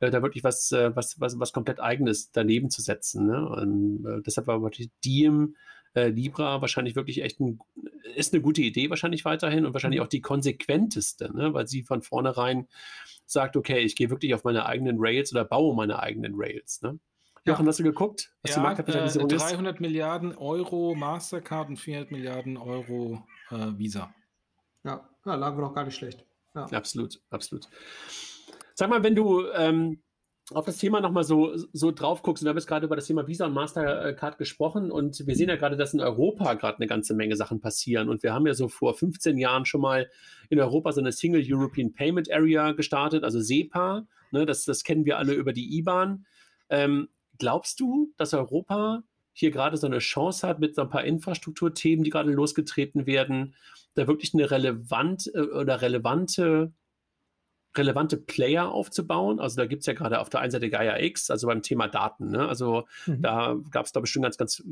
äh, 0.00 0.10
da 0.10 0.22
wirklich 0.22 0.44
was, 0.44 0.70
äh, 0.72 0.94
was, 0.94 1.20
was, 1.20 1.38
was 1.38 1.52
komplett 1.52 1.80
Eigenes 1.80 2.30
daneben 2.30 2.70
zu 2.70 2.82
setzen. 2.82 3.26
Ne? 3.26 3.48
Und, 3.48 4.06
äh, 4.06 4.22
deshalb 4.22 4.46
war 4.46 4.62
wirklich 4.62 4.90
Diem, 5.04 5.56
äh, 5.94 6.08
Libra 6.08 6.60
wahrscheinlich 6.60 6.96
wirklich 6.96 7.22
echt 7.22 7.40
ein, 7.40 7.58
ist 8.14 8.32
eine 8.32 8.42
gute 8.42 8.62
Idee 8.62 8.90
wahrscheinlich 8.90 9.24
weiterhin 9.24 9.66
und 9.66 9.74
wahrscheinlich 9.74 10.00
mhm. 10.00 10.04
auch 10.04 10.10
die 10.10 10.20
konsequenteste, 10.20 11.34
ne? 11.34 11.54
weil 11.54 11.66
sie 11.66 11.82
von 11.82 12.02
vornherein 12.02 12.68
sagt, 13.26 13.56
okay, 13.56 13.80
ich 13.80 13.96
gehe 13.96 14.10
wirklich 14.10 14.34
auf 14.34 14.44
meine 14.44 14.66
eigenen 14.66 14.96
Rails 14.98 15.32
oder 15.32 15.44
baue 15.44 15.74
meine 15.74 15.98
eigenen 15.98 16.34
Rails. 16.36 16.82
Ne? 16.82 16.98
Jochen, 17.46 17.66
hast 17.66 17.78
du 17.78 17.82
geguckt, 17.82 18.32
was 18.42 18.52
ja, 18.52 18.56
die 18.56 18.62
Marktkapitalisierung 18.62 19.30
äh, 19.30 19.36
300 19.36 19.74
ist? 19.74 19.80
Milliarden 19.80 20.36
Euro 20.36 20.94
Mastercard 20.94 21.68
und 21.68 21.76
400 21.76 22.10
Milliarden 22.10 22.56
Euro 22.56 23.22
äh, 23.50 23.76
Visa. 23.76 24.14
Ja, 24.82 25.08
ja, 25.26 25.34
lagen 25.34 25.58
wir 25.58 25.66
doch 25.66 25.74
gar 25.74 25.84
nicht 25.84 25.96
schlecht. 25.96 26.24
Ja. 26.54 26.64
Absolut, 26.66 27.20
absolut. 27.30 27.68
Sag 28.74 28.88
mal, 28.88 29.02
wenn 29.02 29.14
du, 29.14 29.46
ähm, 29.54 30.00
auf 30.52 30.66
das 30.66 30.76
Thema 30.76 31.00
nochmal 31.00 31.24
so, 31.24 31.56
so 31.72 31.90
drauf 31.90 32.22
guckst, 32.22 32.44
wir 32.44 32.50
haben 32.50 32.56
jetzt 32.56 32.66
gerade 32.66 32.84
über 32.84 32.96
das 32.96 33.06
Thema 33.06 33.26
Visa 33.26 33.46
und 33.46 33.54
Mastercard 33.54 34.36
gesprochen 34.36 34.90
und 34.90 35.26
wir 35.26 35.36
sehen 35.36 35.48
ja 35.48 35.56
gerade, 35.56 35.76
dass 35.76 35.94
in 35.94 36.00
Europa 36.00 36.52
gerade 36.54 36.76
eine 36.78 36.86
ganze 36.86 37.14
Menge 37.14 37.36
Sachen 37.36 37.60
passieren 37.60 38.10
und 38.10 38.22
wir 38.22 38.34
haben 38.34 38.46
ja 38.46 38.52
so 38.52 38.68
vor 38.68 38.94
15 38.94 39.38
Jahren 39.38 39.64
schon 39.64 39.80
mal 39.80 40.10
in 40.50 40.60
Europa 40.60 40.92
so 40.92 41.00
eine 41.00 41.12
Single 41.12 41.42
European 41.46 41.94
Payment 41.94 42.30
Area 42.30 42.72
gestartet, 42.72 43.24
also 43.24 43.40
SEPA, 43.40 44.06
ne, 44.32 44.44
das, 44.44 44.64
das 44.64 44.84
kennen 44.84 45.06
wir 45.06 45.16
alle 45.16 45.32
über 45.32 45.54
die 45.54 45.78
IBAN. 45.78 46.26
Ähm, 46.68 47.08
glaubst 47.38 47.80
du, 47.80 48.12
dass 48.16 48.34
Europa 48.34 49.02
hier 49.32 49.50
gerade 49.50 49.76
so 49.76 49.86
eine 49.86 49.98
Chance 49.98 50.46
hat 50.46 50.60
mit 50.60 50.74
so 50.74 50.82
ein 50.82 50.90
paar 50.90 51.04
Infrastrukturthemen, 51.04 52.04
die 52.04 52.10
gerade 52.10 52.30
losgetreten 52.30 53.06
werden, 53.06 53.54
da 53.94 54.06
wirklich 54.06 54.32
eine 54.34 54.50
relevant 54.50 55.30
äh, 55.34 55.40
oder 55.40 55.82
relevante 55.82 56.72
relevante 57.76 58.16
Player 58.16 58.70
aufzubauen. 58.70 59.40
Also 59.40 59.56
da 59.56 59.66
gibt 59.66 59.80
es 59.80 59.86
ja 59.86 59.94
gerade 59.94 60.20
auf 60.20 60.30
der 60.30 60.40
einen 60.40 60.52
Seite 60.52 60.70
Gaia 60.70 61.00
X, 61.00 61.30
also 61.30 61.48
beim 61.48 61.62
Thema 61.62 61.88
Daten. 61.88 62.30
Ne? 62.30 62.48
Also 62.48 62.86
mhm. 63.06 63.22
da 63.22 63.56
gab 63.70 63.86
es 63.86 63.92
da 63.92 63.98
bestimmt 63.98 64.24
ganz, 64.24 64.36
ganz 64.38 64.62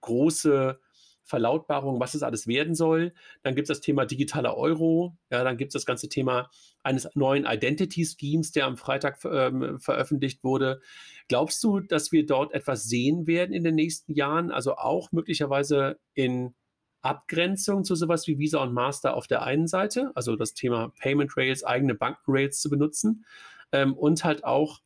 große 0.00 0.78
Verlautbarungen, 1.24 2.00
was 2.00 2.14
es 2.14 2.22
alles 2.22 2.46
werden 2.46 2.74
soll. 2.74 3.14
Dann 3.42 3.54
gibt 3.54 3.70
es 3.70 3.78
das 3.78 3.84
Thema 3.84 4.04
digitaler 4.04 4.56
Euro. 4.56 5.16
Ja, 5.30 5.44
dann 5.44 5.56
gibt 5.56 5.70
es 5.70 5.74
das 5.74 5.86
ganze 5.86 6.08
Thema 6.08 6.50
eines 6.82 7.08
neuen 7.14 7.46
Identity 7.46 8.04
Schemes, 8.04 8.52
der 8.52 8.66
am 8.66 8.76
Freitag 8.76 9.18
ähm, 9.24 9.78
veröffentlicht 9.80 10.42
wurde. 10.44 10.80
Glaubst 11.28 11.62
du, 11.62 11.80
dass 11.80 12.12
wir 12.12 12.26
dort 12.26 12.52
etwas 12.52 12.84
sehen 12.84 13.26
werden 13.26 13.52
in 13.52 13.64
den 13.64 13.74
nächsten 13.74 14.14
Jahren? 14.14 14.50
Also 14.50 14.76
auch 14.76 15.12
möglicherweise 15.12 15.98
in 16.14 16.54
Abgrenzung 17.02 17.84
zu 17.84 17.94
sowas 17.94 18.26
wie 18.26 18.38
Visa 18.38 18.62
und 18.62 18.72
Master 18.72 19.14
auf 19.16 19.26
der 19.26 19.42
einen 19.42 19.66
Seite, 19.66 20.12
also 20.14 20.36
das 20.36 20.54
Thema 20.54 20.92
Payment 21.00 21.36
Rails, 21.36 21.64
eigene 21.64 21.94
Bankenrails 21.94 22.60
zu 22.60 22.70
benutzen 22.70 23.24
ähm, 23.72 23.94
und 23.94 24.24
halt 24.24 24.44
auch 24.44 24.80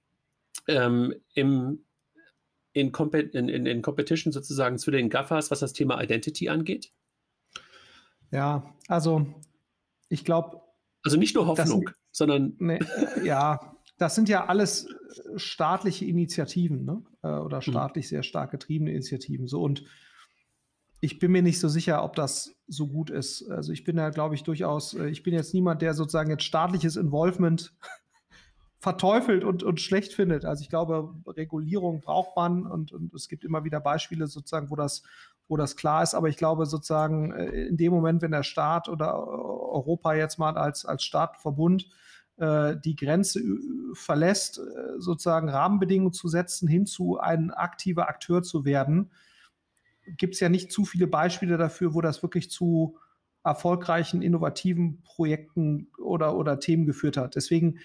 ähm, 0.67 1.15
im, 1.35 1.85
in, 2.77 2.93
in, 3.33 3.49
in, 3.49 3.67
in 3.67 3.81
Competition 3.81 4.33
sozusagen 4.33 4.77
zu 4.77 4.91
den 4.91 5.09
GAFAs, 5.09 5.51
was 5.51 5.61
das 5.61 5.73
Thema 5.73 6.03
Identity 6.03 6.51
angeht? 6.51 6.93
Ja, 8.31 8.75
also 8.87 9.27
ich 10.11 10.25
glaube. 10.25 10.61
Also 11.03 11.17
nicht 11.17 11.35
nur 11.35 11.47
Hoffnung, 11.47 11.87
das, 11.87 11.95
sondern. 12.11 12.55
Ne, 12.59 12.81
ja, 13.25 13.75
das 13.97 14.15
sind 14.15 14.29
ja 14.29 14.45
alles 14.47 14.89
staatliche 15.37 16.05
Initiativen, 16.05 16.85
ne? 16.85 17.03
Äh, 17.23 17.29
oder 17.29 17.59
mhm. 17.59 17.63
staatlich 17.63 18.09
sehr 18.09 18.23
stark 18.23 18.51
getriebene 18.51 18.91
Initiativen. 18.91 19.47
So 19.47 19.63
und 19.63 19.85
ich 21.01 21.19
bin 21.19 21.33
mir 21.33 21.43
nicht 21.43 21.61
so 21.61 21.69
sicher, 21.69 22.05
ob 22.05 22.15
das 22.15 22.57
so 22.67 22.89
gut 22.89 23.09
ist. 23.09 23.49
Also 23.51 23.73
ich 23.73 23.85
bin 23.85 23.97
da, 23.97 24.11
glaube 24.11 24.35
ich, 24.35 24.43
durchaus, 24.43 24.93
äh, 24.93 25.09
ich 25.09 25.23
bin 25.23 25.33
jetzt 25.33 25.55
niemand, 25.55 25.81
der 25.81 25.95
sozusagen 25.95 26.31
jetzt 26.31 26.45
staatliches 26.45 26.97
Involvement 26.97 27.75
verteufelt 28.79 29.45
und, 29.45 29.63
und 29.63 29.81
schlecht 29.81 30.13
findet. 30.13 30.45
Also 30.45 30.63
ich 30.63 30.69
glaube, 30.69 31.15
Regulierung 31.27 32.01
braucht 32.01 32.37
man 32.37 32.67
und, 32.67 32.93
und 32.93 33.15
es 33.15 33.29
gibt 33.29 33.45
immer 33.45 33.65
wieder 33.65 33.81
Beispiele 33.81 34.27
sozusagen, 34.27 34.71
wo 34.71 34.77
das, 34.77 35.03
wo 35.49 35.57
das 35.57 35.77
klar 35.77 36.03
ist. 36.03 36.15
Aber 36.15 36.29
ich 36.29 36.37
glaube 36.37 36.67
sozusagen 36.67 37.33
äh, 37.33 37.67
in 37.67 37.77
dem 37.77 37.93
Moment, 37.93 38.23
wenn 38.23 38.33
der 38.33 38.43
Staat 38.43 38.89
oder 38.89 39.17
Europa 39.17 40.15
jetzt 40.15 40.39
mal 40.39 40.57
als, 40.57 40.85
als 40.85 41.05
Staatverbund 41.05 41.89
äh, 42.37 42.77
die 42.85 42.97
Grenze 42.97 43.43
verlässt, 43.95 44.61
sozusagen 44.99 45.49
Rahmenbedingungen 45.49 46.13
zu 46.13 46.29
setzen, 46.29 46.69
hin 46.69 46.87
zu 46.87 47.19
ein 47.19 47.51
aktiver 47.51 48.09
Akteur 48.09 48.43
zu 48.43 48.65
werden, 48.65 49.11
gibt 50.07 50.35
es 50.35 50.41
ja 50.41 50.49
nicht 50.49 50.71
zu 50.71 50.85
viele 50.85 51.07
Beispiele 51.07 51.57
dafür, 51.57 51.95
wo 51.95 52.01
das 52.01 52.23
wirklich 52.23 52.51
zu 52.51 52.99
erfolgreichen, 53.43 54.23
innovativen 54.23 55.03
Projekten 55.03 55.89
oder, 55.99 56.37
oder 56.37 56.59
Themen 56.59 56.85
geführt 56.85 57.17
hat. 57.17 57.37
Deswegen 57.37 57.79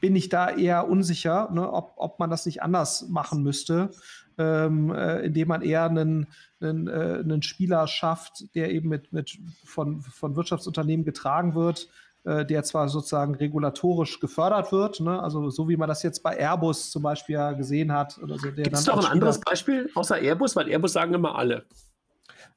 bin 0.00 0.16
ich 0.16 0.28
da 0.28 0.50
eher 0.50 0.88
unsicher, 0.88 1.50
ne, 1.52 1.70
ob, 1.72 1.94
ob 1.96 2.18
man 2.18 2.30
das 2.30 2.46
nicht 2.46 2.62
anders 2.62 3.08
machen 3.08 3.42
müsste, 3.42 3.90
ähm, 4.38 4.92
äh, 4.94 5.20
indem 5.20 5.48
man 5.48 5.62
eher 5.62 5.84
einen, 5.84 6.26
einen, 6.60 6.88
äh, 6.88 7.20
einen 7.20 7.42
Spieler 7.42 7.86
schafft, 7.86 8.54
der 8.54 8.70
eben 8.70 8.88
mit, 8.88 9.12
mit 9.12 9.38
von, 9.64 10.00
von 10.00 10.36
Wirtschaftsunternehmen 10.36 11.04
getragen 11.04 11.54
wird, 11.54 11.88
äh, 12.24 12.44
der 12.44 12.62
zwar 12.64 12.88
sozusagen 12.88 13.34
regulatorisch 13.34 14.20
gefördert 14.20 14.72
wird, 14.72 15.00
ne? 15.00 15.22
also 15.22 15.50
so 15.50 15.68
wie 15.68 15.76
man 15.76 15.88
das 15.88 16.02
jetzt 16.02 16.22
bei 16.22 16.36
Airbus 16.36 16.90
zum 16.90 17.02
Beispiel 17.02 17.34
ja 17.34 17.52
gesehen 17.52 17.92
hat. 17.92 18.18
Oder 18.22 18.38
so, 18.38 18.52
Gibt 18.52 18.72
es 18.72 18.84
doch 18.84 18.98
ein 18.98 19.10
anderes 19.10 19.40
Beispiel 19.40 19.90
außer 19.94 20.18
Airbus, 20.18 20.54
weil 20.54 20.68
Airbus 20.68 20.92
sagen 20.92 21.14
immer 21.14 21.36
alle. 21.36 21.64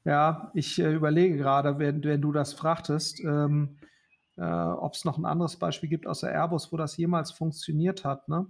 Ja, 0.04 0.52
ich 0.54 0.78
äh, 0.78 0.92
überlege 0.92 1.36
gerade, 1.36 1.78
wenn, 1.80 2.04
wenn 2.04 2.20
du 2.20 2.30
das 2.30 2.52
fragtest, 2.52 3.20
ähm, 3.24 3.76
äh, 4.36 4.42
ob 4.42 4.94
es 4.94 5.04
noch 5.04 5.18
ein 5.18 5.24
anderes 5.24 5.56
Beispiel 5.56 5.88
gibt 5.88 6.06
außer 6.06 6.30
Airbus, 6.30 6.72
wo 6.72 6.76
das 6.76 6.96
jemals 6.96 7.30
funktioniert 7.30 8.04
hat. 8.04 8.28
Ne? 8.28 8.46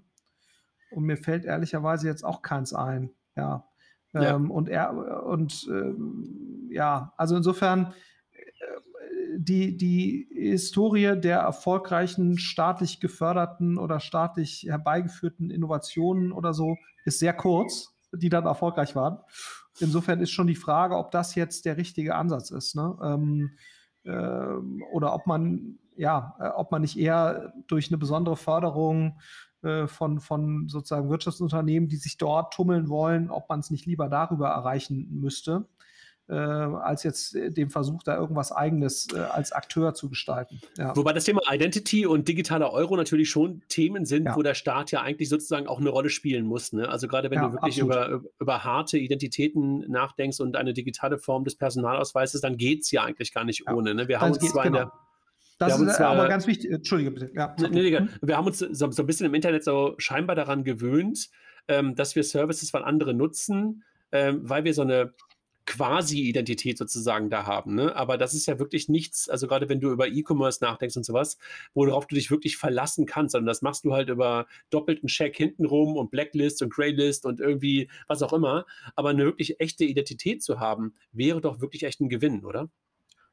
Und 0.91 1.05
mir 1.05 1.17
fällt 1.17 1.45
ehrlicherweise 1.45 2.07
jetzt 2.09 2.25
auch 2.25 2.43
keins 2.43 2.73
ein. 2.73 3.11
Ja. 3.37 3.69
Ähm, 4.15 4.23
ja. 4.23 4.35
Und, 4.35 4.69
er, 4.69 5.25
und 5.27 5.67
ähm, 5.71 6.69
ja, 6.71 7.13
also 7.17 7.37
insofern 7.37 7.95
die, 9.39 9.77
die 9.77 10.29
Historie 10.33 11.19
der 11.21 11.39
erfolgreichen 11.39 12.39
staatlich 12.39 13.01
geförderten 13.01 13.79
oder 13.79 14.01
staatlich 14.01 14.67
herbeigeführten 14.69 15.51
Innovationen 15.51 16.33
oder 16.33 16.55
so 16.55 16.77
ist 17.05 17.19
sehr 17.19 17.35
kurz, 17.35 17.95
die 18.13 18.29
dann 18.29 18.47
erfolgreich 18.47 18.97
waren. 18.97 19.19
Insofern 19.79 20.21
ist 20.21 20.31
schon 20.31 20.47
die 20.47 20.57
Frage, 20.57 20.97
ob 20.97 21.11
das 21.11 21.35
jetzt 21.35 21.67
der 21.67 21.77
richtige 21.77 22.15
Ansatz 22.15 22.51
ist. 22.51 22.75
Ne? 22.75 22.97
Ähm, 23.03 23.51
äh, 23.53 23.57
oder 24.11 25.15
ob 25.15 25.27
man, 25.27 25.79
ja, 25.97 26.37
äh, 26.41 26.49
ob 26.49 26.71
man 26.71 26.83
nicht 26.83 26.99
eher 26.99 27.53
durch 27.67 27.89
eine 27.89 27.99
besondere 27.99 28.37
Förderung 28.37 29.19
äh, 29.63 29.87
von, 29.87 30.21
von 30.21 30.69
sozusagen 30.69 31.11
Wirtschaftsunternehmen, 31.11 31.89
die 31.89 31.97
sich 31.97 32.19
dort 32.19 32.53
tummeln 32.53 32.89
wollen, 32.89 33.31
ob 33.31 33.49
man 33.49 33.61
es 33.61 33.71
nicht 33.71 33.87
lieber 33.87 34.09
darüber 34.09 34.49
erreichen 34.49 35.09
müsste 35.21 35.67
äh, 36.29 36.35
als 36.35 37.03
jetzt 37.05 37.37
äh, 37.37 37.51
dem 37.51 37.71
Versuch, 37.71 38.03
da 38.03 38.17
irgendwas 38.17 38.51
Eigenes 38.51 39.07
äh, 39.15 39.19
als 39.19 39.53
Akteur 39.53 39.95
zu 39.95 40.09
gestalten. 40.09 40.61
Ja. 40.77 40.97
Wobei 40.97 41.13
das 41.13 41.25
Thema 41.25 41.41
Identity 41.51 42.07
und 42.07 42.27
digitaler 42.27 42.73
Euro 42.73 42.97
natürlich 42.97 43.31
schon 43.31 43.63
Themen 43.69 44.05
sind, 44.05 44.27
ja. 44.27 44.37
wo 44.37 44.43
der 44.43 44.55
Staat 44.55 44.91
ja 44.91 45.03
eigentlich 45.03 45.29
sozusagen 45.29 45.69
auch 45.69 45.79
eine 45.79 45.91
Rolle 45.91 46.11
spielen 46.11 46.47
muss. 46.47 46.73
Ne? 46.73 46.89
Also 46.89 47.07
gerade 47.07 47.31
wenn 47.31 47.39
ja, 47.39 47.49
du 47.49 47.53
wirklich 47.55 47.79
über, 47.79 48.23
über 48.41 48.65
harte 48.65 48.99
Identitäten 48.99 49.85
nachdenkst 49.89 50.41
und 50.41 50.57
eine 50.57 50.73
digitale 50.73 51.19
Form 51.19 51.45
des 51.45 51.57
Personalausweises, 51.57 52.41
dann 52.41 52.57
geht 52.57 52.83
es 52.83 52.91
ja 52.91 53.05
eigentlich 53.05 53.33
gar 53.33 53.45
nicht 53.45 53.71
ohne. 53.71 53.95
Ne? 53.95 54.09
Wir 54.09 54.21
haben 54.21 54.33
uns 54.33 54.51
zwar 54.51 54.65
genau. 54.65 54.79
in 54.79 54.85
der 54.85 54.93
das 55.59 55.81
ist 55.81 56.01
aber 56.01 56.29
ganz 56.29 56.47
wichtig. 56.47 56.71
Entschuldige 56.71 57.11
bitte. 57.13 57.31
Ja, 57.35 57.57
nee, 57.59 57.69
nee, 57.69 57.97
hm? 57.97 58.11
wir 58.21 58.37
haben 58.37 58.47
uns 58.47 58.59
so, 58.59 58.91
so, 58.91 59.03
ein 59.03 59.07
bisschen 59.07 59.25
im 59.25 59.33
Internet 59.33 59.65
so 59.65 59.95
scheinbar 59.97 60.37
daran 60.37 60.65
gewöhnt, 60.65 61.31
ähm, 61.67 61.95
dass 61.95 62.15
wir 62.15 62.25
Services 62.25 62.71
von 62.71 62.85
anderen 62.85 63.17
nutzen, 63.17 63.83
ähm, 64.13 64.41
weil 64.43 64.65
wir 64.65 64.75
so 64.75 64.83
eine 64.83 65.15
Quasi-Identität 65.67 66.79
sozusagen 66.79 67.29
da 67.29 67.47
haben. 67.47 67.75
Ne? 67.75 67.95
Aber 67.95 68.17
das 68.17 68.35
ist 68.35 68.47
ja 68.47 68.59
wirklich 68.59 68.89
nichts, 68.89 69.29
also 69.29 69.47
gerade 69.47 69.69
wenn 69.69 69.81
du 69.81 69.91
über 69.91 70.09
E-Commerce 70.09 70.65
nachdenkst 70.65 70.97
und 70.97 71.05
sowas, 71.05 71.39
worauf 71.75 72.07
du 72.07 72.15
dich 72.15 72.31
wirklich 72.31 72.57
verlassen 72.57 73.05
kannst, 73.05 73.33
sondern 73.33 73.49
das 73.49 73.63
machst 73.63 73.85
du 73.85 73.93
halt 73.93 74.09
über 74.09 74.47
doppelten 74.71 75.09
Check 75.09 75.37
hintenrum 75.37 75.97
und 75.97 76.11
Blacklist 76.11 76.63
und 76.63 76.73
Graylist 76.73 77.27
und 77.27 77.41
irgendwie 77.41 77.91
was 78.09 78.23
auch 78.23 78.33
immer. 78.33 78.65
Aber 78.95 79.11
eine 79.11 79.25
wirklich 79.25 79.61
echte 79.61 79.85
Identität 79.85 80.43
zu 80.43 80.61
haben, 80.61 80.95
wäre 81.13 81.41
doch 81.41 81.61
wirklich 81.61 81.83
echt 81.83 82.01
ein 82.01 82.09
Gewinn, 82.09 82.45
oder? 82.45 82.71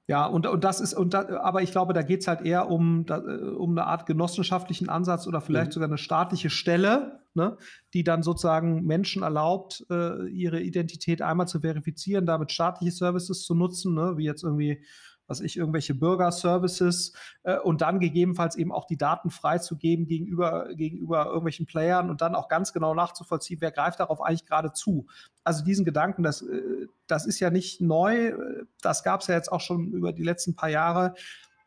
Ja, 0.08 0.26
und, 0.26 0.45
und 0.47 0.64
das 0.66 0.82
ist, 0.82 0.93
und 0.93 1.14
da, 1.14 1.39
aber 1.39 1.62
ich 1.62 1.72
glaube, 1.72 1.93
da 1.93 2.01
geht 2.01 2.22
es 2.22 2.28
halt 2.28 2.41
eher 2.41 2.70
um, 2.70 3.06
da, 3.06 3.20
äh, 3.20 3.38
um 3.51 3.72
eine 3.72 3.88
Art 3.88 4.06
genossenschaftlichen 4.06 4.89
Ansatz 4.89 5.28
oder 5.28 5.39
vielleicht 5.39 5.68
mhm. 5.68 5.74
sogar 5.74 5.88
eine 5.88 5.97
staatliche 5.97 6.49
Stelle, 6.49 7.22
ne, 7.34 7.58
die 7.93 8.04
dann 8.04 8.22
sozusagen 8.22 8.84
Menschen 8.84 9.24
erlaubt, 9.24 9.86
äh, 9.89 10.28
ihre 10.28 10.62
Identität 10.62 11.22
einmal 11.22 11.47
zu 11.47 11.62
verifizieren, 11.62 12.26
damit 12.26 12.51
staatliche 12.51 12.91
Services 12.91 13.43
zu 13.43 13.56
nutzen, 13.56 13.93
ne, 13.93 14.18
wie 14.18 14.26
jetzt 14.26 14.43
irgendwie 14.43 14.84
was 15.28 15.42
ich, 15.42 15.58
irgendwelche 15.58 15.96
Bürgerservices 15.96 17.14
äh, 17.44 17.58
und 17.58 17.82
dann 17.82 18.00
gegebenenfalls 18.00 18.56
eben 18.56 18.72
auch 18.72 18.86
die 18.86 18.98
Daten 18.98 19.30
freizugeben 19.30 20.06
gegenüber, 20.06 20.74
gegenüber 20.76 21.26
irgendwelchen 21.26 21.66
Playern 21.66 22.10
und 22.10 22.22
dann 22.22 22.36
auch 22.36 22.48
ganz 22.48 22.74
genau 22.74 22.94
nachzuvollziehen, 22.94 23.62
wer 23.62 23.72
greift 23.72 24.00
darauf 24.00 24.22
eigentlich 24.22 24.46
gerade 24.46 24.74
zu. 24.74 25.08
Also 25.44 25.64
diesen 25.64 25.86
Gedanken, 25.86 26.24
das, 26.24 26.42
äh, 26.42 26.88
das 27.08 27.26
ist 27.26 27.40
ja 27.40 27.50
nicht 27.50 27.82
neu, 27.82 28.34
das 28.82 29.04
gab 29.04 29.22
es 29.22 29.28
ja 29.28 29.36
jetzt 29.36 29.52
auch 29.52 29.62
schon 29.62 29.92
über 29.92 30.14
die 30.14 30.24
letzten 30.24 30.56
paar 30.56 30.70
Jahre 30.70 31.14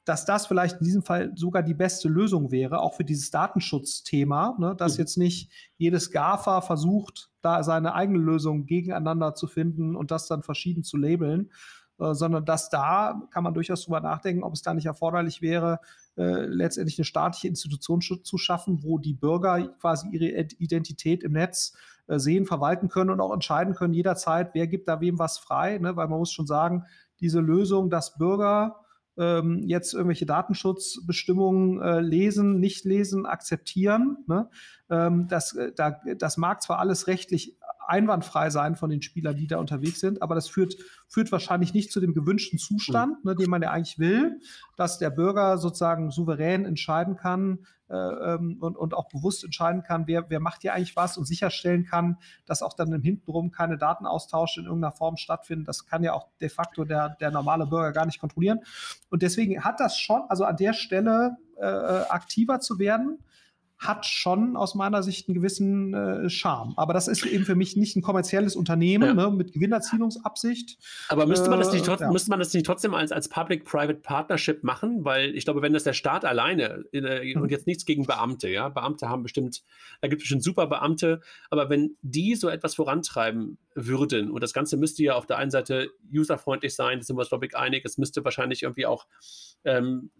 dass 0.06 0.24
das 0.24 0.46
vielleicht 0.46 0.78
in 0.78 0.84
diesem 0.84 1.02
Fall 1.02 1.32
sogar 1.34 1.64
die 1.64 1.74
beste 1.74 2.08
Lösung 2.08 2.52
wäre, 2.52 2.78
auch 2.78 2.94
für 2.94 3.04
dieses 3.04 3.32
Datenschutzthema, 3.32 4.56
ne, 4.56 4.74
dass 4.76 4.94
mhm. 4.94 5.00
jetzt 5.00 5.18
nicht 5.18 5.50
jedes 5.76 6.12
GAFA 6.12 6.60
versucht, 6.60 7.28
da 7.42 7.62
seine 7.64 7.92
eigene 7.92 8.20
Lösung 8.20 8.66
gegeneinander 8.66 9.34
zu 9.34 9.48
finden 9.48 9.96
und 9.96 10.12
das 10.12 10.28
dann 10.28 10.44
verschieden 10.44 10.84
zu 10.84 10.96
labeln, 10.96 11.50
äh, 11.50 11.50
sondern 11.98 12.44
dass 12.44 12.68
da 12.68 13.22
kann 13.30 13.44
man 13.44 13.54
durchaus 13.54 13.84
drüber 13.84 14.00
nachdenken, 14.00 14.42
ob 14.42 14.54
es 14.54 14.62
da 14.62 14.74
nicht 14.74 14.86
erforderlich 14.86 15.42
wäre, 15.42 15.80
äh, 16.16 16.46
letztendlich 16.46 16.98
eine 16.98 17.04
staatliche 17.04 17.48
Institution 17.48 18.00
zu 18.00 18.38
schaffen, 18.38 18.82
wo 18.82 18.98
die 18.98 19.14
Bürger 19.14 19.68
quasi 19.80 20.08
ihre 20.10 20.46
Identität 20.58 21.22
im 21.22 21.32
Netz 21.32 21.74
äh, 22.06 22.18
sehen, 22.18 22.46
verwalten 22.46 22.88
können 22.88 23.10
und 23.10 23.20
auch 23.20 23.32
entscheiden 23.32 23.74
können 23.74 23.94
jederzeit, 23.94 24.50
wer 24.52 24.66
gibt 24.66 24.88
da 24.88 25.00
wem 25.00 25.18
was 25.18 25.38
frei, 25.38 25.78
ne? 25.78 25.96
weil 25.96 26.08
man 26.08 26.18
muss 26.18 26.32
schon 26.32 26.46
sagen, 26.46 26.84
diese 27.20 27.40
Lösung, 27.40 27.90
dass 27.90 28.16
Bürger 28.16 28.80
ähm, 29.18 29.62
jetzt 29.66 29.94
irgendwelche 29.94 30.26
Datenschutzbestimmungen 30.26 31.80
äh, 31.80 32.00
lesen, 32.00 32.60
nicht 32.60 32.84
lesen, 32.84 33.26
akzeptieren. 33.26 34.18
Ne? 34.26 34.48
Ähm, 34.90 35.26
das, 35.28 35.54
äh, 35.54 35.72
da, 35.74 36.00
das 36.18 36.36
mag 36.36 36.62
zwar 36.62 36.78
alles 36.78 37.06
rechtlich 37.06 37.56
einwandfrei 37.88 38.50
sein 38.50 38.76
von 38.76 38.90
den 38.90 39.02
Spielern, 39.02 39.36
die 39.36 39.46
da 39.46 39.58
unterwegs 39.58 40.00
sind, 40.00 40.22
aber 40.22 40.34
das 40.34 40.48
führt, 40.48 40.76
führt 41.08 41.30
wahrscheinlich 41.32 41.72
nicht 41.72 41.92
zu 41.92 42.00
dem 42.00 42.14
gewünschten 42.14 42.58
Zustand, 42.58 43.24
mhm. 43.24 43.30
ne, 43.30 43.36
den 43.36 43.50
man 43.50 43.62
ja 43.62 43.70
eigentlich 43.70 43.98
will, 43.98 44.40
dass 44.76 44.98
der 44.98 45.10
Bürger 45.10 45.58
sozusagen 45.58 46.10
souverän 46.10 46.64
entscheiden 46.64 47.16
kann 47.16 47.60
und, 47.88 48.76
und 48.76 48.94
auch 48.94 49.08
bewusst 49.08 49.44
entscheiden 49.44 49.82
kann, 49.82 50.06
wer, 50.06 50.28
wer 50.28 50.40
macht 50.40 50.62
hier 50.62 50.74
eigentlich 50.74 50.96
was 50.96 51.16
und 51.16 51.24
sicherstellen 51.24 51.84
kann, 51.84 52.18
dass 52.44 52.62
auch 52.62 52.72
dann 52.72 52.92
im 52.92 53.02
Hintenrum 53.02 53.52
keine 53.52 53.78
Datenaustausche 53.78 54.60
in 54.60 54.66
irgendeiner 54.66 54.92
Form 54.92 55.16
stattfinden. 55.16 55.64
Das 55.64 55.86
kann 55.86 56.02
ja 56.02 56.12
auch 56.12 56.28
de 56.40 56.48
facto 56.48 56.84
der, 56.84 57.10
der 57.20 57.30
normale 57.30 57.66
Bürger 57.66 57.92
gar 57.92 58.06
nicht 58.06 58.20
kontrollieren. 58.20 58.60
Und 59.08 59.22
deswegen 59.22 59.62
hat 59.64 59.78
das 59.78 59.98
schon, 59.98 60.22
also 60.28 60.44
an 60.44 60.56
der 60.56 60.72
Stelle 60.72 61.36
äh, 61.58 61.64
aktiver 61.64 62.60
zu 62.60 62.78
werden, 62.78 63.18
hat 63.78 64.06
schon 64.06 64.56
aus 64.56 64.74
meiner 64.74 65.02
Sicht 65.02 65.28
einen 65.28 65.34
gewissen 65.34 65.92
äh, 65.92 66.30
Charme. 66.30 66.72
Aber 66.76 66.94
das 66.94 67.08
ist 67.08 67.26
eben 67.26 67.44
für 67.44 67.54
mich 67.54 67.76
nicht 67.76 67.94
ein 67.96 68.02
kommerzielles 68.02 68.56
Unternehmen 68.56 69.18
ja. 69.18 69.28
ne, 69.28 69.30
mit 69.30 69.52
Gewinnerzielungsabsicht. 69.52 70.78
Aber 71.08 71.26
müsste 71.26 71.50
man 71.50 71.58
das 71.58 71.72
nicht, 71.72 71.86
äh, 71.86 71.96
ja. 71.98 72.10
müsste 72.10 72.30
man 72.30 72.38
das 72.38 72.54
nicht 72.54 72.64
trotzdem 72.64 72.94
als, 72.94 73.12
als 73.12 73.28
Public-Private 73.28 74.00
Partnership 74.00 74.64
machen? 74.64 75.04
Weil 75.04 75.36
ich 75.36 75.44
glaube, 75.44 75.60
wenn 75.60 75.74
das 75.74 75.84
der 75.84 75.92
Staat 75.92 76.24
alleine 76.24 76.84
äh, 76.92 77.34
mhm. 77.34 77.42
und 77.42 77.50
jetzt 77.50 77.66
nichts 77.66 77.84
gegen 77.84 78.06
Beamte, 78.06 78.48
ja, 78.48 78.68
Beamte 78.70 79.08
haben 79.08 79.22
bestimmt, 79.22 79.62
da 80.00 80.08
gibt 80.08 80.22
es 80.22 80.24
bestimmt 80.24 80.42
super 80.42 80.66
Beamte, 80.66 81.20
aber 81.50 81.68
wenn 81.68 81.96
die 82.00 82.34
so 82.34 82.48
etwas 82.48 82.74
vorantreiben 82.74 83.58
würden 83.76 84.30
und 84.30 84.42
das 84.42 84.54
Ganze 84.54 84.76
müsste 84.76 85.04
ja 85.04 85.14
auf 85.14 85.26
der 85.26 85.36
einen 85.36 85.50
Seite 85.50 85.90
userfreundlich 86.12 86.74
sein, 86.74 86.98
da 86.98 87.04
sind 87.04 87.16
wir 87.16 87.20
uns, 87.20 87.28
glaube 87.28 87.46
ich, 87.46 87.56
einig, 87.56 87.84
es 87.84 87.98
müsste 87.98 88.24
wahrscheinlich 88.24 88.62
irgendwie 88.62 88.86
auch 88.86 89.06
ähm, 89.64 90.10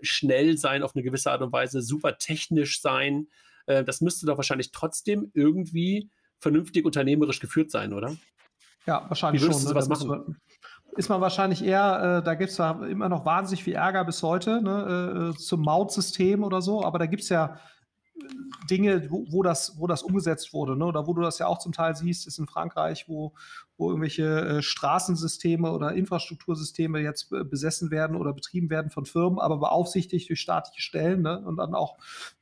schnell 0.00 0.56
sein 0.56 0.82
auf 0.82 0.94
eine 0.94 1.02
gewisse 1.02 1.30
Art 1.30 1.42
und 1.42 1.52
Weise, 1.52 1.82
super 1.82 2.16
technisch 2.16 2.80
sein. 2.80 3.26
Äh, 3.66 3.84
das 3.84 4.00
müsste 4.00 4.26
doch 4.26 4.36
wahrscheinlich 4.36 4.70
trotzdem 4.70 5.30
irgendwie 5.34 6.08
vernünftig 6.38 6.86
unternehmerisch 6.86 7.40
geführt 7.40 7.70
sein, 7.70 7.92
oder? 7.92 8.16
Ja, 8.86 9.04
wahrscheinlich 9.08 9.42
Wie 9.42 9.52
schon. 9.52 9.62
Ne? 9.62 9.86
machen? 9.88 10.40
ist 10.96 11.08
man 11.08 11.20
wahrscheinlich 11.20 11.64
eher, 11.64 12.20
äh, 12.20 12.24
da 12.24 12.34
gibt 12.34 12.50
es 12.50 12.58
ja 12.58 12.84
immer 12.86 13.08
noch 13.08 13.24
wahnsinnig 13.24 13.64
viel 13.64 13.74
Ärger 13.74 14.04
bis 14.04 14.22
heute 14.22 14.62
ne, 14.62 15.32
äh, 15.34 15.38
zum 15.38 15.62
Mautsystem 15.62 16.42
oder 16.42 16.62
so, 16.62 16.84
aber 16.84 16.98
da 16.98 17.06
gibt 17.06 17.22
es 17.22 17.28
ja 17.28 17.58
Dinge, 18.68 19.10
wo, 19.10 19.24
wo, 19.30 19.42
das, 19.42 19.78
wo 19.78 19.86
das 19.86 20.02
umgesetzt 20.02 20.52
wurde, 20.52 20.76
ne? 20.76 20.84
oder 20.84 21.06
wo 21.06 21.14
du 21.14 21.22
das 21.22 21.38
ja 21.38 21.46
auch 21.46 21.58
zum 21.58 21.72
Teil 21.72 21.96
siehst, 21.96 22.26
ist 22.26 22.38
in 22.38 22.46
Frankreich, 22.46 23.08
wo, 23.08 23.34
wo 23.76 23.88
irgendwelche 23.88 24.58
äh, 24.58 24.62
Straßensysteme 24.62 25.70
oder 25.70 25.92
Infrastruktursysteme 25.92 27.00
jetzt 27.00 27.30
besessen 27.30 27.90
werden 27.90 28.16
oder 28.16 28.32
betrieben 28.32 28.70
werden 28.70 28.90
von 28.90 29.06
Firmen, 29.06 29.38
aber 29.38 29.58
beaufsichtigt 29.58 30.28
durch 30.28 30.40
staatliche 30.40 30.82
Stellen 30.82 31.22
ne? 31.22 31.40
und 31.40 31.56
dann 31.56 31.74
auch 31.74 31.96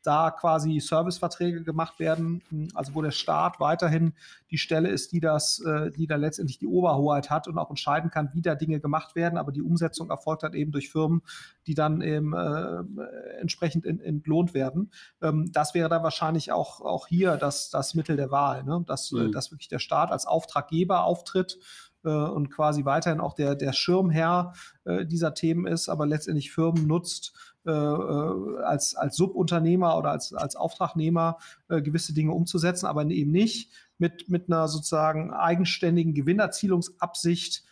da 0.08 0.30
quasi 0.30 0.80
Serviceverträge 0.80 1.62
gemacht 1.62 1.98
werden, 1.98 2.42
also 2.74 2.94
wo 2.94 3.02
der 3.02 3.10
Staat 3.10 3.60
weiterhin 3.60 4.14
die 4.50 4.56
Stelle 4.56 4.88
ist, 4.88 5.12
die 5.12 5.20
das, 5.20 5.60
äh, 5.60 5.90
die 5.90 6.06
da 6.06 6.16
letztendlich 6.16 6.58
die 6.58 6.66
Oberhoheit 6.66 7.28
hat 7.28 7.46
und 7.46 7.58
auch 7.58 7.68
entscheiden 7.68 8.10
kann, 8.10 8.30
wie 8.32 8.40
da 8.40 8.54
Dinge 8.54 8.80
gemacht 8.80 9.14
werden, 9.14 9.36
aber 9.36 9.52
die 9.52 9.60
Umsetzung 9.60 10.08
erfolgt 10.08 10.44
dann 10.44 10.54
eben 10.54 10.72
durch 10.72 10.88
Firmen, 10.88 11.20
die 11.66 11.74
dann 11.74 12.00
eben 12.00 12.32
äh, 12.32 12.84
entsprechend 13.38 13.84
in, 13.84 14.00
entlohnt 14.00 14.54
werden. 14.54 14.92
Ähm, 15.20 15.52
das 15.52 15.74
wäre 15.74 15.90
dann 15.90 16.02
wahrscheinlich 16.02 16.52
auch, 16.52 16.80
auch 16.80 17.06
hier 17.06 17.36
das, 17.36 17.68
das 17.68 17.94
Mittel 17.94 18.16
der 18.16 18.30
Wahl, 18.30 18.64
ne? 18.64 18.82
dass, 18.86 19.12
mhm. 19.12 19.30
dass 19.32 19.50
wirklich 19.50 19.68
der 19.68 19.78
Staat 19.78 20.10
als 20.10 20.24
Auftraggeber 20.24 21.04
auftritt 21.04 21.58
äh, 22.04 22.08
und 22.08 22.50
quasi 22.50 22.84
weiterhin 22.84 23.20
auch 23.20 23.34
der, 23.34 23.54
der 23.54 23.72
Schirmherr 23.72 24.54
äh, 24.84 25.04
dieser 25.04 25.34
Themen 25.34 25.66
ist, 25.66 25.88
aber 25.88 26.06
letztendlich 26.06 26.50
Firmen 26.50 26.86
nutzt, 26.86 27.34
äh, 27.68 27.70
äh, 27.70 28.62
als, 28.62 28.94
als 28.94 29.16
Subunternehmer 29.16 29.98
oder 29.98 30.10
als, 30.10 30.32
als 30.32 30.56
Auftragnehmer 30.56 31.36
äh, 31.68 31.82
gewisse 31.82 32.14
Dinge 32.14 32.32
umzusetzen, 32.32 32.86
aber 32.86 33.04
eben 33.04 33.30
nicht 33.30 33.70
mit, 33.98 34.30
mit 34.30 34.48
einer 34.48 34.68
sozusagen 34.68 35.34
eigenständigen 35.34 36.14
Gewinnerzielungsabsicht 36.14 37.64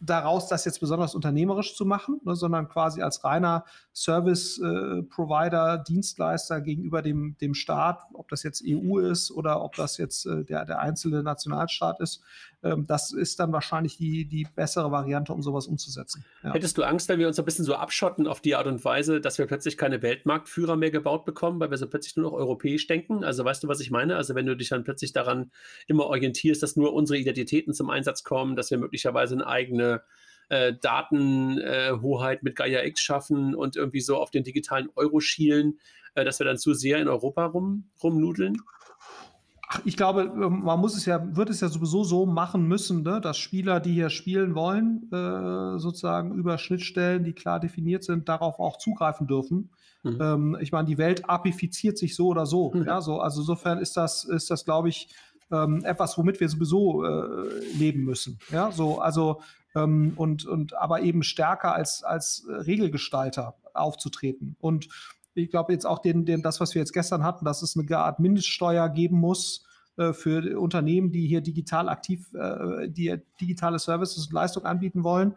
daraus, 0.00 0.48
das 0.48 0.64
jetzt 0.64 0.80
besonders 0.80 1.14
unternehmerisch 1.14 1.74
zu 1.74 1.84
machen, 1.84 2.20
ne, 2.24 2.36
sondern 2.36 2.68
quasi 2.68 3.02
als 3.02 3.24
reiner 3.24 3.64
Service-Provider, 3.94 5.74
äh, 5.74 5.84
Dienstleister 5.84 6.60
gegenüber 6.60 7.02
dem, 7.02 7.36
dem 7.40 7.54
Staat, 7.54 8.02
ob 8.12 8.28
das 8.28 8.42
jetzt 8.42 8.62
EU 8.66 8.98
ist 8.98 9.30
oder 9.30 9.62
ob 9.62 9.74
das 9.76 9.96
jetzt 9.96 10.26
äh, 10.26 10.44
der, 10.44 10.64
der 10.66 10.80
einzelne 10.80 11.22
Nationalstaat 11.22 12.00
ist, 12.00 12.22
das 12.60 13.12
ist 13.12 13.38
dann 13.38 13.52
wahrscheinlich 13.52 13.96
die, 13.96 14.24
die 14.24 14.46
bessere 14.54 14.90
Variante, 14.90 15.32
um 15.32 15.42
sowas 15.42 15.66
umzusetzen. 15.66 16.24
Ja. 16.42 16.52
Hättest 16.52 16.76
du 16.76 16.82
Angst, 16.82 17.08
wenn 17.08 17.20
wir 17.20 17.28
uns 17.28 17.38
ein 17.38 17.44
bisschen 17.44 17.64
so 17.64 17.74
abschotten 17.74 18.26
auf 18.26 18.40
die 18.40 18.56
Art 18.56 18.66
und 18.66 18.84
Weise, 18.84 19.20
dass 19.20 19.38
wir 19.38 19.46
plötzlich 19.46 19.76
keine 19.76 20.02
Weltmarktführer 20.02 20.76
mehr 20.76 20.90
gebaut 20.90 21.24
bekommen, 21.24 21.60
weil 21.60 21.70
wir 21.70 21.76
so 21.76 21.88
plötzlich 21.88 22.16
nur 22.16 22.30
noch 22.30 22.36
europäisch 22.36 22.86
denken? 22.86 23.22
Also 23.22 23.44
weißt 23.44 23.62
du, 23.62 23.68
was 23.68 23.80
ich 23.80 23.90
meine? 23.90 24.16
Also 24.16 24.34
wenn 24.34 24.46
du 24.46 24.56
dich 24.56 24.70
dann 24.70 24.82
plötzlich 24.84 25.12
daran 25.12 25.52
immer 25.86 26.06
orientierst, 26.06 26.62
dass 26.62 26.76
nur 26.76 26.94
unsere 26.94 27.18
Identitäten 27.18 27.74
zum 27.74 27.90
Einsatz 27.90 28.24
kommen, 28.24 28.56
dass 28.56 28.70
wir 28.70 28.78
möglicherweise 28.78 29.34
eine 29.34 29.46
eigene 29.46 30.02
äh, 30.48 30.74
Datenhoheit 30.80 32.38
äh, 32.38 32.44
mit 32.44 32.56
Gaia 32.56 32.82
X 32.84 33.00
schaffen 33.00 33.54
und 33.54 33.76
irgendwie 33.76 34.00
so 34.00 34.16
auf 34.16 34.30
den 34.30 34.44
digitalen 34.44 34.88
Euro 34.96 35.20
schielen, 35.20 35.78
äh, 36.14 36.24
dass 36.24 36.40
wir 36.40 36.46
dann 36.46 36.58
zu 36.58 36.74
sehr 36.74 36.98
in 36.98 37.08
Europa 37.08 37.46
rum, 37.46 37.90
rumnudeln? 38.02 38.56
Ich 39.84 39.96
glaube, 39.96 40.22
ähm, 40.22 40.62
man 40.64 40.80
muss 40.80 40.96
es 40.96 41.04
ja, 41.04 41.36
wird 41.36 41.50
es 41.50 41.60
ja 41.60 41.68
sowieso 41.68 42.04
so 42.04 42.26
machen 42.26 42.66
müssen, 42.66 43.02
ne, 43.02 43.20
dass 43.20 43.38
Spieler, 43.38 43.80
die 43.80 43.92
hier 43.92 44.10
spielen 44.10 44.54
wollen, 44.54 45.10
äh, 45.12 45.78
sozusagen 45.78 46.34
über 46.34 46.58
Schnittstellen, 46.58 47.24
die 47.24 47.34
klar 47.34 47.60
definiert 47.60 48.04
sind, 48.04 48.28
darauf 48.28 48.58
auch 48.58 48.78
zugreifen 48.78 49.26
dürfen. 49.26 49.70
Mhm. 50.02 50.18
Ähm, 50.20 50.58
ich 50.60 50.72
meine, 50.72 50.86
die 50.86 50.98
Welt 50.98 51.28
apifiziert 51.28 51.98
sich 51.98 52.14
so 52.14 52.28
oder 52.28 52.46
so. 52.46 52.72
Mhm. 52.72 52.84
Ja, 52.86 53.00
so 53.00 53.20
also 53.20 53.40
insofern 53.40 53.78
ist 53.78 53.96
das, 53.96 54.24
ist 54.24 54.50
das, 54.50 54.64
glaube 54.64 54.88
ich, 54.88 55.08
ähm, 55.50 55.84
etwas, 55.84 56.16
womit 56.16 56.40
wir 56.40 56.48
sowieso 56.48 57.04
äh, 57.04 57.48
leben 57.76 58.04
müssen. 58.04 58.38
Ja, 58.50 58.72
so 58.72 59.00
also 59.00 59.40
ähm, 59.74 60.12
und 60.16 60.46
und 60.46 60.74
aber 60.74 61.00
eben 61.02 61.22
stärker 61.22 61.74
als 61.74 62.02
als 62.02 62.46
Regelgestalter 62.48 63.54
aufzutreten 63.74 64.56
und 64.60 64.88
ich 65.38 65.50
glaube 65.50 65.72
jetzt 65.72 65.86
auch 65.86 66.00
den, 66.00 66.24
den, 66.24 66.42
das, 66.42 66.60
was 66.60 66.74
wir 66.74 66.80
jetzt 66.80 66.92
gestern 66.92 67.22
hatten, 67.22 67.44
dass 67.44 67.62
es 67.62 67.76
eine 67.76 67.98
Art 67.98 68.20
Mindeststeuer 68.20 68.88
geben 68.88 69.18
muss 69.18 69.64
äh, 69.96 70.12
für 70.12 70.58
Unternehmen, 70.58 71.12
die 71.12 71.26
hier 71.26 71.40
digital 71.40 71.88
aktiv, 71.88 72.32
äh, 72.34 72.88
die 72.88 73.16
digitale 73.40 73.78
Services 73.78 74.26
und 74.26 74.32
Leistungen 74.32 74.66
anbieten 74.66 75.04
wollen, 75.04 75.34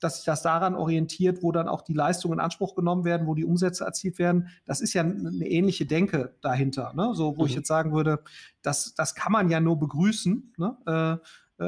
dass 0.00 0.16
sich 0.16 0.24
das 0.24 0.42
daran 0.42 0.74
orientiert, 0.74 1.42
wo 1.42 1.52
dann 1.52 1.68
auch 1.68 1.82
die 1.82 1.94
Leistungen 1.94 2.34
in 2.34 2.40
Anspruch 2.40 2.74
genommen 2.74 3.04
werden, 3.04 3.26
wo 3.26 3.34
die 3.34 3.44
Umsätze 3.44 3.84
erzielt 3.84 4.18
werden. 4.18 4.48
Das 4.66 4.80
ist 4.80 4.94
ja 4.94 5.02
eine 5.02 5.46
ähnliche 5.46 5.86
Denke 5.86 6.34
dahinter, 6.40 6.92
ne? 6.94 7.12
so 7.14 7.36
wo 7.36 7.42
mhm. 7.42 7.48
ich 7.48 7.54
jetzt 7.54 7.68
sagen 7.68 7.92
würde, 7.92 8.18
das, 8.62 8.94
das 8.94 9.14
kann 9.14 9.32
man 9.32 9.48
ja 9.48 9.60
nur 9.60 9.78
begrüßen. 9.78 10.54
Ne? 10.56 10.76
Äh, 10.86 11.24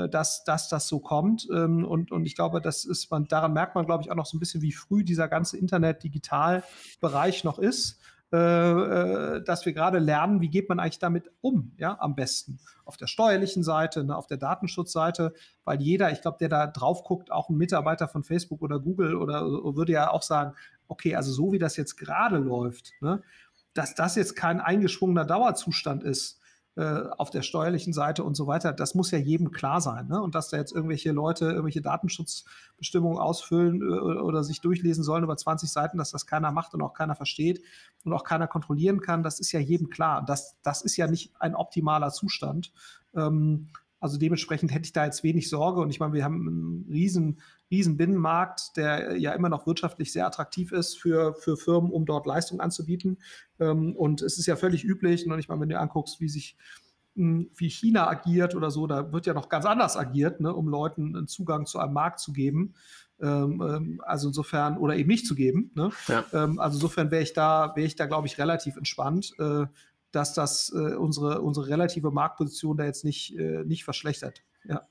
dass, 0.08 0.44
dass 0.44 0.68
das 0.68 0.88
so 0.88 1.00
kommt. 1.00 1.48
Ähm, 1.52 1.84
und, 1.84 2.12
und 2.12 2.26
ich 2.26 2.34
glaube, 2.34 2.60
das 2.60 2.84
ist 2.84 3.10
man, 3.10 3.26
daran 3.26 3.52
merkt 3.52 3.74
man, 3.74 3.86
glaube 3.86 4.02
ich, 4.02 4.10
auch 4.10 4.16
noch 4.16 4.26
so 4.26 4.36
ein 4.36 4.40
bisschen, 4.40 4.62
wie 4.62 4.72
früh 4.72 5.04
dieser 5.04 5.28
ganze 5.28 5.56
Internet-Digital-Bereich 5.56 7.44
noch 7.44 7.58
ist. 7.58 8.00
Äh, 8.34 8.36
äh, 9.36 9.44
dass 9.44 9.64
wir 9.64 9.72
gerade 9.72 10.00
lernen, 10.00 10.40
wie 10.40 10.48
geht 10.48 10.68
man 10.68 10.80
eigentlich 10.80 10.98
damit 10.98 11.30
um, 11.40 11.70
ja, 11.78 11.96
am 12.00 12.16
besten. 12.16 12.58
Auf 12.84 12.96
der 12.96 13.06
steuerlichen 13.06 13.62
Seite, 13.62 14.02
ne, 14.02 14.16
auf 14.16 14.26
der 14.26 14.38
Datenschutzseite, 14.38 15.34
weil 15.62 15.80
jeder, 15.80 16.10
ich 16.10 16.20
glaube, 16.20 16.38
der 16.40 16.48
da 16.48 16.66
drauf 16.66 17.04
guckt, 17.04 17.30
auch 17.30 17.48
ein 17.48 17.56
Mitarbeiter 17.56 18.08
von 18.08 18.24
Facebook 18.24 18.60
oder 18.60 18.80
Google 18.80 19.14
oder 19.14 19.42
würde 19.76 19.92
ja 19.92 20.10
auch 20.10 20.22
sagen, 20.22 20.54
okay, 20.88 21.14
also 21.14 21.30
so 21.30 21.52
wie 21.52 21.60
das 21.60 21.76
jetzt 21.76 21.96
gerade 21.96 22.38
läuft, 22.38 22.90
ne, 23.00 23.22
dass 23.72 23.94
das 23.94 24.16
jetzt 24.16 24.34
kein 24.34 24.60
eingeschwungener 24.60 25.26
Dauerzustand 25.26 26.02
ist, 26.02 26.40
äh, 26.40 26.43
auf 26.76 27.30
der 27.30 27.42
steuerlichen 27.42 27.92
Seite 27.92 28.24
und 28.24 28.34
so 28.34 28.48
weiter, 28.48 28.72
das 28.72 28.96
muss 28.96 29.12
ja 29.12 29.18
jedem 29.18 29.52
klar 29.52 29.80
sein. 29.80 30.08
Ne? 30.08 30.20
Und 30.20 30.34
dass 30.34 30.48
da 30.48 30.56
jetzt 30.56 30.72
irgendwelche 30.72 31.12
Leute 31.12 31.46
irgendwelche 31.46 31.80
Datenschutzbestimmungen 31.80 33.18
ausfüllen 33.18 33.80
äh, 33.80 33.84
oder 33.84 34.42
sich 34.42 34.60
durchlesen 34.60 35.04
sollen 35.04 35.22
über 35.22 35.36
20 35.36 35.70
Seiten, 35.70 35.98
dass 35.98 36.10
das 36.10 36.26
keiner 36.26 36.50
macht 36.50 36.74
und 36.74 36.82
auch 36.82 36.92
keiner 36.92 37.14
versteht 37.14 37.62
und 38.04 38.12
auch 38.12 38.24
keiner 38.24 38.48
kontrollieren 38.48 39.00
kann, 39.00 39.22
das 39.22 39.38
ist 39.38 39.52
ja 39.52 39.60
jedem 39.60 39.88
klar. 39.88 40.24
Das, 40.24 40.56
das 40.62 40.82
ist 40.82 40.96
ja 40.96 41.06
nicht 41.06 41.32
ein 41.38 41.54
optimaler 41.54 42.10
Zustand. 42.10 42.72
Ähm, 43.14 43.68
also 44.00 44.18
dementsprechend 44.18 44.70
hätte 44.70 44.84
ich 44.84 44.92
da 44.92 45.04
jetzt 45.04 45.22
wenig 45.22 45.48
Sorge. 45.48 45.80
Und 45.80 45.90
ich 45.90 46.00
meine, 46.00 46.12
wir 46.12 46.24
haben 46.24 46.46
einen 46.46 46.86
riesen, 46.90 47.40
riesen 47.74 47.96
Binnenmarkt, 47.96 48.76
der 48.76 49.16
ja 49.16 49.32
immer 49.32 49.48
noch 49.48 49.66
wirtschaftlich 49.66 50.12
sehr 50.12 50.26
attraktiv 50.26 50.72
ist 50.72 50.98
für, 50.98 51.34
für 51.34 51.56
Firmen, 51.56 51.90
um 51.90 52.06
dort 52.06 52.26
Leistung 52.26 52.60
anzubieten. 52.60 53.18
Ähm, 53.58 53.96
und 53.96 54.22
es 54.22 54.38
ist 54.38 54.46
ja 54.46 54.56
völlig 54.56 54.84
üblich. 54.84 55.26
Und 55.26 55.38
ich 55.38 55.48
meine, 55.48 55.60
wenn 55.60 55.68
du 55.68 55.78
anguckst, 55.78 56.20
wie 56.20 56.28
sich 56.28 56.56
hm, 57.16 57.50
wie 57.56 57.68
China 57.68 58.08
agiert 58.08 58.54
oder 58.54 58.70
so, 58.70 58.86
da 58.86 59.12
wird 59.12 59.26
ja 59.26 59.34
noch 59.34 59.48
ganz 59.48 59.66
anders 59.66 59.96
agiert, 59.96 60.40
ne, 60.40 60.54
um 60.54 60.68
Leuten 60.68 61.16
einen 61.16 61.28
Zugang 61.28 61.66
zu 61.66 61.78
einem 61.78 61.92
Markt 61.92 62.20
zu 62.20 62.32
geben. 62.32 62.74
Ähm, 63.20 63.62
ähm 63.62 64.02
also 64.04 64.28
insofern, 64.28 64.78
oder 64.78 64.96
eben 64.96 65.08
nicht 65.08 65.26
zu 65.26 65.34
geben. 65.34 65.70
Ne? 65.74 65.90
Ja. 66.08 66.24
Ähm, 66.32 66.58
also 66.60 66.76
insofern 66.76 67.10
wäre 67.10 67.22
ich 67.22 67.32
da, 67.32 67.72
wäre 67.74 67.86
ich 67.86 67.96
da, 67.96 68.06
glaube 68.06 68.26
ich, 68.26 68.38
relativ 68.38 68.76
entspannt. 68.76 69.32
Äh, 69.38 69.66
dass 70.14 70.32
das 70.32 70.72
äh, 70.72 70.94
unsere, 70.94 71.40
unsere 71.40 71.66
relative 71.66 72.12
Marktposition 72.12 72.76
da 72.76 72.84
jetzt 72.84 73.04
nicht, 73.04 73.36
äh, 73.36 73.64
nicht 73.64 73.84
verschlechtert. 73.84 74.42
Ja. 74.64 74.82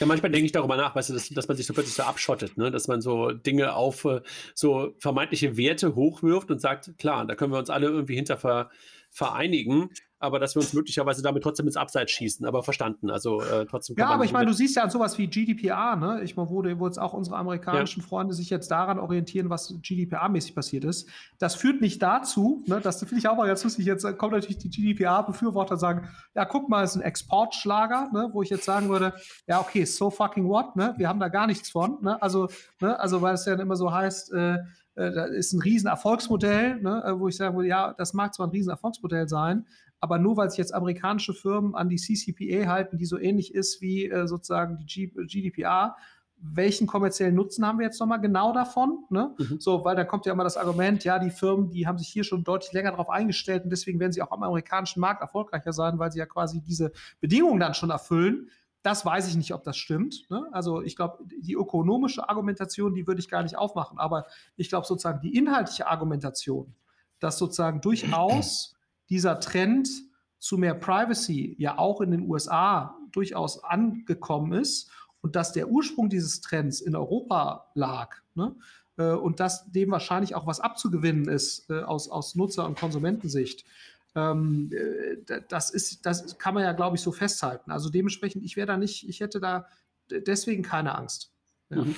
Ja, 0.00 0.06
manchmal 0.06 0.32
denke 0.32 0.46
ich 0.46 0.52
darüber 0.52 0.76
nach, 0.76 0.94
weißt 0.94 1.10
du, 1.10 1.14
dass, 1.14 1.28
dass 1.28 1.48
man 1.48 1.56
sich 1.56 1.66
so 1.66 1.74
plötzlich 1.74 1.94
so 1.94 2.02
abschottet, 2.02 2.56
ne? 2.56 2.70
dass 2.70 2.88
man 2.88 3.00
so 3.00 3.30
Dinge 3.30 3.74
auf 3.74 4.04
äh, 4.04 4.20
so 4.54 4.94
vermeintliche 4.98 5.56
Werte 5.56 5.94
hochwirft 5.94 6.50
und 6.50 6.60
sagt, 6.60 6.98
klar, 6.98 7.26
da 7.26 7.34
können 7.34 7.52
wir 7.52 7.58
uns 7.58 7.70
alle 7.70 7.86
irgendwie 7.88 8.14
hinter 8.14 8.36
ver, 8.36 8.70
vereinigen 9.10 9.90
aber 10.22 10.38
dass 10.38 10.54
wir 10.54 10.62
uns 10.62 10.72
möglicherweise 10.72 11.20
damit 11.20 11.42
trotzdem 11.42 11.66
ins 11.66 11.76
Abseits 11.76 12.12
schießen, 12.12 12.46
aber 12.46 12.62
verstanden. 12.62 13.10
Also 13.10 13.42
äh, 13.42 13.66
trotzdem. 13.66 13.96
Ja, 13.98 14.06
aber 14.06 14.24
ich 14.24 14.32
meine, 14.32 14.46
du 14.46 14.52
siehst 14.52 14.76
ja 14.76 14.84
an 14.84 14.90
sowas 14.90 15.18
wie 15.18 15.26
GDPR, 15.26 15.96
ne? 15.96 16.20
Ich 16.22 16.36
meine, 16.36 16.48
wo, 16.48 16.62
wo 16.62 16.86
jetzt 16.86 16.98
auch 16.98 17.12
unsere 17.12 17.36
amerikanischen 17.36 18.00
ja. 18.00 18.06
Freunde 18.06 18.32
sich 18.32 18.48
jetzt 18.48 18.70
daran 18.70 19.00
orientieren, 19.00 19.50
was 19.50 19.74
GDPR-mäßig 19.82 20.54
passiert 20.54 20.84
ist. 20.84 21.08
Das 21.38 21.56
führt 21.56 21.80
nicht 21.80 22.00
dazu, 22.00 22.62
ne? 22.68 22.80
Das 22.80 23.00
finde 23.00 23.16
ich 23.16 23.28
auch 23.28 23.36
mal 23.36 23.48
ganz 23.48 23.64
lustig. 23.64 23.84
Jetzt 23.84 24.06
kommen 24.16 24.32
natürlich 24.32 24.58
die 24.58 24.70
GDPR-Befürworter 24.70 25.72
und 25.72 25.80
sagen, 25.80 26.08
ja, 26.36 26.44
guck 26.44 26.68
mal, 26.68 26.84
es 26.84 26.92
ist 26.92 26.96
ein 26.96 27.02
Exportschlager, 27.02 28.10
ne? 28.12 28.30
Wo 28.32 28.42
ich 28.42 28.50
jetzt 28.50 28.64
sagen 28.64 28.88
würde, 28.88 29.14
ja, 29.48 29.60
okay, 29.60 29.84
so 29.84 30.08
fucking 30.10 30.48
what, 30.48 30.76
ne? 30.76 30.94
Wir 30.98 31.08
haben 31.08 31.18
da 31.18 31.28
gar 31.28 31.48
nichts 31.48 31.68
von, 31.68 31.98
ne? 32.00 32.22
Also, 32.22 32.48
ne? 32.80 32.98
Also, 33.00 33.22
weil 33.22 33.34
es 33.34 33.44
ja 33.44 33.54
immer 33.54 33.74
so 33.74 33.92
heißt, 33.92 34.32
äh, 34.34 34.58
äh, 34.94 35.10
das 35.10 35.30
ist 35.30 35.52
ein 35.52 35.62
Riesenerfolgsmodell, 35.62 36.80
ne, 36.80 37.02
äh, 37.04 37.18
wo 37.18 37.28
ich 37.28 37.36
sagen 37.36 37.56
würde, 37.56 37.68
ja, 37.68 37.94
das 37.94 38.14
mag 38.14 38.34
zwar 38.34 38.46
ein 38.46 38.50
Riesenerfolgsmodell 38.50 39.28
sein, 39.28 39.66
aber 40.02 40.18
nur 40.18 40.36
weil 40.36 40.50
sich 40.50 40.58
jetzt 40.58 40.74
amerikanische 40.74 41.32
Firmen 41.32 41.76
an 41.76 41.88
die 41.88 41.96
CCPA 41.96 42.66
halten, 42.66 42.98
die 42.98 43.06
so 43.06 43.18
ähnlich 43.18 43.54
ist 43.54 43.80
wie 43.80 44.10
äh, 44.10 44.26
sozusagen 44.26 44.76
die 44.76 44.84
G 44.84 45.06
GDPR, 45.26 45.96
welchen 46.36 46.88
kommerziellen 46.88 47.36
Nutzen 47.36 47.64
haben 47.64 47.78
wir 47.78 47.86
jetzt 47.86 48.00
nochmal 48.00 48.20
genau 48.20 48.52
davon? 48.52 49.04
Ne? 49.10 49.32
Mhm. 49.38 49.60
So, 49.60 49.84
weil 49.84 49.94
dann 49.94 50.08
kommt 50.08 50.26
ja 50.26 50.32
immer 50.32 50.42
das 50.42 50.56
Argument, 50.56 51.04
ja, 51.04 51.20
die 51.20 51.30
Firmen, 51.30 51.70
die 51.70 51.86
haben 51.86 51.98
sich 51.98 52.08
hier 52.08 52.24
schon 52.24 52.42
deutlich 52.42 52.72
länger 52.72 52.90
darauf 52.90 53.10
eingestellt 53.10 53.62
und 53.62 53.70
deswegen 53.70 54.00
werden 54.00 54.10
sie 54.10 54.22
auch 54.22 54.32
am 54.32 54.42
amerikanischen 54.42 54.98
Markt 54.98 55.22
erfolgreicher 55.22 55.72
sein, 55.72 56.00
weil 56.00 56.10
sie 56.10 56.18
ja 56.18 56.26
quasi 56.26 56.60
diese 56.60 56.90
Bedingungen 57.20 57.60
dann 57.60 57.74
schon 57.74 57.90
erfüllen. 57.90 58.50
Das 58.82 59.06
weiß 59.06 59.28
ich 59.28 59.36
nicht, 59.36 59.54
ob 59.54 59.62
das 59.62 59.76
stimmt. 59.76 60.28
Ne? 60.30 60.48
Also 60.50 60.82
ich 60.82 60.96
glaube, 60.96 61.18
die 61.24 61.54
ökonomische 61.54 62.28
Argumentation, 62.28 62.92
die 62.92 63.06
würde 63.06 63.20
ich 63.20 63.28
gar 63.28 63.44
nicht 63.44 63.56
aufmachen. 63.56 64.00
Aber 64.00 64.26
ich 64.56 64.68
glaube 64.68 64.84
sozusagen 64.84 65.20
die 65.20 65.36
inhaltliche 65.36 65.86
Argumentation, 65.86 66.74
dass 67.20 67.38
sozusagen 67.38 67.80
durchaus 67.80 68.74
dieser 69.12 69.40
Trend 69.40 69.90
zu 70.38 70.56
mehr 70.56 70.74
Privacy 70.74 71.54
ja 71.58 71.76
auch 71.76 72.00
in 72.00 72.10
den 72.10 72.22
USA 72.22 72.96
durchaus 73.12 73.62
angekommen 73.62 74.54
ist 74.54 74.90
und 75.20 75.36
dass 75.36 75.52
der 75.52 75.68
Ursprung 75.68 76.08
dieses 76.08 76.40
Trends 76.40 76.80
in 76.80 76.96
Europa 76.96 77.70
lag 77.74 78.16
ne? 78.34 78.56
Äh, 78.96 79.12
und 79.12 79.38
dass 79.38 79.70
dem 79.70 79.90
wahrscheinlich 79.90 80.34
auch 80.34 80.46
was 80.46 80.60
abzugewinnen 80.60 81.28
ist 81.28 81.68
äh, 81.68 81.82
aus, 81.82 82.08
aus 82.08 82.34
Nutzer- 82.36 82.64
und 82.64 82.78
Konsumentensicht. 82.78 83.66
Ähm, 84.14 84.70
äh, 84.72 85.42
das 85.46 85.68
ist, 85.68 86.06
das 86.06 86.38
kann 86.38 86.54
man 86.54 86.62
ja, 86.62 86.72
glaube 86.72 86.96
ich, 86.96 87.02
so 87.02 87.12
festhalten. 87.12 87.70
Also 87.70 87.90
dementsprechend, 87.90 88.44
ich 88.44 88.56
wäre 88.56 88.66
da 88.66 88.78
nicht, 88.78 89.06
ich 89.06 89.20
hätte 89.20 89.40
da 89.40 89.66
deswegen 90.10 90.62
keine 90.62 90.96
Angst. 90.96 91.34
Ja. 91.68 91.84
Mhm. 91.84 91.94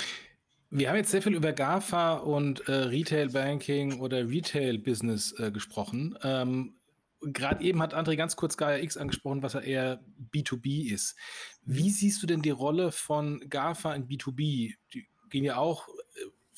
Wir 0.71 0.89
haben 0.89 0.97
jetzt 0.97 1.13
sehr 1.13 1.23
viel 1.23 1.35
über 1.35 1.53
GAFA 1.53 2.15
und 2.15 2.69
äh, 2.69 2.73
Retail 2.73 3.29
Banking 3.29 4.01
oder 4.01 4.29
Retail 4.29 4.79
Business 4.79 5.33
äh, 5.39 5.53
gesprochen. 5.53 6.19
Ähm, 6.25 6.75
Gerade 7.33 7.65
eben 7.65 7.81
hat 7.81 7.95
André 7.95 8.17
ganz 8.17 8.37
kurz 8.37 8.57
Gaia 8.57 8.79
X 8.79 8.97
angesprochen, 8.97 9.43
was 9.43 9.55
ja 9.55 9.61
eher 9.61 10.05
B2B 10.33 10.93
ist. 10.93 11.17
Wie 11.65 11.91
siehst 11.91 12.23
du 12.23 12.27
denn 12.27 12.43
die 12.43 12.51
Rolle 12.51 12.93
von 12.93 13.41
GAFA 13.49 13.95
in 13.95 14.07
B2B? 14.09 14.75
Die 14.93 15.07
gehen 15.31 15.45
ja 15.45 15.57
auch 15.57 15.89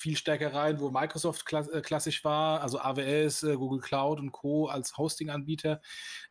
viel 0.07 0.17
stärker 0.17 0.55
rein, 0.55 0.79
wo 0.79 0.89
Microsoft 0.89 1.53
äh, 1.53 1.81
klassisch 1.81 2.23
war, 2.23 2.61
also 2.61 2.79
AWS, 2.79 3.43
äh, 3.43 3.57
Google 3.57 3.81
Cloud 3.81 4.21
und 4.21 4.31
Co. 4.31 4.69
als 4.69 4.97
Hosting-Anbieter, 4.97 5.81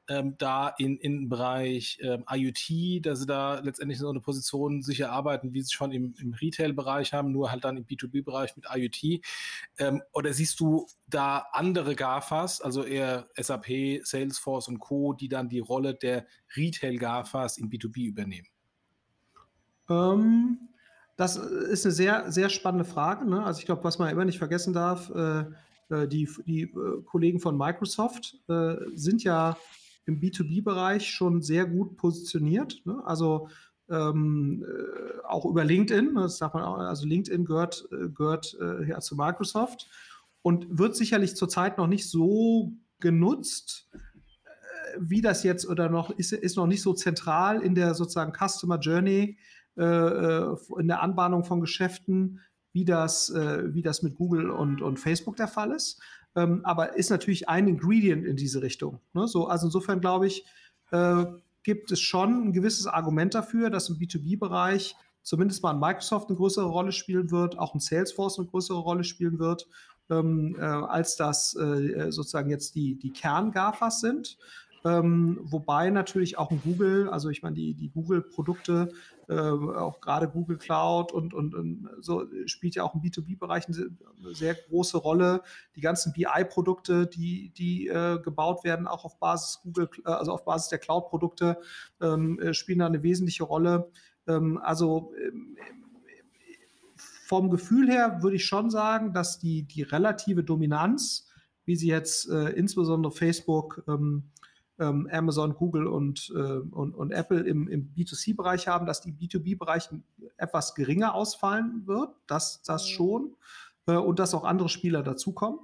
ähm, 0.07 0.37
da 0.37 0.69
in, 0.77 0.95
in 0.97 1.27
Bereich 1.27 1.99
ähm, 2.01 2.23
IoT, 2.31 3.05
dass 3.05 3.19
sie 3.19 3.25
da 3.25 3.59
letztendlich 3.59 3.99
so 3.99 4.09
eine 4.09 4.21
Position 4.21 4.81
sicher 4.81 5.11
arbeiten, 5.11 5.51
wie 5.51 5.61
sie 5.61 5.73
schon 5.73 5.91
im, 5.91 6.15
im 6.21 6.33
Retail-Bereich 6.33 7.11
haben, 7.11 7.33
nur 7.33 7.51
halt 7.51 7.65
dann 7.65 7.75
im 7.75 7.85
B2B-Bereich 7.85 8.55
mit 8.55 8.65
IoT. 8.73 9.21
Ähm, 9.79 10.01
oder 10.13 10.31
siehst 10.31 10.57
du 10.61 10.87
da 11.07 11.39
andere 11.51 11.95
GAFAs, 11.95 12.61
also 12.61 12.83
eher 12.83 13.27
SAP, 13.35 13.99
Salesforce 14.03 14.69
und 14.69 14.79
Co., 14.79 15.11
die 15.11 15.27
dann 15.27 15.49
die 15.49 15.59
Rolle 15.59 15.95
der 15.95 16.25
Retail-GAFAs 16.55 17.57
im 17.57 17.69
B2B 17.69 18.05
übernehmen? 18.05 18.47
Ähm, 19.89 20.69
das 21.15 21.37
ist 21.37 21.85
eine 21.85 21.93
sehr, 21.93 22.31
sehr 22.31 22.49
spannende 22.49 22.85
Frage. 22.85 23.29
Ne? 23.29 23.43
Also 23.43 23.59
ich 23.59 23.65
glaube, 23.65 23.83
was 23.83 23.99
man 23.99 24.09
immer 24.09 24.25
nicht 24.25 24.37
vergessen 24.37 24.73
darf, 24.73 25.09
äh, 25.11 25.45
äh 25.89 26.07
die, 26.07 26.29
die 26.45 26.63
äh, 26.63 27.01
Kollegen 27.05 27.39
von 27.39 27.57
Microsoft 27.57 28.37
äh, 28.49 28.75
sind 28.93 29.23
ja 29.23 29.57
im 30.05 30.19
B2B-Bereich 30.19 31.07
schon 31.09 31.41
sehr 31.41 31.65
gut 31.65 31.95
positioniert. 31.95 32.81
Ne? 32.85 33.01
Also 33.05 33.49
ähm, 33.89 34.65
äh, 34.67 35.25
auch 35.25 35.45
über 35.45 35.63
LinkedIn, 35.63 36.13
ne? 36.13 36.21
das 36.21 36.37
sagt 36.37 36.53
man 36.53 36.63
auch, 36.63 36.77
also 36.77 37.07
LinkedIn 37.07 37.45
gehört, 37.45 37.87
äh, 37.91 38.09
gehört 38.09 38.57
ja 38.87 38.99
zu 38.99 39.15
Microsoft 39.15 39.87
und 40.41 40.77
wird 40.77 40.95
sicherlich 40.95 41.35
zurzeit 41.35 41.77
noch 41.77 41.87
nicht 41.87 42.09
so 42.09 42.73
genutzt, 42.99 43.89
wie 44.97 45.21
das 45.21 45.43
jetzt 45.43 45.67
oder 45.67 45.89
noch 45.89 46.09
ist, 46.11 46.31
ist 46.31 46.55
noch 46.55 46.67
nicht 46.67 46.81
so 46.81 46.93
zentral 46.93 47.61
in 47.61 47.75
der 47.75 47.95
sozusagen 47.95 48.33
Customer 48.33 48.79
Journey 48.79 49.37
äh, 49.77 49.83
äh, 49.83 50.55
in 50.79 50.87
der 50.87 51.01
Anbahnung 51.01 51.43
von 51.43 51.61
Geschäften, 51.61 52.41
wie 52.73 52.85
das, 52.85 53.29
äh, 53.29 53.73
wie 53.73 53.81
das 53.81 54.03
mit 54.03 54.15
Google 54.15 54.49
und, 54.49 54.81
und 54.81 54.99
Facebook 54.99 55.35
der 55.35 55.47
Fall 55.47 55.71
ist. 55.71 56.01
Ähm, 56.35 56.61
aber 56.63 56.97
ist 56.97 57.09
natürlich 57.09 57.47
ein 57.47 57.67
Ingredient 57.67 58.25
in 58.25 58.35
diese 58.35 58.61
Richtung. 58.61 58.99
Ne? 59.13 59.27
So, 59.27 59.47
also 59.47 59.67
insofern 59.67 60.01
glaube 60.01 60.27
ich, 60.27 60.45
äh, 60.91 61.25
gibt 61.63 61.91
es 61.91 61.99
schon 61.99 62.47
ein 62.47 62.53
gewisses 62.53 62.87
Argument 62.87 63.33
dafür, 63.33 63.69
dass 63.69 63.89
im 63.89 63.97
B2B-Bereich 63.97 64.95
zumindest 65.23 65.63
mal 65.63 65.71
ein 65.71 65.79
Microsoft 65.79 66.29
eine 66.29 66.37
größere 66.37 66.67
Rolle 66.67 66.91
spielen 66.91 67.31
wird, 67.31 67.57
auch 67.57 67.73
ein 67.73 67.79
Salesforce 67.79 68.37
eine 68.37 68.47
größere 68.47 68.77
Rolle 68.77 69.03
spielen 69.03 69.39
wird, 69.39 69.67
ähm, 70.09 70.55
äh, 70.59 70.61
als 70.61 71.15
das 71.15 71.55
äh, 71.55 72.11
sozusagen 72.11 72.49
jetzt 72.49 72.75
die, 72.75 72.95
die 72.99 73.11
Kern-GAFAs 73.11 74.01
sind. 74.01 74.37
Ähm, 74.85 75.39
wobei 75.41 75.89
natürlich 75.89 76.37
auch 76.37 76.51
ein 76.51 76.61
Google, 76.63 77.09
also 77.09 77.29
ich 77.29 77.41
meine, 77.41 77.55
die, 77.55 77.73
die 77.73 77.89
Google-Produkte, 77.89 78.89
äh, 78.91 78.93
auch 79.33 80.01
gerade 80.01 80.29
Google 80.29 80.57
Cloud 80.57 81.11
und, 81.11 81.33
und, 81.33 81.55
und, 81.55 81.89
so 81.99 82.25
spielt 82.45 82.75
ja 82.75 82.83
auch 82.83 82.93
im 82.95 83.01
B2B-Bereich 83.01 83.67
eine 83.67 84.35
sehr 84.35 84.55
große 84.55 84.97
Rolle. 84.97 85.41
Die 85.75 85.81
ganzen 85.81 86.13
BI-Produkte, 86.13 87.07
die, 87.07 87.49
die 87.49 87.87
äh, 87.87 88.19
gebaut 88.21 88.63
werden, 88.63 88.87
auch 88.87 89.05
auf 89.05 89.19
Basis 89.19 89.61
Google, 89.63 89.89
äh, 90.05 90.09
also 90.09 90.31
auf 90.31 90.45
Basis 90.45 90.69
der 90.69 90.79
Cloud-Produkte, 90.79 91.57
ähm, 92.01 92.39
äh, 92.39 92.53
spielen 92.53 92.79
da 92.79 92.85
eine 92.85 93.03
wesentliche 93.03 93.43
Rolle. 93.43 93.91
Ähm, 94.27 94.59
also 94.61 95.13
ähm, 95.21 95.57
vom 97.25 97.49
Gefühl 97.49 97.89
her 97.89 98.21
würde 98.21 98.35
ich 98.35 98.45
schon 98.45 98.69
sagen, 98.69 99.11
dass 99.11 99.39
die, 99.39 99.63
die 99.63 99.81
relative 99.81 100.43
Dominanz, 100.43 101.27
wie 101.65 101.75
sie 101.75 101.87
jetzt 101.87 102.29
äh, 102.29 102.49
insbesondere 102.51 103.11
Facebook 103.11 103.83
ähm, 103.87 104.29
ähm, 104.79 105.07
Amazon, 105.11 105.53
Google 105.53 105.87
und, 105.87 106.31
äh, 106.35 106.39
und, 106.39 106.93
und 106.93 107.11
Apple 107.11 107.41
im, 107.41 107.67
im 107.67 107.93
B2C-Bereich 107.93 108.67
haben, 108.67 108.85
dass 108.85 109.01
die 109.01 109.13
B2B-Bereich 109.13 109.89
etwas 110.37 110.75
geringer 110.75 111.13
ausfallen 111.13 111.83
wird. 111.85 112.09
Das, 112.27 112.61
das 112.63 112.85
mhm. 112.85 112.93
schon. 112.93 113.35
Äh, 113.87 113.95
und 113.95 114.19
dass 114.19 114.33
auch 114.33 114.43
andere 114.43 114.69
Spieler 114.69 115.03
dazukommen. 115.03 115.59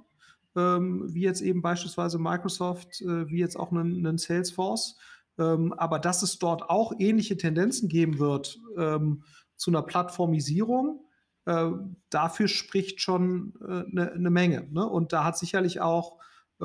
Ähm, 0.54 1.12
wie 1.14 1.22
jetzt 1.22 1.40
eben 1.40 1.62
beispielsweise 1.62 2.18
Microsoft, 2.18 3.00
äh, 3.00 3.28
wie 3.28 3.38
jetzt 3.38 3.56
auch 3.56 3.70
einen, 3.70 4.06
einen 4.06 4.18
Salesforce. 4.18 4.96
Ähm, 5.38 5.72
aber 5.74 5.98
dass 5.98 6.22
es 6.22 6.38
dort 6.38 6.68
auch 6.68 6.92
ähnliche 6.98 7.36
Tendenzen 7.36 7.88
geben 7.88 8.18
wird 8.18 8.58
ähm, 8.76 9.24
zu 9.56 9.70
einer 9.70 9.82
Plattformisierung, 9.82 11.04
äh, 11.46 11.70
dafür 12.10 12.48
spricht 12.48 13.00
schon 13.00 13.54
eine 13.60 14.12
äh, 14.12 14.18
ne 14.18 14.30
Menge. 14.30 14.68
Ne? 14.70 14.86
Und 14.86 15.12
da 15.12 15.24
hat 15.24 15.38
sicherlich 15.38 15.80
auch 15.80 16.18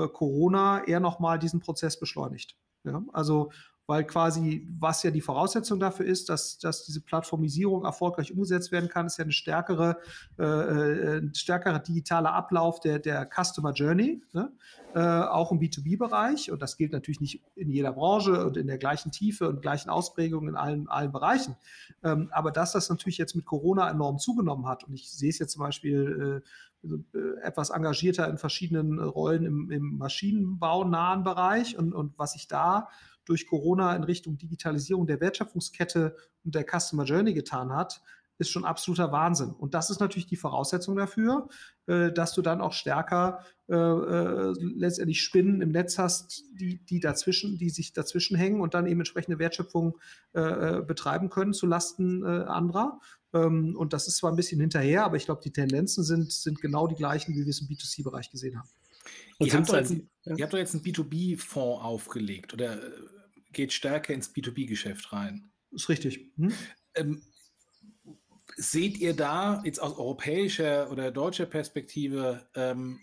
Corona 0.08 0.84
eher 0.86 1.00
nochmal 1.00 1.40
diesen 1.40 1.60
Prozess 1.60 2.00
beschleunigt. 2.00 2.56
Ja? 2.84 3.04
Also 3.14 3.52
weil 3.88 4.04
quasi, 4.04 4.68
was 4.80 5.02
ja 5.04 5.12
die 5.12 5.22
Voraussetzung 5.22 5.80
dafür 5.80 6.06
ist, 6.06 6.28
dass, 6.28 6.60
dass 6.60 6.84
diese 6.84 7.00
Plattformisierung 7.00 7.86
erfolgreich 7.86 8.34
umgesetzt 8.34 8.74
werden 8.74 8.90
kann, 8.90 9.08
ist 9.08 9.18
ja 9.18 9.24
eine 9.24 9.32
stärkere, 9.32 9.98
äh, 10.38 10.44
äh 10.44 11.18
ein 11.20 11.34
stärkerer 11.34 11.80
digitaler 11.80 12.34
Ablauf 12.34 12.82
der, 12.82 13.00
der 13.00 13.26
Customer 13.26 13.72
Journey, 13.72 14.22
ne? 14.34 14.52
äh, 14.94 15.00
auch 15.00 15.54
im 15.54 15.60
B2B-Bereich. 15.60 16.52
Und 16.52 16.62
das 16.62 16.76
gilt 16.76 16.92
natürlich 16.92 17.22
nicht 17.22 17.42
in 17.56 17.70
jeder 17.70 17.94
Branche 17.94 18.46
und 18.46 18.58
in 18.58 18.68
der 18.68 18.78
gleichen 18.78 19.14
Tiefe 19.14 19.48
und 19.48 19.62
gleichen 19.62 19.90
Ausprägung 19.90 20.50
in 20.50 20.56
allen, 20.56 20.90
allen 20.90 21.14
Bereichen. 21.14 21.56
Ähm, 22.04 22.28
aber 22.32 22.52
dass 22.52 22.74
das 22.74 22.90
natürlich 22.90 23.18
jetzt 23.18 23.38
mit 23.38 23.46
Corona 23.46 23.90
enorm 23.90 24.20
zugenommen 24.20 24.68
hat, 24.68 24.84
und 24.84 24.96
ich 24.96 25.10
sehe 25.10 25.30
es 25.30 25.40
jetzt 25.40 25.54
zum 25.54 25.62
Beispiel 25.62 26.44
äh, 26.44 26.50
also, 26.90 27.04
äh, 27.14 27.42
etwas 27.42 27.70
engagierter 27.70 28.30
in 28.30 28.38
verschiedenen 28.38 29.00
Rollen 29.00 29.46
im, 29.46 29.72
im 29.72 29.98
maschinenbaunahen 29.98 31.24
Bereich 31.24 31.78
und, 31.78 31.94
und 31.94 32.18
was 32.18 32.34
sich 32.34 32.48
da 32.48 32.90
durch 33.26 33.48
Corona 33.48 33.96
in 33.96 34.04
Richtung 34.04 34.38
Digitalisierung 34.38 35.06
der 35.06 35.20
Wertschöpfungskette 35.20 36.16
und 36.46 36.56
der 36.56 36.66
Customer 36.66 37.04
Journey 37.04 37.34
getan 37.34 37.74
hat, 37.74 38.02
ist 38.40 38.52
schon 38.52 38.66
absoluter 38.66 39.12
Wahnsinn. 39.12 39.50
Und 39.50 39.74
das 39.74 39.90
ist 39.90 40.00
natürlich 40.00 40.28
die 40.28 40.36
Voraussetzung 40.36 40.96
dafür, 40.96 41.50
äh, 41.88 42.12
dass 42.12 42.34
du 42.34 42.42
dann 42.42 42.62
auch 42.62 42.74
stärker 42.74 43.44
äh, 43.68 43.76
äh, 43.76 44.54
letztendlich 44.60 45.22
Spinnen 45.22 45.62
im 45.62 45.72
Netz 45.72 45.98
hast, 45.98 46.44
die, 46.54 46.86
die 46.86 47.00
dazwischen, 47.00 47.58
die 47.58 47.70
sich 47.70 47.94
dazwischen 47.94 48.38
hängen 48.38 48.62
und 48.62 48.74
dann 48.74 48.86
eben 48.86 49.00
entsprechende 49.00 49.40
Wertschöpfung 49.40 49.98
äh, 50.34 50.42
äh 50.42 50.82
betreiben 50.82 51.30
können 51.30 51.54
zu 51.54 51.66
Lasten 51.66 52.24
äh, 52.24 52.44
anderer. 52.46 53.00
Ähm, 53.46 53.76
und 53.76 53.94
das 53.94 54.08
ist 54.08 54.18
zwar 54.18 54.32
ein 54.32 54.36
bisschen 54.36 54.60
hinterher, 54.60 55.06
aber 55.06 55.18
ich 55.18 55.26
glaube, 55.26 55.42
die 55.44 55.52
Tendenzen 55.52 56.04
sind, 56.04 56.32
sind 56.32 56.62
genau 56.62 56.88
die 56.88 56.96
gleichen, 56.96 57.34
wie 57.36 57.46
wir 57.46 57.48
es 57.48 57.62
im 57.62 57.68
B2C-Bereich 57.68 58.30
gesehen 58.30 58.58
haben. 58.58 58.70
Und 59.40 59.48
ihr, 59.48 59.54
habt 59.54 59.72
jetzt, 59.72 59.92
ja. 59.92 60.36
ihr 60.36 60.44
habt 60.44 60.54
doch 60.54 60.58
jetzt 60.58 60.74
einen 60.74 60.84
B2B-Fonds 60.84 61.84
aufgelegt 61.84 62.54
oder 62.54 62.80
geht 63.54 63.74
stärker 63.74 64.14
ins 64.14 64.34
B2B-Geschäft 64.34 65.14
rein. 65.14 65.50
Ist 65.72 65.90
richtig. 65.90 66.32
Hm? 66.38 66.54
Ähm, 66.96 67.22
seht 68.56 68.98
ihr 68.98 69.14
da 69.14 69.62
jetzt 69.64 69.80
aus 69.82 69.98
europäischer 69.98 70.92
oder 70.92 71.12
deutscher 71.12 71.46
Perspektive 71.46 72.48
ähm, 72.56 73.00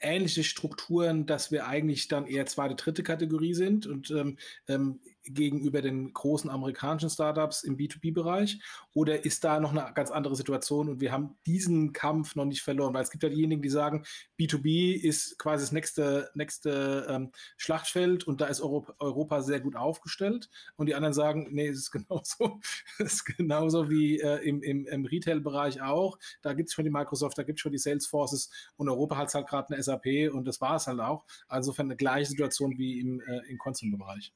ähnliche 0.00 0.42
Strukturen, 0.42 1.26
dass 1.26 1.52
wir 1.52 1.66
eigentlich 1.66 2.08
dann 2.08 2.26
eher 2.26 2.46
zweite, 2.46 2.74
dritte 2.74 3.02
Kategorie 3.02 3.54
sind 3.54 3.86
und 3.86 4.10
ähm, 4.10 4.36
ähm, 4.68 5.00
gegenüber 5.24 5.82
den 5.82 6.12
großen 6.12 6.48
amerikanischen 6.48 7.10
Startups 7.10 7.64
im 7.64 7.76
B2B-Bereich? 7.76 8.60
Oder 8.94 9.24
ist 9.24 9.42
da 9.44 9.60
noch 9.60 9.72
eine 9.72 9.92
ganz 9.94 10.10
andere 10.10 10.36
Situation 10.36 10.88
und 10.88 11.00
wir 11.00 11.12
haben 11.12 11.36
diesen 11.46 11.92
Kampf 11.92 12.36
noch 12.36 12.44
nicht 12.44 12.62
verloren? 12.62 12.94
Weil 12.94 13.02
es 13.02 13.10
gibt 13.10 13.22
ja 13.22 13.28
diejenigen, 13.28 13.62
die 13.62 13.68
sagen, 13.68 14.04
B2B 14.38 14.94
ist 14.94 15.38
quasi 15.38 15.64
das 15.64 15.72
nächste, 15.72 16.30
nächste 16.34 17.06
ähm, 17.08 17.32
Schlachtfeld 17.56 18.24
und 18.24 18.40
da 18.40 18.46
ist 18.46 18.60
Europa, 18.60 18.94
Europa, 18.98 19.42
sehr 19.42 19.60
gut 19.60 19.74
aufgestellt. 19.74 20.48
Und 20.76 20.86
die 20.86 20.94
anderen 20.94 21.14
sagen, 21.14 21.48
nee, 21.50 21.68
es 21.68 21.78
ist 21.78 21.90
genauso, 21.90 22.60
es 22.98 23.14
ist 23.14 23.24
genauso 23.24 23.90
wie 23.90 24.20
äh, 24.20 24.36
im, 24.46 24.62
im, 24.62 24.86
im 24.86 25.04
Retail-Bereich 25.04 25.82
auch. 25.82 26.18
Da 26.42 26.52
gibt 26.52 26.68
es 26.68 26.74
schon 26.74 26.84
die 26.84 26.90
Microsoft, 26.90 27.38
da 27.38 27.42
gibt 27.42 27.58
es 27.58 27.62
schon 27.62 27.72
die 27.72 27.78
Salesforces 27.78 28.50
und 28.76 28.88
Europa 28.88 29.16
hat 29.16 29.34
halt 29.34 29.48
gerade 29.48 29.74
eine 29.74 29.82
SAP 29.82 30.32
und 30.32 30.46
das 30.46 30.60
war 30.60 30.76
es 30.76 30.86
halt 30.86 31.00
auch. 31.00 31.24
Also 31.48 31.72
insofern 31.72 31.86
eine 31.86 31.96
gleiche 31.96 32.30
Situation 32.30 32.76
wie 32.76 33.00
im, 33.00 33.20
äh, 33.20 33.40
im 33.48 33.58
Consumer-Bereich. 33.58 34.32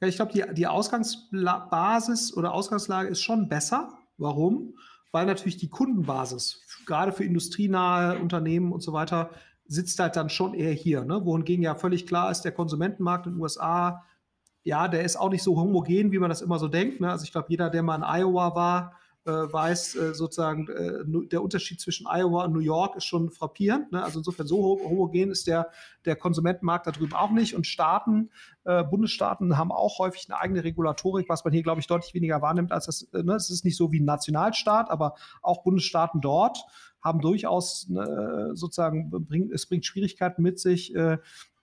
Ja, 0.00 0.06
ich 0.08 0.16
glaube, 0.16 0.32
die, 0.32 0.44
die 0.54 0.66
Ausgangsbasis 0.66 2.36
oder 2.36 2.54
Ausgangslage 2.54 3.08
ist 3.08 3.20
schon 3.20 3.48
besser. 3.48 3.92
Warum? 4.16 4.74
Weil 5.10 5.26
natürlich 5.26 5.56
die 5.56 5.70
Kundenbasis, 5.70 6.62
gerade 6.86 7.12
für 7.12 7.24
industrienahe 7.24 8.18
Unternehmen 8.18 8.72
und 8.72 8.82
so 8.82 8.92
weiter, 8.92 9.30
sitzt 9.66 9.98
halt 9.98 10.16
dann 10.16 10.30
schon 10.30 10.54
eher 10.54 10.72
hier. 10.72 11.04
Ne? 11.04 11.24
Wohingegen 11.24 11.62
ja 11.62 11.74
völlig 11.74 12.06
klar 12.06 12.30
ist, 12.30 12.42
der 12.42 12.52
Konsumentenmarkt 12.52 13.26
in 13.26 13.34
den 13.34 13.40
USA, 13.40 14.04
ja, 14.64 14.88
der 14.88 15.02
ist 15.02 15.16
auch 15.16 15.30
nicht 15.30 15.42
so 15.42 15.56
homogen, 15.56 16.12
wie 16.12 16.18
man 16.18 16.30
das 16.30 16.42
immer 16.42 16.58
so 16.58 16.68
denkt. 16.68 17.00
Ne? 17.00 17.10
Also 17.10 17.24
ich 17.24 17.32
glaube, 17.32 17.48
jeder, 17.50 17.70
der 17.70 17.82
mal 17.82 17.96
in 17.96 18.02
Iowa 18.02 18.54
war, 18.54 18.92
weiß, 19.30 19.94
äh, 19.96 20.14
sozusagen 20.14 20.68
äh, 20.68 21.28
der 21.28 21.42
Unterschied 21.42 21.80
zwischen 21.80 22.06
Iowa 22.06 22.44
und 22.44 22.52
New 22.52 22.60
York 22.60 22.96
ist 22.96 23.04
schon 23.04 23.30
frappierend. 23.30 23.92
Ne? 23.92 24.02
Also 24.02 24.20
insofern 24.20 24.46
so 24.46 24.58
homogen 24.82 25.30
ist 25.30 25.46
der, 25.46 25.70
der 26.04 26.16
Konsumentenmarkt 26.16 26.86
da 26.86 26.90
drüben 26.90 27.14
auch 27.14 27.30
nicht. 27.30 27.54
Und 27.54 27.66
Staaten, 27.66 28.30
äh, 28.64 28.84
Bundesstaaten 28.84 29.56
haben 29.56 29.72
auch 29.72 29.98
häufig 29.98 30.26
eine 30.28 30.40
eigene 30.40 30.64
Regulatorik, 30.64 31.28
was 31.28 31.44
man 31.44 31.52
hier, 31.52 31.62
glaube 31.62 31.80
ich, 31.80 31.86
deutlich 31.86 32.14
weniger 32.14 32.42
wahrnimmt 32.42 32.72
als 32.72 32.86
das. 32.86 33.02
Äh, 33.12 33.22
ne? 33.22 33.34
Es 33.34 33.50
ist 33.50 33.64
nicht 33.64 33.76
so 33.76 33.92
wie 33.92 34.00
ein 34.00 34.04
Nationalstaat, 34.04 34.90
aber 34.90 35.14
auch 35.42 35.62
Bundesstaaten 35.62 36.20
dort 36.20 36.64
haben 37.00 37.20
durchaus 37.20 37.88
ne, 37.88 38.50
sozusagen, 38.54 39.10
bringt, 39.10 39.52
es 39.52 39.66
bringt 39.66 39.86
Schwierigkeiten 39.86 40.42
mit 40.42 40.58
sich, 40.58 40.92
äh, 40.96 41.18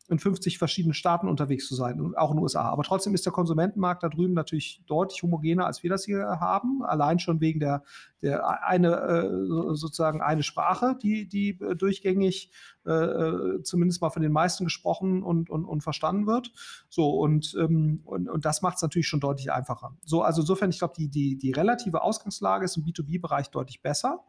in 0.08 0.20
50 0.20 0.60
verschiedenen 0.60 0.94
Staaten 0.94 1.28
unterwegs 1.28 1.68
zu 1.68 1.74
sein, 1.74 2.14
auch 2.16 2.30
in 2.30 2.38
den 2.38 2.44
USA. 2.44 2.70
Aber 2.70 2.84
trotzdem 2.84 3.16
ist 3.16 3.26
der 3.26 3.34
Konsumentenmarkt 3.34 4.04
da 4.04 4.10
drüben 4.10 4.34
natürlich 4.34 4.84
deutlich 4.86 5.24
homogener, 5.24 5.66
als 5.66 5.82
wir 5.82 5.90
das 5.90 6.06
hier 6.06 6.40
haben. 6.40 6.84
Allein 6.84 7.18
schon 7.18 7.42
wegen 7.42 7.60
der, 7.60 7.84
der 8.22 8.64
eine 8.64 8.96
äh, 8.96 9.30
sozusagen 9.76 10.22
eine 10.22 10.44
Sprache, 10.44 10.96
die, 11.02 11.28
die 11.28 11.60
äh, 11.60 11.76
durchgängig 11.76 12.52
äh, 12.86 13.62
zumindest 13.64 14.02
mal 14.02 14.12
von 14.12 14.22
den 14.22 14.32
meisten 14.32 14.66
gesprochen 14.66 15.24
und, 15.24 15.50
und, 15.50 15.66
und 15.66 15.82
verstanden 15.82 16.28
wird. 16.28 16.52
So, 16.88 17.10
und, 17.10 17.56
ähm, 17.60 18.02
und, 18.06 18.30
und 18.30 18.46
das 18.46 18.62
macht 18.62 18.76
es 18.76 18.84
natürlich 18.84 19.08
schon 19.08 19.20
deutlich 19.20 19.52
einfacher. 19.52 19.98
So, 20.06 20.22
also 20.22 20.42
insofern, 20.42 20.70
ich 20.70 20.78
glaube, 20.78 20.94
die, 20.96 21.10
die, 21.10 21.38
die 21.38 21.52
relative 21.52 22.04
Ausgangslage 22.04 22.66
ist 22.66 22.78
im 22.78 22.84
B2B-Bereich 22.84 23.50
deutlich 23.50 23.82
besser 23.82 24.24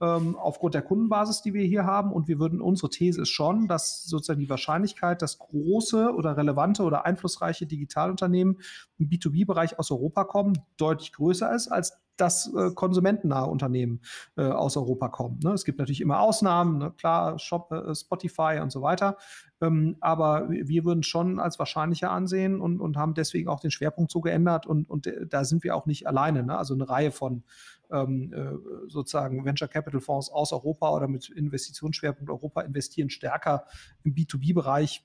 ähm, 0.00 0.36
aufgrund 0.36 0.74
der 0.74 0.82
Kundenbasis, 0.82 1.42
die 1.42 1.54
wir 1.54 1.64
hier 1.64 1.84
haben. 1.84 2.12
Und 2.12 2.28
wir 2.28 2.38
würden, 2.38 2.60
unsere 2.60 2.90
These 2.90 3.22
ist 3.22 3.30
schon, 3.30 3.66
dass 3.66 4.04
sozusagen 4.04 4.40
die 4.40 4.50
Wahrscheinlichkeit, 4.50 5.22
dass 5.22 5.38
große 5.38 6.12
oder 6.14 6.36
relevante 6.36 6.82
oder 6.82 7.06
einflussreiche 7.06 7.66
Digitalunternehmen 7.66 8.60
im 8.98 9.08
B2B-Bereich 9.08 9.78
aus 9.78 9.90
Europa 9.90 10.24
kommen, 10.24 10.58
deutlich 10.76 11.12
größer 11.12 11.54
ist, 11.54 11.68
als 11.68 11.98
dass 12.16 12.52
äh, 12.54 12.70
konsumentennahe 12.74 13.46
Unternehmen 13.46 14.00
äh, 14.36 14.42
aus 14.42 14.76
Europa 14.76 15.08
kommen. 15.08 15.40
Ne? 15.42 15.52
Es 15.52 15.64
gibt 15.64 15.78
natürlich 15.78 16.00
immer 16.00 16.20
Ausnahmen, 16.20 16.78
ne? 16.78 16.92
klar, 16.96 17.38
Shop, 17.38 17.70
äh, 17.72 17.94
Spotify 17.94 18.60
und 18.62 18.70
so 18.70 18.82
weiter. 18.82 19.16
Ähm, 19.60 19.96
aber 20.00 20.48
wir 20.50 20.84
würden 20.84 21.02
schon 21.02 21.38
als 21.40 21.58
wahrscheinlicher 21.58 22.10
ansehen 22.10 22.60
und, 22.60 22.80
und 22.80 22.96
haben 22.96 23.14
deswegen 23.14 23.48
auch 23.48 23.60
den 23.60 23.70
Schwerpunkt 23.70 24.10
so 24.10 24.20
geändert. 24.20 24.66
Und, 24.66 24.88
und 24.88 25.06
äh, 25.06 25.26
da 25.26 25.44
sind 25.44 25.64
wir 25.64 25.76
auch 25.76 25.86
nicht 25.86 26.06
alleine. 26.06 26.42
Ne? 26.42 26.56
Also 26.56 26.74
eine 26.74 26.88
Reihe 26.88 27.10
von 27.10 27.44
ähm, 27.90 28.32
äh, 28.32 28.88
sozusagen 28.88 29.44
Venture 29.44 29.68
Capital 29.68 30.00
Fonds 30.00 30.30
aus 30.30 30.52
Europa 30.52 30.90
oder 30.90 31.08
mit 31.08 31.28
Investitionsschwerpunkt 31.30 32.30
Europa 32.30 32.62
investieren 32.62 33.10
stärker 33.10 33.64
im 34.02 34.14
B2B-Bereich, 34.14 35.04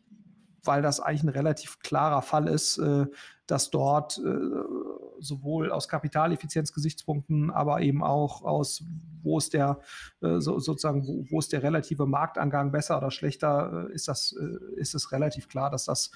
weil 0.64 0.82
das 0.82 1.00
eigentlich 1.00 1.24
ein 1.24 1.30
relativ 1.30 1.80
klarer 1.80 2.22
Fall 2.22 2.48
ist, 2.48 2.78
äh, 2.78 3.06
dass 3.48 3.70
dort 3.70 4.20
sowohl 5.22 5.72
aus 5.72 5.88
Kapitaleffizienzgesichtspunkten, 5.88 7.52
aber 7.52 7.82
eben 7.82 8.04
auch 8.04 8.44
aus, 8.44 8.84
wo 9.24 9.38
ist 9.38 9.54
der 9.54 9.80
äh, 10.22 10.40
so, 10.40 10.60
sozusagen, 10.60 11.08
wo, 11.08 11.26
wo, 11.30 11.40
ist 11.40 11.54
der 11.54 11.64
relative 11.64 12.06
Marktangang 12.06 12.72
besser 12.72 12.98
oder 12.98 13.12
schlechter, 13.12 13.88
äh, 13.90 13.94
ist 13.94 14.08
das, 14.08 14.36
äh, 14.40 14.80
ist 14.80 14.96
es 14.96 15.12
relativ 15.12 15.48
klar, 15.48 15.70
dass 15.70 15.86
das 15.86 16.12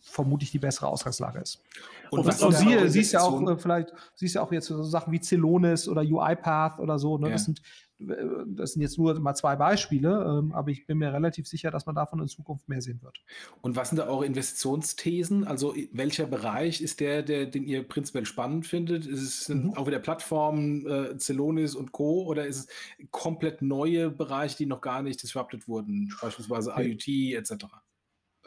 vermutlich 0.00 0.50
die 0.50 0.58
bessere 0.58 0.86
Ausgangslage 0.86 1.40
ist. 1.40 1.62
Und, 2.10 2.24
was 2.24 2.42
und 2.42 2.54
sie, 2.54 2.88
siehst 2.88 3.12
ja 3.12 3.20
auch 3.20 3.40
äh, 3.42 3.58
vielleicht, 3.58 3.92
siehst 4.14 4.36
ja 4.36 4.42
auch 4.42 4.52
jetzt 4.52 4.66
so 4.66 4.82
Sachen 4.82 5.12
wie 5.12 5.20
Celonis 5.20 5.88
oder 5.88 6.02
UiPath 6.02 6.78
oder 6.78 6.98
so. 6.98 7.18
Ne? 7.18 7.26
Ja. 7.26 7.32
Das, 7.32 7.44
sind, 7.44 7.60
das 8.00 8.72
sind 8.72 8.82
jetzt 8.82 8.96
nur 8.96 9.18
mal 9.18 9.34
zwei 9.34 9.56
Beispiele, 9.56 10.40
ähm, 10.40 10.52
aber 10.52 10.70
ich 10.70 10.86
bin 10.86 10.98
mir 10.98 11.12
relativ 11.12 11.48
sicher, 11.48 11.70
dass 11.70 11.86
man 11.86 11.96
davon 11.96 12.20
in 12.20 12.28
Zukunft 12.28 12.68
mehr 12.68 12.80
sehen 12.80 13.02
wird. 13.02 13.18
Und 13.60 13.76
was 13.76 13.88
sind 13.88 13.98
da 13.98 14.06
eure 14.06 14.24
Investitionsthesen? 14.24 15.44
Also 15.44 15.74
welcher 15.92 16.26
Bereich 16.26 16.80
ist 16.80 17.00
der, 17.00 17.22
der 17.22 17.46
den 17.46 17.64
ihr 17.64 17.82
prinzipiell 17.82 18.26
spannend 18.26 18.66
findet? 18.66 19.06
Ist 19.06 19.22
es 19.22 19.48
mhm. 19.48 19.74
auch 19.74 19.86
wieder 19.86 19.98
Plattformen, 19.98 20.86
äh, 20.86 21.18
Celonis 21.18 21.74
und 21.74 21.92
Co. 21.92 22.24
oder 22.26 22.46
ist 22.46 22.58
es 22.58 23.08
komplett 23.10 23.62
neue 23.62 24.10
Bereiche, 24.10 24.56
die 24.56 24.66
noch 24.66 24.80
gar 24.80 25.02
nicht 25.02 25.22
disrupted 25.22 25.66
wurden, 25.66 26.14
beispielsweise 26.20 26.74
IoT 26.76 27.34
etc.? 27.34 27.66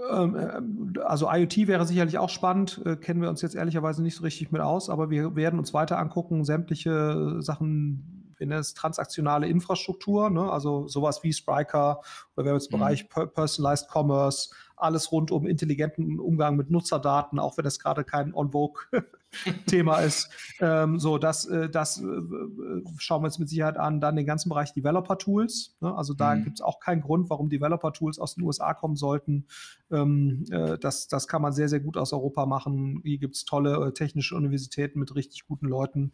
Ähm, 0.10 0.36
äh, 0.96 1.00
also 1.02 1.30
IoT 1.30 1.68
wäre 1.68 1.86
sicherlich 1.86 2.18
auch 2.18 2.30
spannend, 2.30 2.82
äh, 2.86 2.96
kennen 2.96 3.22
wir 3.22 3.30
uns 3.30 3.42
jetzt 3.42 3.56
ehrlicherweise 3.56 4.02
nicht 4.02 4.16
so 4.16 4.24
richtig 4.24 4.52
mit 4.52 4.62
aus, 4.62 4.90
aber 4.90 5.10
wir 5.10 5.36
werden 5.36 5.60
uns 5.60 5.74
weiter 5.74 6.00
angucken, 6.00 6.46
sämtliche 6.46 7.42
Sachen, 7.42 8.21
nennen 8.46 8.62
es 8.62 8.74
transaktionale 8.74 9.48
Infrastruktur, 9.48 10.30
ne? 10.30 10.52
also 10.52 10.88
sowas 10.88 11.24
wie 11.24 11.34
Spryker 11.34 12.02
oder 12.36 12.46
wir 12.46 12.52
haben 12.52 12.60
jetzt 12.60 12.72
mhm. 12.72 12.80
Bereich 12.80 13.10
Personalized 13.10 13.88
Commerce, 13.90 14.54
alles 14.76 15.12
rund 15.12 15.32
um 15.32 15.46
intelligenten 15.46 16.20
Umgang 16.20 16.56
mit 16.56 16.70
Nutzerdaten, 16.72 17.40
auch 17.40 17.58
wenn 17.58 17.66
das 17.66 17.80
gerade 17.80 18.04
kein 18.04 18.34
On-Vogue 18.34 18.82
Thema 19.66 20.00
ist. 20.00 20.30
Ähm, 20.60 21.00
so, 21.00 21.18
das, 21.18 21.46
äh, 21.46 21.70
das 21.70 22.02
äh, 22.02 22.04
schauen 22.98 23.22
wir 23.24 23.28
uns 23.28 23.40
mit 23.40 23.50
Sicherheit 23.50 23.78
an. 23.78 24.00
Dann 24.02 24.16
den 24.16 24.26
ganzen 24.26 24.50
Bereich 24.50 24.74
Developer-Tools. 24.74 25.78
Ne? 25.82 25.96
Also 25.96 26.14
da 26.14 26.36
mhm. 26.36 26.44
gibt 26.44 26.60
es 26.60 26.62
auch 26.62 26.80
keinen 26.80 27.02
Grund, 27.02 27.30
warum 27.30 27.50
Developer-Tools 27.50 28.20
aus 28.20 28.36
den 28.36 28.44
USA 28.44 28.74
kommen 28.74 28.96
sollten. 28.96 29.46
Ähm, 29.92 30.46
äh, 30.52 30.78
das, 30.78 31.08
das 31.08 31.28
kann 31.28 31.42
man 31.42 31.54
sehr, 31.54 31.70
sehr 31.70 31.80
gut 31.80 31.98
aus 31.98 32.14
Europa 32.14 32.46
machen. 32.46 33.02
Hier 33.04 33.18
gibt 33.18 33.36
es 33.36 33.46
tolle 33.46 33.88
äh, 33.88 33.92
technische 33.92 34.36
Universitäten 34.36 35.00
mit 35.00 35.16
richtig 35.16 35.46
guten 35.48 35.68
Leuten. 35.68 36.12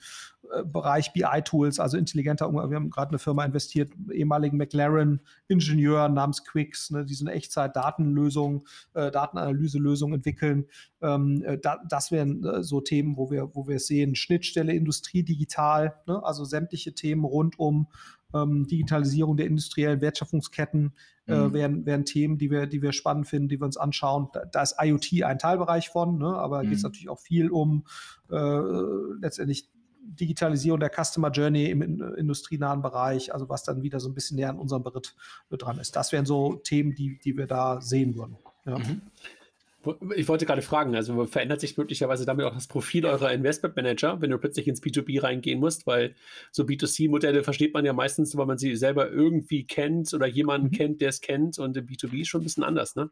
Äh, 0.53 0.63
Bereich 0.63 1.13
BI-Tools, 1.13 1.79
also 1.79 1.97
intelligenter 1.97 2.47
Umgang. 2.47 2.69
Wir 2.69 2.75
haben 2.77 2.89
gerade 2.89 3.09
eine 3.09 3.19
Firma 3.19 3.45
investiert, 3.45 3.91
ehemaligen 4.11 4.57
McLaren-Ingenieur 4.57 6.09
namens 6.09 6.43
Quix, 6.43 6.91
ne? 6.91 7.05
die 7.05 7.13
so 7.13 7.25
eine 7.25 7.35
Echtzeit-Datenlösung, 7.35 8.65
äh, 8.93 9.11
Datenanalyselösung 9.11 10.13
entwickeln. 10.13 10.65
Ähm, 11.01 11.43
da, 11.61 11.79
das 11.87 12.11
wären 12.11 12.63
so 12.63 12.81
Themen, 12.81 13.06
Themen, 13.07 13.17
wo 13.17 13.31
wir, 13.31 13.55
wo 13.55 13.67
wir 13.67 13.79
sehen, 13.79 14.15
Schnittstelle 14.15 14.73
Industrie 14.73 15.23
digital, 15.23 15.95
ne? 16.07 16.21
also 16.23 16.43
sämtliche 16.43 16.93
Themen 16.93 17.23
rund 17.23 17.57
um 17.59 17.87
ähm, 18.33 18.67
Digitalisierung 18.67 19.37
der 19.37 19.47
industriellen 19.47 20.01
Wertschöpfungsketten 20.01 20.93
äh, 21.27 21.35
mhm. 21.35 21.53
wären, 21.53 21.85
wären 21.85 22.05
Themen, 22.05 22.37
die 22.37 22.51
wir, 22.51 22.67
die 22.67 22.81
wir 22.81 22.91
spannend 22.91 23.27
finden, 23.27 23.47
die 23.47 23.59
wir 23.59 23.65
uns 23.65 23.77
anschauen. 23.77 24.27
Da, 24.33 24.45
da 24.45 24.61
ist 24.61 24.75
IoT 24.79 25.23
ein 25.23 25.39
Teilbereich 25.39 25.89
von, 25.89 26.17
ne? 26.17 26.27
aber 26.27 26.63
mhm. 26.63 26.69
geht 26.69 26.77
es 26.77 26.83
natürlich 26.83 27.09
auch 27.09 27.19
viel 27.19 27.49
um 27.49 27.85
äh, 28.29 28.59
letztendlich 29.21 29.69
Digitalisierung 30.09 30.79
der 30.79 30.89
Customer 30.89 31.31
Journey 31.31 31.69
im 31.69 31.81
industrienahen 31.81 32.81
Bereich, 32.81 33.33
also 33.33 33.49
was 33.49 33.63
dann 33.63 33.83
wieder 33.83 33.99
so 33.99 34.07
ein 34.07 34.13
bisschen 34.13 34.37
näher 34.37 34.49
an 34.49 34.57
unserem 34.57 34.81
Beritt 34.81 35.15
dran 35.49 35.79
ist. 35.79 35.97
Das 35.97 36.13
wären 36.13 36.25
so 36.25 36.55
Themen, 36.55 36.95
die, 36.95 37.19
die 37.19 37.35
wir 37.35 37.45
da 37.45 37.81
sehen 37.81 38.15
würden. 38.15 38.37
Ja. 38.65 38.77
Mhm. 38.77 39.01
Ich 40.15 40.27
wollte 40.27 40.45
gerade 40.45 40.61
fragen, 40.61 40.95
also 40.95 41.25
verändert 41.25 41.61
sich 41.61 41.77
möglicherweise 41.77 42.25
damit 42.25 42.45
auch 42.45 42.53
das 42.53 42.67
Profil 42.67 43.05
eurer 43.05 43.31
Investmentmanager, 43.31 44.19
wenn 44.19 44.31
du 44.31 44.37
plötzlich 44.37 44.67
ins 44.67 44.81
B2B 44.81 45.23
reingehen 45.23 45.59
musst, 45.59 45.87
weil 45.87 46.15
so 46.51 46.63
B2C-Modelle 46.63 47.43
versteht 47.43 47.73
man 47.73 47.85
ja 47.85 47.93
meistens, 47.93 48.35
weil 48.35 48.47
man 48.47 48.57
sie 48.57 48.75
selber 48.75 49.09
irgendwie 49.09 49.65
kennt 49.65 50.13
oder 50.13 50.25
jemanden 50.25 50.67
mhm. 50.67 50.71
kennt, 50.71 51.01
der 51.01 51.09
es 51.09 51.21
kennt 51.21 51.59
und 51.59 51.77
im 51.77 51.85
B2B 51.85 52.21
ist 52.21 52.27
schon 52.27 52.41
ein 52.41 52.45
bisschen 52.45 52.63
anders, 52.63 52.95
ne? 52.95 53.09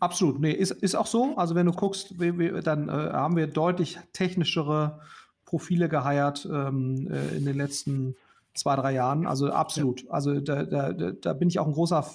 Absolut, 0.00 0.40
nee, 0.40 0.52
ist, 0.52 0.70
ist 0.70 0.94
auch 0.94 1.06
so. 1.06 1.36
Also 1.36 1.54
wenn 1.54 1.66
du 1.66 1.72
guckst, 1.72 2.18
wir, 2.18 2.38
wir, 2.38 2.62
dann 2.62 2.88
äh, 2.88 2.92
haben 2.92 3.36
wir 3.36 3.46
deutlich 3.46 3.98
technischere 4.12 5.00
Profile 5.44 5.88
geheiert 5.88 6.48
ähm, 6.50 7.08
äh, 7.10 7.36
in 7.36 7.44
den 7.44 7.56
letzten 7.56 8.16
zwei, 8.54 8.76
drei 8.76 8.92
Jahren. 8.92 9.26
Also 9.26 9.50
absolut. 9.50 10.02
Ja. 10.04 10.10
Also 10.10 10.40
da, 10.40 10.64
da, 10.64 10.92
da 10.92 11.32
bin 11.32 11.48
ich 11.48 11.58
auch 11.58 11.66
ein 11.66 11.72
großer 11.72 12.06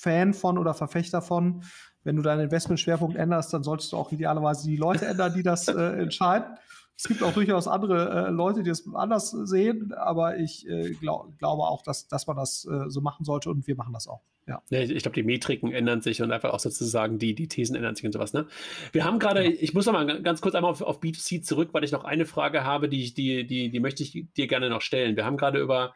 Fan 0.00 0.34
von 0.34 0.58
oder 0.58 0.74
Verfechter 0.74 1.20
von 1.22 1.62
wenn 2.04 2.16
du 2.16 2.22
deinen 2.22 2.42
Investmentschwerpunkt 2.42 3.16
änderst, 3.16 3.52
dann 3.52 3.62
solltest 3.62 3.92
du 3.92 3.96
auch 3.96 4.12
idealerweise 4.12 4.66
die 4.66 4.76
Leute 4.76 5.06
ändern, 5.06 5.34
die 5.34 5.42
das 5.42 5.68
äh, 5.68 6.00
entscheiden. 6.00 6.56
Es 6.96 7.08
gibt 7.08 7.22
auch 7.22 7.32
durchaus 7.32 7.66
andere 7.66 8.26
äh, 8.26 8.30
Leute, 8.30 8.62
die 8.62 8.68
das 8.68 8.84
anders 8.92 9.30
sehen, 9.30 9.94
aber 9.94 10.36
ich 10.36 10.68
äh, 10.68 10.90
glaub, 10.90 11.38
glaube 11.38 11.62
auch, 11.62 11.82
dass, 11.82 12.08
dass 12.08 12.26
man 12.26 12.36
das 12.36 12.66
äh, 12.66 12.90
so 12.90 13.00
machen 13.00 13.24
sollte 13.24 13.48
und 13.48 13.66
wir 13.66 13.74
machen 13.74 13.94
das 13.94 14.06
auch. 14.06 14.20
Ja. 14.46 14.62
ja 14.68 14.80
ich 14.80 15.02
glaube, 15.02 15.14
die 15.14 15.22
Metriken 15.22 15.72
ändern 15.72 16.02
sich 16.02 16.20
und 16.20 16.30
einfach 16.30 16.50
auch 16.50 16.60
sozusagen 16.60 17.18
die, 17.18 17.34
die 17.34 17.48
Thesen 17.48 17.74
ändern 17.74 17.94
sich 17.94 18.04
und 18.04 18.12
sowas. 18.12 18.34
Ne? 18.34 18.46
Wir 18.92 19.04
haben 19.04 19.18
gerade, 19.18 19.44
ja. 19.44 19.56
ich 19.60 19.72
muss 19.72 19.86
noch 19.86 19.94
mal 19.94 20.22
ganz 20.22 20.42
kurz 20.42 20.54
einmal 20.54 20.70
auf, 20.70 20.82
auf 20.82 21.00
B2C 21.00 21.42
zurück, 21.42 21.70
weil 21.72 21.84
ich 21.84 21.92
noch 21.92 22.04
eine 22.04 22.26
Frage 22.26 22.64
habe, 22.64 22.90
die, 22.90 23.14
die, 23.14 23.46
die, 23.46 23.70
die 23.70 23.80
möchte 23.80 24.02
ich 24.02 24.26
dir 24.36 24.46
gerne 24.46 24.68
noch 24.68 24.82
stellen. 24.82 25.16
Wir 25.16 25.24
haben 25.24 25.38
gerade 25.38 25.58
über 25.58 25.94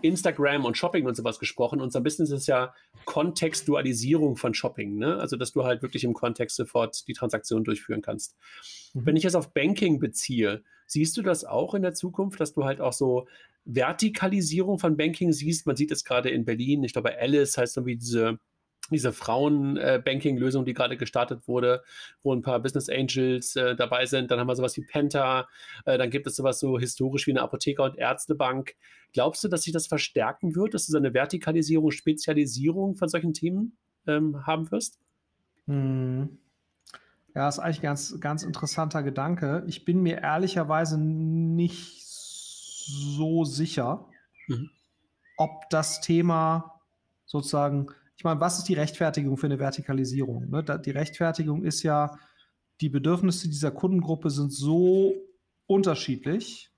Instagram 0.00 0.64
und 0.64 0.76
Shopping 0.76 1.06
und 1.06 1.14
sowas 1.14 1.38
gesprochen. 1.38 1.80
Unser 1.80 2.00
Business 2.00 2.30
ist 2.30 2.46
ja 2.46 2.74
Kontextualisierung 3.04 4.36
von 4.36 4.54
Shopping, 4.54 4.96
ne? 4.96 5.18
Also, 5.18 5.36
dass 5.36 5.52
du 5.52 5.64
halt 5.64 5.82
wirklich 5.82 6.04
im 6.04 6.14
Kontext 6.14 6.56
sofort 6.56 7.06
die 7.08 7.12
Transaktion 7.12 7.64
durchführen 7.64 8.02
kannst. 8.02 8.36
Mhm. 8.94 9.06
Wenn 9.06 9.16
ich 9.16 9.24
es 9.24 9.34
auf 9.34 9.52
Banking 9.52 9.98
beziehe, 9.98 10.62
siehst 10.86 11.16
du 11.16 11.22
das 11.22 11.44
auch 11.44 11.74
in 11.74 11.82
der 11.82 11.94
Zukunft, 11.94 12.40
dass 12.40 12.52
du 12.52 12.64
halt 12.64 12.80
auch 12.80 12.92
so 12.92 13.26
Vertikalisierung 13.64 14.78
von 14.78 14.96
Banking 14.96 15.32
siehst? 15.32 15.66
Man 15.66 15.76
sieht 15.76 15.92
es 15.92 16.04
gerade 16.04 16.30
in 16.30 16.44
Berlin. 16.44 16.84
Ich 16.84 16.92
glaube, 16.92 17.18
Alice 17.18 17.58
heißt 17.58 17.76
irgendwie 17.76 17.96
diese 17.96 18.38
diese 18.90 19.12
Frauen-Banking-Lösung, 19.12 20.64
die 20.64 20.74
gerade 20.74 20.96
gestartet 20.96 21.46
wurde, 21.46 21.82
wo 22.22 22.34
ein 22.34 22.42
paar 22.42 22.60
Business 22.60 22.88
Angels 22.88 23.56
äh, 23.56 23.76
dabei 23.76 24.06
sind. 24.06 24.30
Dann 24.30 24.38
haben 24.38 24.48
wir 24.48 24.56
sowas 24.56 24.76
wie 24.76 24.84
Penta. 24.84 25.48
Äh, 25.84 25.98
dann 25.98 26.10
gibt 26.10 26.26
es 26.26 26.36
sowas 26.36 26.58
so 26.58 26.78
historisch 26.78 27.26
wie 27.26 27.32
eine 27.32 27.42
Apotheker- 27.42 27.84
und 27.84 27.96
Ärztebank. 27.96 28.74
Glaubst 29.12 29.44
du, 29.44 29.48
dass 29.48 29.62
sich 29.62 29.72
das 29.72 29.86
verstärken 29.86 30.54
wird, 30.56 30.74
dass 30.74 30.86
du 30.86 30.92
so 30.92 30.98
eine 30.98 31.14
Vertikalisierung, 31.14 31.90
Spezialisierung 31.90 32.96
von 32.96 33.08
solchen 33.08 33.34
Themen 33.34 33.76
ähm, 34.06 34.46
haben 34.46 34.70
wirst? 34.70 34.98
Hm. 35.66 36.38
Ja, 37.34 37.48
ist 37.48 37.60
eigentlich 37.60 37.78
ein 37.78 37.82
ganz, 37.82 38.20
ganz 38.20 38.42
interessanter 38.42 39.02
Gedanke. 39.02 39.64
Ich 39.66 39.84
bin 39.84 40.02
mir 40.02 40.18
ehrlicherweise 40.18 40.98
nicht 40.98 42.02
so 42.04 43.44
sicher, 43.44 44.06
mhm. 44.48 44.68
ob 45.38 45.70
das 45.70 46.02
Thema 46.02 46.80
sozusagen 47.24 47.86
ich 48.22 48.24
meine, 48.24 48.40
was 48.40 48.58
ist 48.58 48.68
die 48.68 48.74
Rechtfertigung 48.74 49.36
für 49.36 49.46
eine 49.46 49.58
Vertikalisierung? 49.58 50.48
Ne? 50.48 50.62
Die 50.62 50.92
Rechtfertigung 50.92 51.64
ist 51.64 51.82
ja, 51.82 52.16
die 52.80 52.88
Bedürfnisse 52.88 53.48
dieser 53.48 53.72
Kundengruppe 53.72 54.30
sind 54.30 54.52
so 54.52 55.12
unterschiedlich 55.66 56.70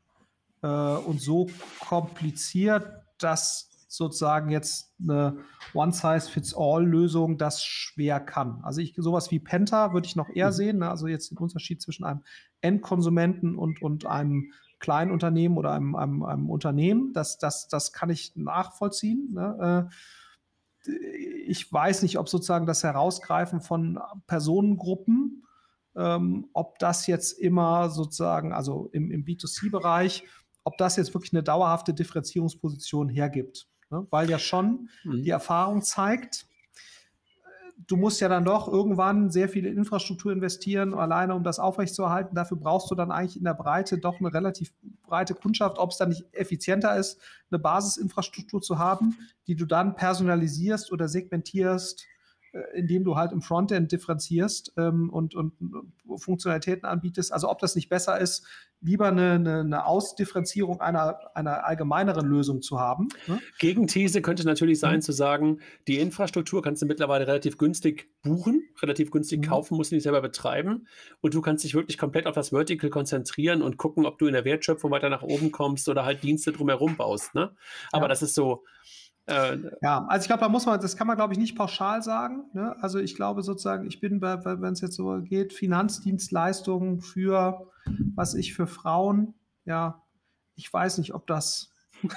äh, 0.62 0.66
und 0.66 1.20
so 1.20 1.50
kompliziert, 1.80 2.90
dass 3.18 3.84
sozusagen 3.88 4.48
jetzt 4.48 4.94
eine 4.98 5.36
One-Size-Fits-All-Lösung 5.74 7.36
das 7.36 7.62
schwer 7.62 8.20
kann. 8.20 8.60
Also 8.62 8.80
ich 8.80 8.94
sowas 8.96 9.30
wie 9.30 9.38
Penta 9.38 9.92
würde 9.92 10.06
ich 10.06 10.16
noch 10.16 10.30
eher 10.30 10.48
mhm. 10.48 10.54
sehen, 10.54 10.78
ne? 10.78 10.88
also 10.88 11.08
jetzt 11.08 11.30
den 11.30 11.36
Unterschied 11.36 11.82
zwischen 11.82 12.04
einem 12.04 12.22
Endkonsumenten 12.62 13.58
und, 13.58 13.82
und 13.82 14.06
einem 14.06 14.50
kleinen 14.78 15.10
Unternehmen 15.10 15.58
oder 15.58 15.72
einem, 15.72 15.94
einem, 15.94 16.22
einem 16.22 16.48
Unternehmen, 16.48 17.12
das, 17.12 17.36
das, 17.36 17.68
das 17.68 17.92
kann 17.92 18.08
ich 18.08 18.34
nachvollziehen. 18.34 19.34
Ne? 19.34 19.90
Äh, 19.90 19.94
ich 20.86 21.72
weiß 21.72 22.02
nicht, 22.02 22.18
ob 22.18 22.28
sozusagen 22.28 22.66
das 22.66 22.82
Herausgreifen 22.82 23.60
von 23.60 23.98
Personengruppen, 24.26 25.44
ähm, 25.96 26.48
ob 26.52 26.78
das 26.78 27.06
jetzt 27.06 27.32
immer 27.38 27.90
sozusagen, 27.90 28.52
also 28.52 28.88
im, 28.92 29.10
im 29.10 29.24
B2C-Bereich, 29.24 30.24
ob 30.64 30.76
das 30.78 30.96
jetzt 30.96 31.14
wirklich 31.14 31.32
eine 31.32 31.42
dauerhafte 31.42 31.94
Differenzierungsposition 31.94 33.08
hergibt. 33.08 33.68
Ne? 33.90 34.06
Weil 34.10 34.30
ja 34.30 34.38
schon 34.38 34.88
mhm. 35.04 35.22
die 35.22 35.30
Erfahrung 35.30 35.82
zeigt, 35.82 36.46
du 37.86 37.96
musst 37.96 38.20
ja 38.20 38.28
dann 38.28 38.44
doch 38.44 38.68
irgendwann 38.68 39.30
sehr 39.30 39.48
viel 39.48 39.66
in 39.66 39.76
Infrastruktur 39.76 40.32
investieren, 40.32 40.94
alleine 40.94 41.34
um 41.34 41.44
das 41.44 41.58
aufrechtzuerhalten. 41.58 42.34
Dafür 42.34 42.56
brauchst 42.56 42.90
du 42.90 42.94
dann 42.94 43.10
eigentlich 43.10 43.36
in 43.36 43.44
der 43.44 43.54
Breite 43.54 43.98
doch 43.98 44.20
eine 44.20 44.32
relativ 44.32 44.72
breite 45.02 45.34
Kundschaft, 45.34 45.78
ob 45.78 45.90
es 45.90 45.98
dann 45.98 46.10
nicht 46.10 46.24
effizienter 46.32 46.96
ist, 46.96 47.20
eine 47.50 47.58
Basisinfrastruktur 47.58 48.62
zu 48.62 48.78
haben, 48.78 49.16
die 49.46 49.56
du 49.56 49.66
dann 49.66 49.96
personalisierst 49.96 50.92
oder 50.92 51.08
segmentierst 51.08 52.06
indem 52.74 53.04
du 53.04 53.16
halt 53.16 53.32
im 53.32 53.42
Frontend 53.42 53.90
differenzierst 53.90 54.72
ähm, 54.76 55.10
und, 55.10 55.34
und 55.34 55.52
Funktionalitäten 56.16 56.84
anbietest. 56.88 57.32
Also 57.32 57.50
ob 57.50 57.58
das 57.58 57.74
nicht 57.74 57.88
besser 57.88 58.20
ist, 58.20 58.46
lieber 58.80 59.08
eine, 59.08 59.32
eine, 59.32 59.60
eine 59.60 59.86
Ausdifferenzierung 59.86 60.80
einer, 60.80 61.18
einer 61.34 61.64
allgemeineren 61.64 62.26
Lösung 62.26 62.62
zu 62.62 62.78
haben. 62.78 63.08
Ne? 63.26 63.40
Gegenthese 63.58 64.22
könnte 64.22 64.44
natürlich 64.44 64.78
sein, 64.78 64.96
mhm. 64.96 65.02
zu 65.02 65.12
sagen, 65.12 65.60
die 65.88 65.98
Infrastruktur 65.98 66.62
kannst 66.62 66.82
du 66.82 66.86
mittlerweile 66.86 67.26
relativ 67.26 67.58
günstig 67.58 68.08
buchen, 68.22 68.62
relativ 68.82 69.10
günstig 69.10 69.40
mhm. 69.40 69.48
kaufen, 69.48 69.76
musst 69.76 69.90
du 69.90 69.96
nicht 69.96 70.04
selber 70.04 70.20
betreiben. 70.20 70.86
Und 71.22 71.34
du 71.34 71.40
kannst 71.40 71.64
dich 71.64 71.74
wirklich 71.74 71.98
komplett 71.98 72.26
auf 72.26 72.34
das 72.34 72.50
Vertical 72.50 72.90
konzentrieren 72.90 73.62
und 73.62 73.78
gucken, 73.78 74.06
ob 74.06 74.18
du 74.18 74.26
in 74.26 74.34
der 74.34 74.44
Wertschöpfung 74.44 74.90
weiter 74.90 75.08
nach 75.08 75.22
oben 75.22 75.50
kommst 75.50 75.88
oder 75.88 76.04
halt 76.04 76.22
Dienste 76.22 76.52
drumherum 76.52 76.96
baust. 76.96 77.34
Ne? 77.34 77.56
Aber 77.90 78.04
ja. 78.04 78.08
das 78.08 78.22
ist 78.22 78.34
so, 78.34 78.64
äh, 79.26 79.58
ja, 79.80 80.06
also 80.08 80.24
ich 80.24 80.28
glaube, 80.28 80.40
da 80.40 80.48
muss 80.48 80.66
man, 80.66 80.80
das 80.80 80.96
kann 80.96 81.06
man, 81.06 81.16
glaube 81.16 81.32
ich, 81.32 81.38
nicht 81.38 81.56
pauschal 81.56 82.02
sagen. 82.02 82.44
Ne? 82.52 82.76
Also 82.80 82.98
ich 82.98 83.14
glaube 83.14 83.42
sozusagen, 83.42 83.86
ich 83.86 84.00
bin 84.00 84.20
bei, 84.20 84.44
wenn 84.44 84.72
es 84.74 84.80
jetzt 84.80 84.96
so 84.96 85.20
geht, 85.22 85.52
Finanzdienstleistungen 85.52 87.00
für, 87.00 87.70
was 88.14 88.34
ich 88.34 88.54
für 88.54 88.66
Frauen, 88.66 89.34
ja, 89.64 90.02
ich 90.56 90.72
weiß 90.72 90.98
nicht, 90.98 91.14
ob 91.14 91.26
das 91.26 91.70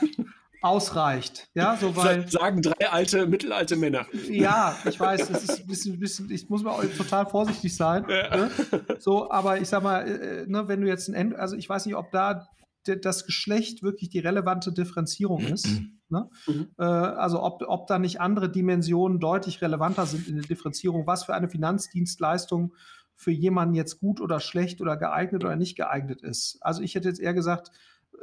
ausreicht. 0.62 1.50
Ja, 1.54 1.78
so 1.78 1.96
weil, 1.96 2.28
Sagen 2.28 2.62
drei 2.62 2.90
alte, 2.90 3.26
mittelalte 3.26 3.78
Männer. 3.78 4.06
Ja, 4.30 4.76
ich 4.84 5.00
weiß, 5.00 5.30
das 5.30 5.44
ist 5.44 5.62
ein 5.62 5.68
bisschen, 5.68 6.00
bisschen 6.00 6.30
ich 6.30 6.50
muss 6.50 6.64
mal 6.64 6.86
total 6.90 7.26
vorsichtig 7.26 7.74
sein. 7.76 8.06
Ja. 8.10 8.36
Ne? 8.36 8.52
So, 9.00 9.32
aber 9.32 9.62
ich 9.62 9.70
sag 9.70 9.82
mal, 9.82 10.02
äh, 10.08 10.46
ne, 10.46 10.68
wenn 10.68 10.82
du 10.82 10.88
jetzt 10.88 11.08
ein 11.08 11.14
End, 11.14 11.36
also 11.36 11.56
ich 11.56 11.70
weiß 11.70 11.86
nicht, 11.86 11.96
ob 11.96 12.12
da 12.12 12.50
das 12.96 13.26
Geschlecht 13.26 13.84
wirklich 13.84 14.10
die 14.10 14.20
relevante 14.20 14.72
Differenzierung 14.72 15.42
ist. 15.42 15.68
Ne? 16.10 16.30
Mhm. 16.48 16.68
Äh, 16.78 16.84
also 16.84 17.44
ob, 17.44 17.64
ob 17.68 17.88
da 17.88 18.00
nicht 18.00 18.22
andere 18.22 18.50
Dimensionen 18.50 19.20
deutlich 19.20 19.62
relevanter 19.62 20.06
sind 20.06 20.28
in 20.28 20.36
der 20.36 20.46
Differenzierung, 20.46 21.06
was 21.06 21.26
für 21.26 21.34
eine 21.34 21.50
Finanzdienstleistung 21.50 22.74
für 23.16 23.32
jemanden 23.32 23.76
jetzt 23.76 24.00
gut 24.00 24.22
oder 24.22 24.40
schlecht 24.40 24.80
oder 24.80 24.96
geeignet 24.96 25.44
oder 25.44 25.56
nicht 25.56 25.76
geeignet 25.76 26.22
ist. 26.22 26.60
Also 26.62 26.82
ich 26.82 26.96
hätte 26.96 27.10
jetzt 27.10 27.20
eher 27.20 27.34
gesagt, 27.34 27.72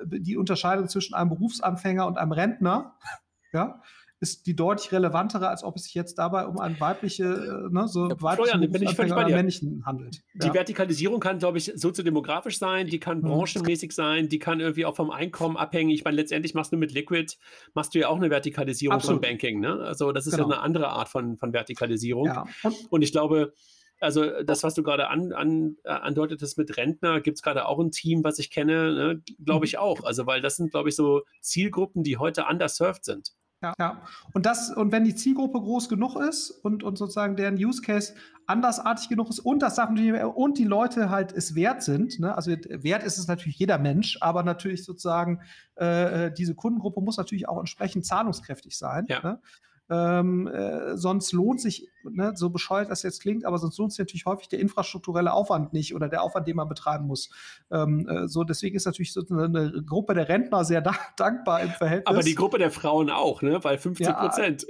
die 0.03 0.37
Unterscheidung 0.37 0.89
zwischen 0.89 1.15
einem 1.15 1.31
Berufsanfänger 1.31 2.07
und 2.07 2.17
einem 2.17 2.33
Rentner, 2.33 2.97
ja, 3.53 3.83
ist 4.25 4.47
die 4.47 4.57
deutlich 4.57 4.91
relevantere, 4.91 5.49
als 5.49 5.63
ob 5.63 5.77
es 5.77 5.85
sich 5.85 5.93
jetzt 5.93 6.15
dabei 6.15 6.47
um 6.47 6.59
ein 6.59 6.81
weibliche, 6.81 7.25
äh, 7.25 7.73
ne, 7.73 7.87
so 7.87 8.09
ja, 8.09 8.23
weibliche 8.23 8.57
bin 8.59 8.83
ich 8.83 8.95
völlig 8.95 9.13
bei 9.13 9.25
dir. 9.25 9.37
männlichen 9.37 9.85
handelt. 9.85 10.23
Die 10.33 10.47
ja. 10.47 10.55
Vertikalisierung 10.55 11.21
kann, 11.21 11.39
glaube 11.39 11.59
ich, 11.59 11.71
soziodemografisch 11.75 12.59
sein, 12.59 12.87
die 12.87 12.99
kann 12.99 13.19
mhm. 13.19 13.29
branchenmäßig 13.29 13.93
sein, 13.93 14.31
die 14.31 14.39
kann 14.39 14.61
irgendwie 14.61 14.87
auch 14.87 14.97
vom 14.97 15.11
Einkommen 15.11 15.59
abhängen. 15.59 15.91
Ich 15.91 16.05
meine, 16.05 16.17
letztendlich 16.17 16.55
machst 16.55 16.73
du 16.73 16.79
mit 16.79 16.93
Liquid, 16.93 17.35
machst 17.75 17.95
du 17.95 17.99
ja 17.99 18.09
auch 18.09 18.17
eine 18.17 18.31
Vertikalisierung 18.31 18.97
Absolut. 18.97 19.23
von 19.23 19.31
Banking. 19.31 19.61
Ne? 19.61 19.81
Also 19.81 20.13
das 20.13 20.27
ist 20.27 20.37
genau. 20.37 20.49
ja 20.49 20.55
eine 20.55 20.63
andere 20.63 20.89
Art 20.89 21.11
von, 21.11 21.37
von 21.37 21.53
Vertikalisierung. 21.53 22.27
Ja. 22.27 22.47
Und, 22.63 22.75
Und 22.91 23.03
ich 23.03 23.13
glaube, 23.13 23.53
also 24.01 24.43
das, 24.43 24.63
was 24.63 24.75
du 24.75 24.83
gerade 24.83 25.09
an, 25.09 25.33
an, 25.33 25.77
äh, 25.85 25.91
andeutetest 25.91 26.59
mit 26.59 26.77
Rentner, 26.77 27.21
gibt 27.21 27.39
es 27.39 27.43
gerade 27.43 27.67
auch 27.67 27.79
ein 27.79 27.91
Team, 27.91 28.25
was 28.25 28.39
ich 28.39 28.51
kenne, 28.51 28.95
ne? 28.95 29.23
glaube 29.45 29.67
ich 29.67 29.75
mhm. 29.75 29.81
auch. 29.81 30.05
Also 30.05 30.27
weil 30.27 30.41
das 30.41 30.57
sind, 30.57 30.71
glaube 30.71 30.89
ich, 30.89 30.97
so 30.97 31.23
Zielgruppen, 31.41 32.03
die 32.03 32.17
heute 32.17 32.45
underserved 32.49 33.05
sind. 33.05 33.31
Ja, 33.65 33.73
ja. 33.79 34.03
Und 34.35 34.45
das, 34.45 34.71
und 34.71 34.93
wenn 34.93 35.05
die 35.05 35.15
Zielgruppe 35.15 35.59
groß 35.59 35.89
genug 35.89 36.17
ist 36.17 36.51
und, 36.51 36.83
und 36.83 36.99
sozusagen 36.99 37.35
deren 37.37 37.55
Use 37.55 37.81
Case 37.81 38.15
andersartig 38.47 39.09
genug 39.09 39.31
ist 39.31 39.41
und 39.41 39.61
das 39.61 39.75
Sachen 39.75 39.97
und 40.23 40.59
die 40.59 40.65
Leute 40.65 41.09
halt 41.09 41.33
es 41.33 41.55
wert 41.55 41.83
sind, 41.83 42.21
ne? 42.21 42.37
also 42.37 42.51
wert 42.51 43.03
ist 43.03 43.17
es 43.17 43.27
natürlich 43.27 43.59
jeder 43.59 43.79
Mensch, 43.79 44.19
aber 44.21 44.43
natürlich 44.43 44.85
sozusagen 44.85 45.41
äh, 45.77 46.27
äh 46.27 46.35
diese 46.35 46.55
Kundengruppe 46.55 47.01
muss 47.01 47.17
natürlich 47.17 47.49
auch 47.49 47.59
entsprechend 47.59 48.05
zahlungskräftig 48.05 48.77
sein. 48.77 49.07
Ja. 49.09 49.23
Ne? 49.23 49.41
Ähm, 49.91 50.47
äh, 50.47 50.97
sonst 50.97 51.33
lohnt 51.33 51.61
sich, 51.61 51.89
ne, 52.05 52.33
so 52.35 52.49
bescheuert 52.49 52.91
das 52.91 53.03
jetzt 53.03 53.21
klingt, 53.21 53.45
aber 53.45 53.59
sonst 53.59 53.77
lohnt 53.79 53.93
sich 53.93 53.99
natürlich 53.99 54.25
häufig 54.25 54.49
der 54.49 54.59
infrastrukturelle 54.59 55.33
Aufwand 55.33 55.75
nicht 55.75 55.95
oder 55.95 56.09
der 56.09 56.23
Aufwand, 56.23 56.49
den 56.49 56.57
man 56.57 56.69
betreiben 56.69 57.07
muss. 57.07 57.31
Ähm, 57.71 58.09
äh, 58.09 58.27
so 58.27 58.45
deswegen 58.45 58.77
ist 58.77 58.87
natürlich 58.87 59.13
so 59.13 59.23
eine 59.29 59.83
Gruppe 59.87 60.15
der 60.15 60.29
Rentner 60.29 60.65
sehr 60.65 60.81
da 60.81 60.95
dankbar 61.17 61.61
im 61.61 61.71
Verhältnis. 61.71 62.07
Aber 62.07 62.23
die 62.23 62.35
Gruppe 62.35 62.59
der 62.59 62.71
Frauen 62.71 63.11
auch, 63.11 63.43
ne? 63.43 63.63
Weil 63.63 63.77
50 63.77 64.09
Prozent. 64.15 64.67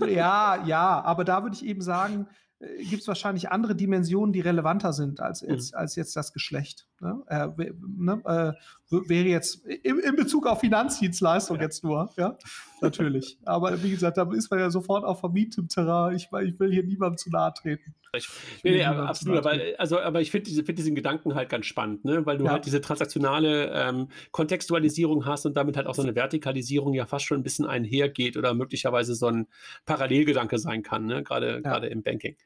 Ja, 0.00 0.06
ja, 0.06 0.64
ja, 0.66 1.00
aber 1.02 1.24
da 1.24 1.42
würde 1.42 1.56
ich 1.56 1.64
eben 1.64 1.80
sagen, 1.80 2.26
äh, 2.58 2.84
gibt 2.84 3.02
es 3.02 3.08
wahrscheinlich 3.08 3.50
andere 3.50 3.74
Dimensionen, 3.74 4.32
die 4.32 4.40
relevanter 4.40 4.92
sind 4.92 5.20
als 5.20 5.40
jetzt, 5.40 5.72
mhm. 5.72 5.78
als 5.78 5.96
jetzt 5.96 6.14
das 6.16 6.32
Geschlecht. 6.32 6.86
Ne? 7.00 7.22
Äh, 7.28 7.48
ne? 7.96 8.20
Äh, 8.26 9.00
wäre 9.08 9.28
jetzt 9.28 9.64
in, 9.64 9.98
in, 10.00 10.16
Bezug 10.16 10.46
auf 10.46 10.60
Finanzdienstleistung 10.60 11.56
ja. 11.56 11.62
jetzt 11.62 11.82
nur, 11.82 12.10
ja, 12.18 12.36
natürlich. 12.82 13.38
Aber 13.46 13.82
wie 13.82 13.90
gesagt, 13.90 14.18
da 14.18 14.30
ist 14.32 14.50
man 14.50 14.60
ja 14.60 14.70
sofort 14.70 15.04
auf 15.04 15.20
vermietetem 15.20 15.68
Terrain. 15.68 16.14
Ich, 16.14 16.28
ich 16.44 16.60
will 16.60 16.70
hier 16.70 16.82
niemandem 16.82 17.16
zu 17.16 17.30
nahe 17.30 17.54
treten. 17.54 17.94
Ich, 18.12 18.28
nee, 18.64 18.72
nee, 18.72 18.84
absolut, 18.84 19.38
aber, 19.38 19.56
also, 19.78 20.00
aber 20.00 20.20
ich 20.20 20.30
finde 20.30 20.50
diese, 20.50 20.64
find 20.64 20.76
diesen 20.76 20.94
Gedanken 20.94 21.34
halt 21.34 21.48
ganz 21.48 21.66
spannend, 21.66 22.04
ne? 22.04 22.26
weil 22.26 22.38
du 22.38 22.44
ja. 22.44 22.52
halt 22.52 22.66
diese 22.66 22.80
transaktionale 22.80 23.70
ähm, 23.72 24.08
Kontextualisierung 24.32 25.26
hast 25.26 25.46
und 25.46 25.56
damit 25.56 25.76
halt 25.76 25.86
auch 25.86 25.94
so 25.94 26.02
eine 26.02 26.16
Vertikalisierung 26.16 26.92
ja 26.92 27.06
fast 27.06 27.24
schon 27.24 27.38
ein 27.38 27.44
bisschen 27.44 27.66
einhergeht 27.66 28.36
oder 28.36 28.52
möglicherweise 28.52 29.14
so 29.14 29.28
ein 29.28 29.46
Parallelgedanke 29.86 30.58
sein 30.58 30.82
kann, 30.82 31.06
ne? 31.06 31.22
gerade 31.22 31.62
ja. 31.64 31.76
im 31.76 32.02
Banking. 32.02 32.36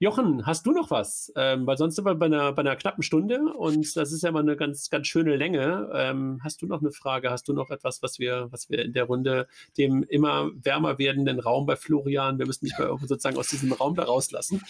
Jochen, 0.00 0.46
hast 0.46 0.64
du 0.64 0.70
noch 0.70 0.92
was? 0.92 1.32
Ähm, 1.34 1.66
weil 1.66 1.76
sonst 1.76 1.96
sind 1.96 2.04
wir 2.04 2.14
bei 2.14 2.26
einer, 2.26 2.52
bei 2.52 2.60
einer 2.60 2.76
knappen 2.76 3.02
Stunde 3.02 3.52
und 3.52 3.96
das 3.96 4.12
ist 4.12 4.22
ja 4.22 4.30
mal 4.30 4.42
eine 4.42 4.54
ganz, 4.54 4.90
ganz 4.90 5.08
schöne 5.08 5.34
Länge. 5.34 5.90
Ähm, 5.92 6.38
hast 6.44 6.62
du 6.62 6.66
noch 6.66 6.80
eine 6.80 6.92
Frage? 6.92 7.30
Hast 7.30 7.48
du 7.48 7.52
noch 7.52 7.70
etwas, 7.70 8.00
was 8.00 8.20
wir, 8.20 8.46
was 8.52 8.70
wir 8.70 8.84
in 8.84 8.92
der 8.92 9.04
Runde 9.04 9.48
dem 9.76 10.04
immer 10.04 10.50
wärmer 10.54 11.00
werdenden 11.00 11.40
Raum 11.40 11.66
bei 11.66 11.74
Florian, 11.74 12.38
wir 12.38 12.46
müssen 12.46 12.66
dich 12.66 12.78
mal 12.78 12.96
sozusagen 13.00 13.36
aus 13.36 13.48
diesem 13.48 13.72
Raum 13.72 13.96
da 13.96 14.04
rauslassen, 14.04 14.62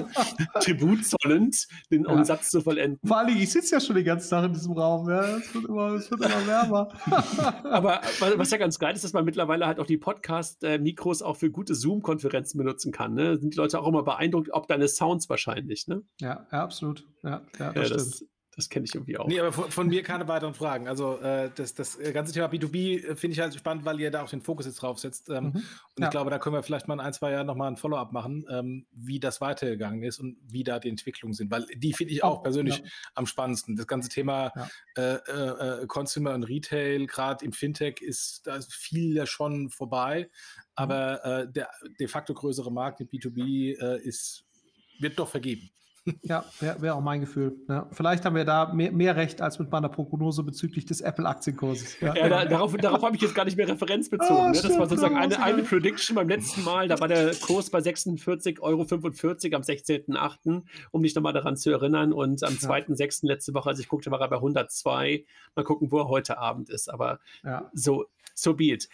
Tribut 0.60 1.06
zollend, 1.06 1.68
den 1.90 2.04
ja. 2.04 2.10
Umsatz 2.10 2.50
zu 2.50 2.60
vollenden? 2.60 3.00
Vor 3.02 3.16
allem, 3.16 3.34
ich 3.34 3.50
sitze 3.50 3.76
ja 3.76 3.80
schon 3.80 3.96
den 3.96 4.04
ganzen 4.04 4.28
Tag 4.28 4.44
in 4.44 4.52
diesem 4.52 4.72
Raum. 4.72 5.08
Ja? 5.08 5.38
Es, 5.38 5.54
wird 5.54 5.64
immer, 5.64 5.92
es 5.94 6.10
wird 6.10 6.20
immer 6.20 6.46
wärmer. 6.46 6.88
Aber 7.64 8.02
was 8.36 8.50
ja 8.50 8.58
ganz 8.58 8.78
geil 8.78 8.94
ist, 8.94 9.04
dass 9.04 9.14
man 9.14 9.24
mittlerweile 9.24 9.66
halt 9.66 9.80
auch 9.80 9.86
die 9.86 9.96
Podcast-Mikros 9.96 11.22
auch 11.22 11.38
für 11.38 11.50
gute 11.50 11.74
Zoom-Konferenzen 11.74 12.58
benutzen 12.58 12.92
kann. 12.92 13.14
Ne? 13.14 13.38
Sind 13.38 13.54
die 13.54 13.56
Leute 13.56 13.80
auch 13.80 13.88
immer 13.88 14.02
beeindruckt, 14.02 14.50
ob 14.52 14.65
deine 14.66 14.88
Sounds 14.88 15.28
wahrscheinlich, 15.28 15.86
ne? 15.86 16.02
Ja, 16.20 16.46
ja 16.50 16.62
absolut. 16.62 17.06
Ja, 17.22 17.42
ja, 17.58 17.72
das, 17.72 17.88
ja, 17.88 17.94
das, 17.96 18.24
das 18.56 18.70
kenne 18.70 18.86
ich 18.86 18.94
irgendwie 18.94 19.18
auch. 19.18 19.28
Nee, 19.28 19.38
aber 19.38 19.52
von, 19.52 19.70
von, 19.70 19.86
mir 19.86 20.02
keine 20.02 20.26
weiteren 20.28 20.54
Fragen. 20.54 20.88
Also 20.88 21.18
äh, 21.18 21.50
das, 21.54 21.74
das 21.74 21.98
ganze 22.14 22.32
Thema 22.32 22.46
B2B 22.46 23.04
äh, 23.04 23.14
finde 23.14 23.34
ich 23.34 23.40
halt 23.40 23.54
spannend, 23.54 23.84
weil 23.84 24.00
ihr 24.00 24.10
da 24.10 24.22
auch 24.22 24.30
den 24.30 24.40
Fokus 24.40 24.64
jetzt 24.64 24.76
drauf 24.76 24.98
setzt. 24.98 25.28
Ähm, 25.28 25.44
mhm. 25.44 25.50
Und 25.50 25.64
ja. 25.98 26.06
ich 26.06 26.10
glaube, 26.10 26.30
da 26.30 26.38
können 26.38 26.54
wir 26.54 26.62
vielleicht 26.62 26.88
mal 26.88 26.94
in 26.94 27.00
ein, 27.00 27.12
zwei 27.12 27.32
Jahren 27.32 27.46
nochmal 27.46 27.70
ein 27.70 27.76
Follow-up 27.76 28.12
machen, 28.12 28.46
ähm, 28.48 28.86
wie 28.92 29.20
das 29.20 29.42
weitergegangen 29.42 30.02
ist 30.02 30.20
und 30.20 30.38
wie 30.48 30.64
da 30.64 30.78
die 30.78 30.88
Entwicklungen 30.88 31.34
sind. 31.34 31.50
Weil 31.50 31.66
die 31.76 31.92
finde 31.92 32.14
ich 32.14 32.24
auch 32.24 32.42
persönlich 32.42 32.78
ja. 32.78 32.84
am 33.14 33.26
spannendsten. 33.26 33.76
Das 33.76 33.86
ganze 33.86 34.08
Thema 34.08 34.50
ja. 34.56 34.68
äh, 34.96 35.18
äh, 35.28 35.82
äh 35.82 35.86
Consumer 35.86 36.32
und 36.32 36.44
Retail, 36.44 37.06
gerade 37.06 37.44
im 37.44 37.52
Fintech, 37.52 38.00
ist 38.00 38.46
da 38.46 38.56
ist 38.56 38.72
viel 38.72 39.14
ja 39.14 39.26
schon 39.26 39.68
vorbei. 39.68 40.30
Mhm. 40.30 40.64
Aber 40.76 41.24
äh, 41.26 41.52
der 41.52 41.68
de 42.00 42.08
facto 42.08 42.32
größere 42.32 42.72
Markt 42.72 43.02
im 43.02 43.08
B2B 43.08 43.74
ist 43.96 44.45
wird 45.00 45.18
doch 45.18 45.28
vergeben. 45.28 45.70
Ja, 46.22 46.44
wäre 46.60 46.80
wär 46.82 46.94
auch 46.94 47.00
mein 47.00 47.20
Gefühl. 47.20 47.56
Ja. 47.68 47.88
Vielleicht 47.92 48.24
haben 48.24 48.36
wir 48.36 48.44
da 48.44 48.72
mehr, 48.72 48.92
mehr, 48.92 49.16
recht 49.16 49.40
als 49.42 49.58
mit 49.58 49.70
meiner 49.70 49.88
Prognose 49.88 50.42
bezüglich 50.42 50.84
des 50.84 51.00
Apple-Aktienkurses. 51.00 52.00
Ja, 52.00 52.14
ja 52.14 52.28
da, 52.28 52.44
darauf, 52.44 52.76
darauf 52.76 53.02
habe 53.02 53.16
ich 53.16 53.22
jetzt 53.22 53.34
gar 53.34 53.44
nicht 53.44 53.56
mehr 53.56 53.68
Referenz 53.68 54.08
bezogen. 54.08 54.40
Oh, 54.40 54.48
ne? 54.48 54.52
Das 54.52 54.78
war 54.78 54.88
sozusagen 54.88 55.16
eine, 55.16 55.42
eine 55.42 55.62
Prediction 55.62 56.14
beim 56.14 56.28
letzten 56.28 56.64
Mal. 56.64 56.88
Da 56.88 57.00
war 57.00 57.08
der 57.08 57.34
Kurs 57.34 57.70
bei 57.70 57.80
46,45 57.80 58.60
Euro 58.60 58.82
am 58.82 59.62
16.08., 59.62 60.62
um 60.90 61.02
dich 61.02 61.14
nochmal 61.14 61.32
daran 61.32 61.56
zu 61.56 61.70
erinnern. 61.70 62.12
Und 62.12 62.42
am 62.44 62.54
2.06. 62.54 63.26
letzte 63.26 63.54
Woche, 63.54 63.70
als 63.70 63.80
ich 63.80 63.88
guckte, 63.88 64.10
war 64.10 64.20
er 64.20 64.28
bei 64.28 64.36
102. 64.36 65.24
Mal 65.54 65.64
gucken, 65.64 65.90
wo 65.90 65.98
er 65.98 66.08
heute 66.08 66.38
Abend 66.38 66.70
ist. 66.70 66.88
Aber 66.88 67.20
so, 67.72 68.04
so 68.34 68.54
be 68.54 68.66
it. 68.66 68.88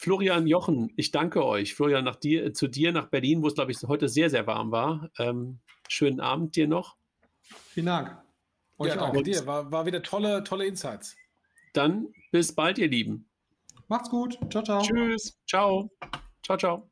Florian 0.00 0.46
Jochen, 0.46 0.94
ich 0.96 1.10
danke 1.10 1.44
euch. 1.44 1.74
Florian, 1.74 2.06
nach 2.06 2.16
dir, 2.16 2.54
zu 2.54 2.68
dir 2.68 2.90
nach 2.90 3.08
Berlin, 3.08 3.42
wo 3.42 3.48
es, 3.48 3.54
glaube 3.54 3.70
ich, 3.70 3.82
heute 3.86 4.08
sehr, 4.08 4.30
sehr 4.30 4.46
warm 4.46 4.70
war. 4.70 5.10
Ähm, 5.18 5.58
schönen 5.88 6.20
Abend 6.20 6.56
dir 6.56 6.66
noch. 6.66 6.96
Vielen 7.42 7.84
Dank. 7.84 8.16
Euch 8.78 8.88
ja, 8.88 8.96
danke 8.96 9.18
auch. 9.18 9.22
dir. 9.22 9.46
War, 9.46 9.70
war 9.70 9.84
wieder 9.84 10.02
tolle, 10.02 10.42
tolle 10.42 10.64
Insights. 10.64 11.16
Dann 11.74 12.06
bis 12.32 12.54
bald, 12.54 12.78
ihr 12.78 12.88
Lieben. 12.88 13.28
Macht's 13.88 14.08
gut. 14.08 14.38
Ciao, 14.48 14.64
ciao. 14.64 14.80
Tschüss. 14.80 15.38
Ciao. 15.46 15.90
Ciao, 16.42 16.56
ciao. 16.56 16.89